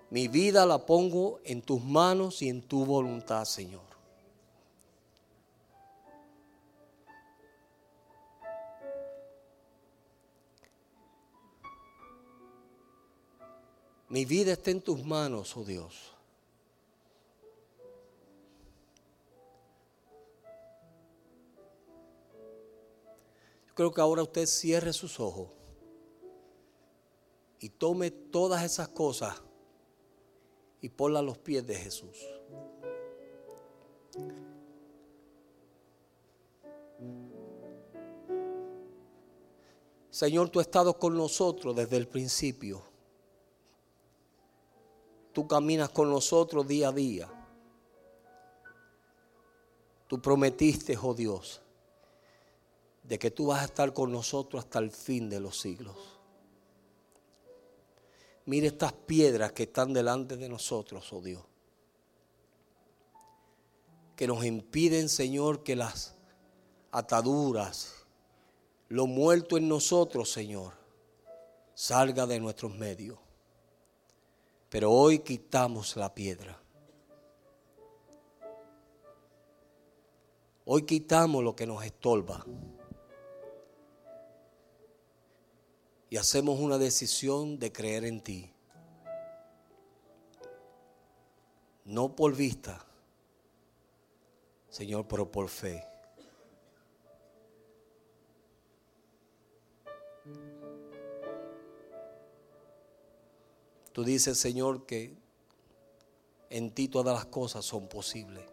Mi 0.10 0.28
vida 0.28 0.66
la 0.66 0.86
pongo 0.86 1.40
en 1.46 1.62
tus 1.62 1.82
manos 1.84 2.42
y 2.42 2.50
en 2.50 2.62
tu 2.62 2.86
voluntad, 2.86 3.46
Señor. 3.46 3.92
Mi 14.10 14.26
vida 14.26 14.52
está 14.52 14.72
en 14.72 14.82
tus 14.82 15.06
manos, 15.06 15.56
oh 15.56 15.64
Dios. 15.64 16.11
Creo 23.82 23.92
que 23.92 24.02
ahora 24.02 24.22
usted 24.22 24.46
cierre 24.46 24.94
sus 24.94 25.20
ojos 25.20 25.50
y 27.60 27.68
tome 27.68 28.12
todas 28.12 28.64
esas 28.64 28.90
cosas 28.90 29.42
y 30.82 30.90
ponla 30.90 31.18
a 31.18 31.24
los 31.24 31.40
pies 31.40 31.66
de 31.66 31.76
Jesús. 31.76 32.16
Señor, 40.12 40.50
tú 40.50 40.60
has 40.60 40.68
estado 40.68 40.94
con 41.00 41.18
nosotros 41.18 41.76
desde 41.76 41.98
el 41.98 42.08
principio. 42.08 42.84
Tú 45.34 45.48
caminas 45.48 45.90
con 45.90 46.08
nosotros 46.12 46.68
día 46.68 46.90
a 46.90 46.92
día. 46.92 47.48
Tú 50.08 50.22
prometiste, 50.22 50.96
oh 51.02 51.16
Dios, 51.16 51.64
de 53.04 53.20
que 53.20 53.32
tú 53.32 53.48
vas 53.48 53.62
a 53.62 53.66
estar 53.66 53.94
con 53.94 54.12
nosotros 54.12 54.64
hasta 54.64 54.80
el 54.80 54.92
fin 54.92 55.30
de 55.30 55.40
los 55.40 55.60
siglos. 55.60 55.96
Mire 58.46 58.68
estas 58.68 58.94
piedras 58.94 59.52
que 59.52 59.64
están 59.64 59.94
delante 59.94 60.38
de 60.38 60.50
nosotros, 60.50 61.12
oh 61.14 61.22
Dios. 61.22 61.44
Que 64.16 64.28
nos 64.28 64.44
impiden, 64.46 65.10
Señor, 65.10 65.64
que 65.64 65.76
las 65.76 66.16
ataduras, 66.92 68.06
lo 68.90 69.08
muerto 69.08 69.58
en 69.58 69.68
nosotros, 69.68 70.32
Señor, 70.32 70.74
salga 71.74 72.26
de 72.26 72.40
nuestros 72.40 72.76
medios. 72.76 73.18
Pero 74.70 74.92
hoy 74.92 75.20
quitamos 75.20 75.96
la 75.96 76.14
piedra. 76.14 76.58
Hoy 80.66 80.84
quitamos 80.84 81.44
lo 81.44 81.56
que 81.56 81.68
nos 81.68 81.84
estorba. 81.84 82.46
Y 86.12 86.18
hacemos 86.18 86.60
una 86.60 86.78
decisión 86.78 87.58
de 87.58 87.72
creer 87.72 88.04
en 88.04 88.20
ti. 88.20 88.52
No 91.86 92.14
por 92.18 92.36
vista, 92.36 92.86
Señor, 94.70 95.08
pero 95.08 95.32
por 95.32 95.48
fe. 95.48 95.88
Tú 103.94 104.04
dices, 104.04 104.38
Señor, 104.38 104.86
que 104.86 105.16
en 106.50 106.72
ti 106.72 106.90
todas 106.90 107.16
las 107.16 107.26
cosas 107.28 107.64
son 107.64 107.88
posibles. 107.88 108.44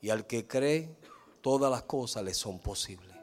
Y 0.00 0.10
al 0.10 0.28
que 0.28 0.46
cree, 0.46 0.94
todas 1.40 1.72
las 1.72 1.82
cosas 1.82 2.22
le 2.22 2.34
son 2.34 2.60
posibles. 2.60 3.15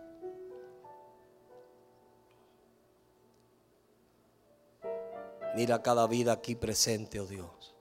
Mira 5.56 5.82
cada 5.82 6.08
vida 6.08 6.34
aquí 6.34 6.56
presente, 6.56 7.20
oh 7.20 7.28
Dios. 7.28 7.76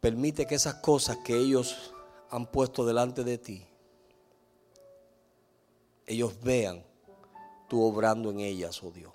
Permite 0.00 0.46
que 0.46 0.54
esas 0.54 0.74
cosas 0.74 1.18
que 1.18 1.36
ellos 1.36 1.94
han 2.30 2.46
puesto 2.46 2.84
delante 2.84 3.24
de 3.24 3.38
ti, 3.38 3.66
ellos 6.06 6.40
vean 6.42 6.84
tú 7.68 7.82
obrando 7.82 8.30
en 8.30 8.40
ellas, 8.40 8.82
oh 8.82 8.90
Dios. 8.90 9.12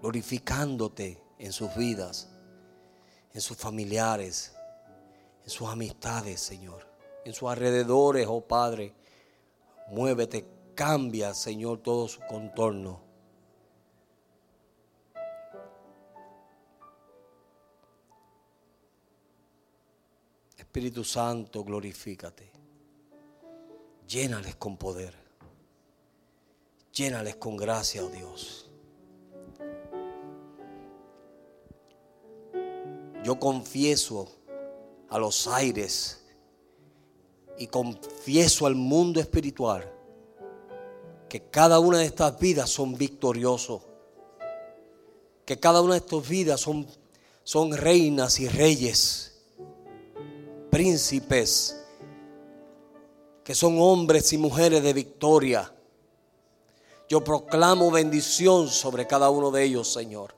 Glorificándote 0.00 1.22
en 1.38 1.52
sus 1.52 1.74
vidas, 1.76 2.28
en 3.32 3.40
sus 3.40 3.56
familiares, 3.56 4.54
en 5.44 5.50
sus 5.50 5.68
amistades, 5.68 6.40
Señor, 6.40 6.86
en 7.24 7.32
sus 7.32 7.48
alrededores, 7.48 8.26
oh 8.28 8.40
Padre. 8.40 8.94
Muévete 9.88 10.46
Cambia, 10.84 11.32
Señor, 11.32 11.78
todo 11.78 12.08
su 12.08 12.18
contorno. 12.22 13.00
Espíritu 20.58 21.04
Santo, 21.04 21.62
glorifícate. 21.62 22.50
Llénales 24.08 24.56
con 24.56 24.76
poder. 24.76 25.14
Llénales 26.92 27.36
con 27.36 27.56
gracia, 27.56 28.04
oh 28.04 28.08
Dios. 28.08 28.68
Yo 33.22 33.38
confieso 33.38 34.28
a 35.08 35.18
los 35.20 35.46
aires 35.46 36.24
y 37.56 37.68
confieso 37.68 38.66
al 38.66 38.74
mundo 38.74 39.20
espiritual 39.20 40.01
que 41.32 41.40
cada 41.40 41.80
una 41.80 41.96
de 41.96 42.04
estas 42.04 42.38
vidas 42.38 42.68
son 42.68 42.94
victoriosos, 42.94 43.80
que 45.46 45.58
cada 45.58 45.80
una 45.80 45.94
de 45.94 46.00
estas 46.00 46.28
vidas 46.28 46.60
son, 46.60 46.86
son 47.42 47.74
reinas 47.74 48.38
y 48.38 48.48
reyes, 48.48 49.40
príncipes, 50.68 51.82
que 53.42 53.54
son 53.54 53.80
hombres 53.80 54.30
y 54.34 54.36
mujeres 54.36 54.82
de 54.82 54.92
victoria. 54.92 55.74
Yo 57.08 57.24
proclamo 57.24 57.90
bendición 57.90 58.68
sobre 58.68 59.06
cada 59.06 59.30
uno 59.30 59.50
de 59.50 59.64
ellos, 59.64 59.90
Señor. 59.90 60.34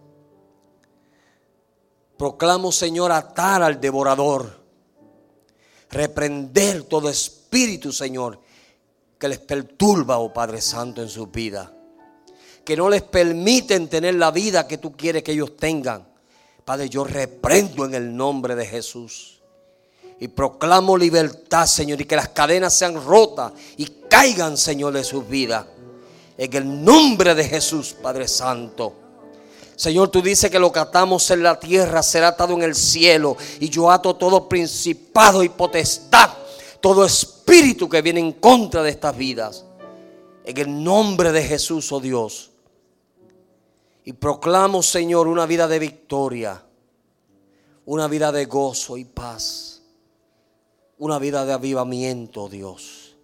Proclamo, 2.17 2.71
Señor, 2.71 3.11
atar 3.11 3.65
al 3.65 3.81
devorador. 3.81 4.63
Reprender 5.91 6.85
todo 6.85 7.09
espíritu, 7.09 7.91
Señor, 7.91 8.39
que 9.25 9.29
les 9.29 9.39
perturba, 9.39 10.19
oh 10.19 10.35
Padre 10.35 10.61
Santo, 10.61 11.01
en 11.01 11.09
su 11.09 11.29
vida. 11.29 11.73
Que 12.63 12.77
no 12.77 12.91
les 12.91 13.01
permiten 13.01 13.89
tener 13.89 14.17
la 14.17 14.31
vida 14.31 14.69
que 14.69 14.77
tú 14.77 14.95
quieres 14.95 15.23
que 15.23 15.33
ellos 15.33 15.57
tengan. 15.57 16.07
Padre, 16.63 16.91
yo 16.91 17.05
reprendo 17.05 17.87
en 17.87 17.95
el 17.95 18.15
nombre 18.15 18.55
de 18.55 18.67
Jesús. 18.67 19.41
Y 20.21 20.29
proclamo 20.29 20.99
libertad, 20.99 21.65
Señor, 21.65 22.03
y 22.03 22.05
que 22.05 22.17
las 22.17 22.29
cadenas 22.29 22.75
sean 22.75 23.03
rotas 23.03 23.53
y 23.79 23.87
caigan, 24.11 24.59
Señor, 24.59 24.93
de 24.93 25.03
sus 25.03 25.27
vidas. 25.27 25.65
En 26.37 26.55
el 26.55 26.85
nombre 26.85 27.35
de 27.35 27.49
Jesús, 27.49 27.97
Padre 28.03 28.29
Santo. 28.29 28.93
Señor, 29.75 30.11
tú 30.11 30.21
dices 30.21 30.51
que 30.51 30.59
lo 30.59 30.71
que 30.71 30.81
atamos 30.81 31.31
en 31.31 31.43
la 31.43 31.59
tierra 31.59 32.03
será 32.03 32.29
atado 32.29 32.53
en 32.53 32.63
el 32.63 32.75
cielo. 32.75 33.39
Y 33.59 33.71
yo 33.71 33.91
ato 33.91 34.17
todo 34.17 34.51
principado 34.51 35.43
y 35.43 35.49
potestad 35.49 36.29
todo 36.85 37.07
espíritu 37.07 37.44
que 37.89 38.03
viene 38.03 38.21
en 38.21 38.33
contra 38.33 38.83
de 38.83 38.91
estas 38.91 39.17
vidas. 39.17 39.65
En 40.45 40.59
el 40.59 40.83
nombre 40.83 41.31
de 41.31 41.43
Jesús, 41.43 41.91
oh 41.93 42.01
Dios. 42.01 42.51
Y 44.05 44.13
proclamo, 44.13 44.83
Señor, 44.83 45.29
una 45.29 45.47
vida 45.47 45.67
de 45.69 45.79
victoria, 45.79 46.63
una 47.87 48.09
vida 48.09 48.33
de 48.33 48.45
gozo 48.47 48.97
y 48.97 49.05
paz, 49.05 49.83
una 50.99 51.19
vida 51.19 51.45
de 51.45 51.53
avivamiento, 51.53 52.45
oh 52.45 52.49
Dios. 52.49 53.17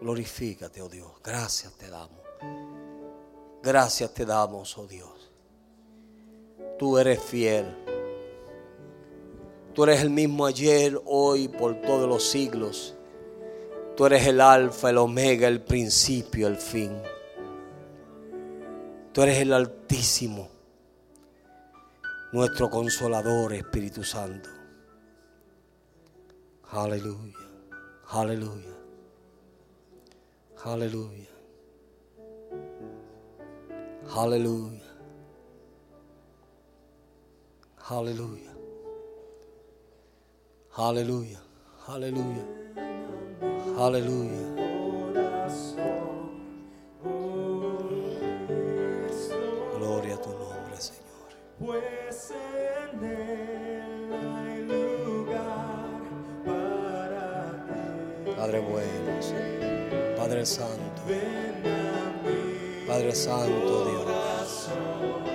Glorifícate, 0.00 0.80
oh 0.80 0.88
Dios. 0.88 1.10
Gracias 1.22 1.74
te 1.74 1.90
damos. 1.90 2.20
Gracias 3.62 4.14
te 4.14 4.24
damos, 4.24 4.78
oh 4.78 4.86
Dios 4.86 5.27
tú 6.78 6.98
eres 6.98 7.20
fiel. 7.22 7.66
Tú 9.74 9.84
eres 9.84 10.00
el 10.00 10.10
mismo 10.10 10.46
ayer, 10.46 11.00
hoy, 11.04 11.48
por 11.48 11.80
todos 11.82 12.08
los 12.08 12.24
siglos. 12.24 12.94
Tú 13.96 14.06
eres 14.06 14.26
el 14.26 14.40
alfa, 14.40 14.90
el 14.90 14.98
omega, 14.98 15.48
el 15.48 15.60
principio, 15.60 16.46
el 16.46 16.56
fin. 16.56 16.92
Tú 19.12 19.22
eres 19.22 19.38
el 19.38 19.52
altísimo, 19.52 20.48
nuestro 22.32 22.70
consolador, 22.70 23.52
Espíritu 23.54 24.04
Santo. 24.04 24.48
Aleluya, 26.70 27.38
aleluya, 28.08 28.76
aleluya, 30.64 31.28
aleluya. 34.14 34.87
Aleluya. 37.90 38.52
Aleluya. 40.76 41.40
Aleluya. 41.86 42.44
Aleluya. 43.78 44.48
Gloria 49.74 50.14
a 50.16 50.20
tu 50.20 50.28
nombre, 50.28 50.76
Señor. 50.78 51.28
Pues 51.58 52.30
en 52.32 53.04
él 53.04 54.12
hay 54.36 54.64
lugar 55.06 56.02
para 56.44 57.64
ti. 58.22 58.30
Padre 58.36 58.60
bueno, 58.60 60.14
Padre 60.14 60.44
Santo. 60.44 61.02
Padre 62.86 63.14
Santo, 63.14 63.84
Dios. 63.86 65.27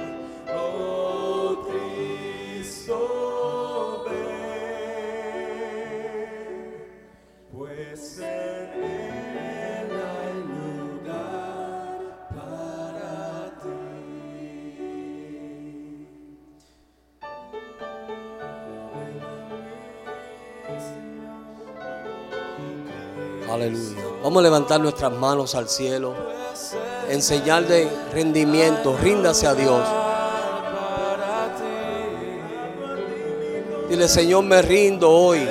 Aleluya. 23.49 24.03
Vamos 24.23 24.39
a 24.39 24.43
levantar 24.43 24.81
nuestras 24.81 25.11
manos 25.13 25.55
al 25.55 25.69
cielo 25.69 26.15
en 27.07 27.21
señal 27.21 27.67
de 27.67 27.87
rendimiento. 28.11 28.97
Ríndase 29.01 29.47
a 29.47 29.53
Dios. 29.53 30.02
Dile, 33.93 34.07
Señor, 34.07 34.43
me 34.43 34.59
rindo 34.59 35.07
hoy. 35.07 35.47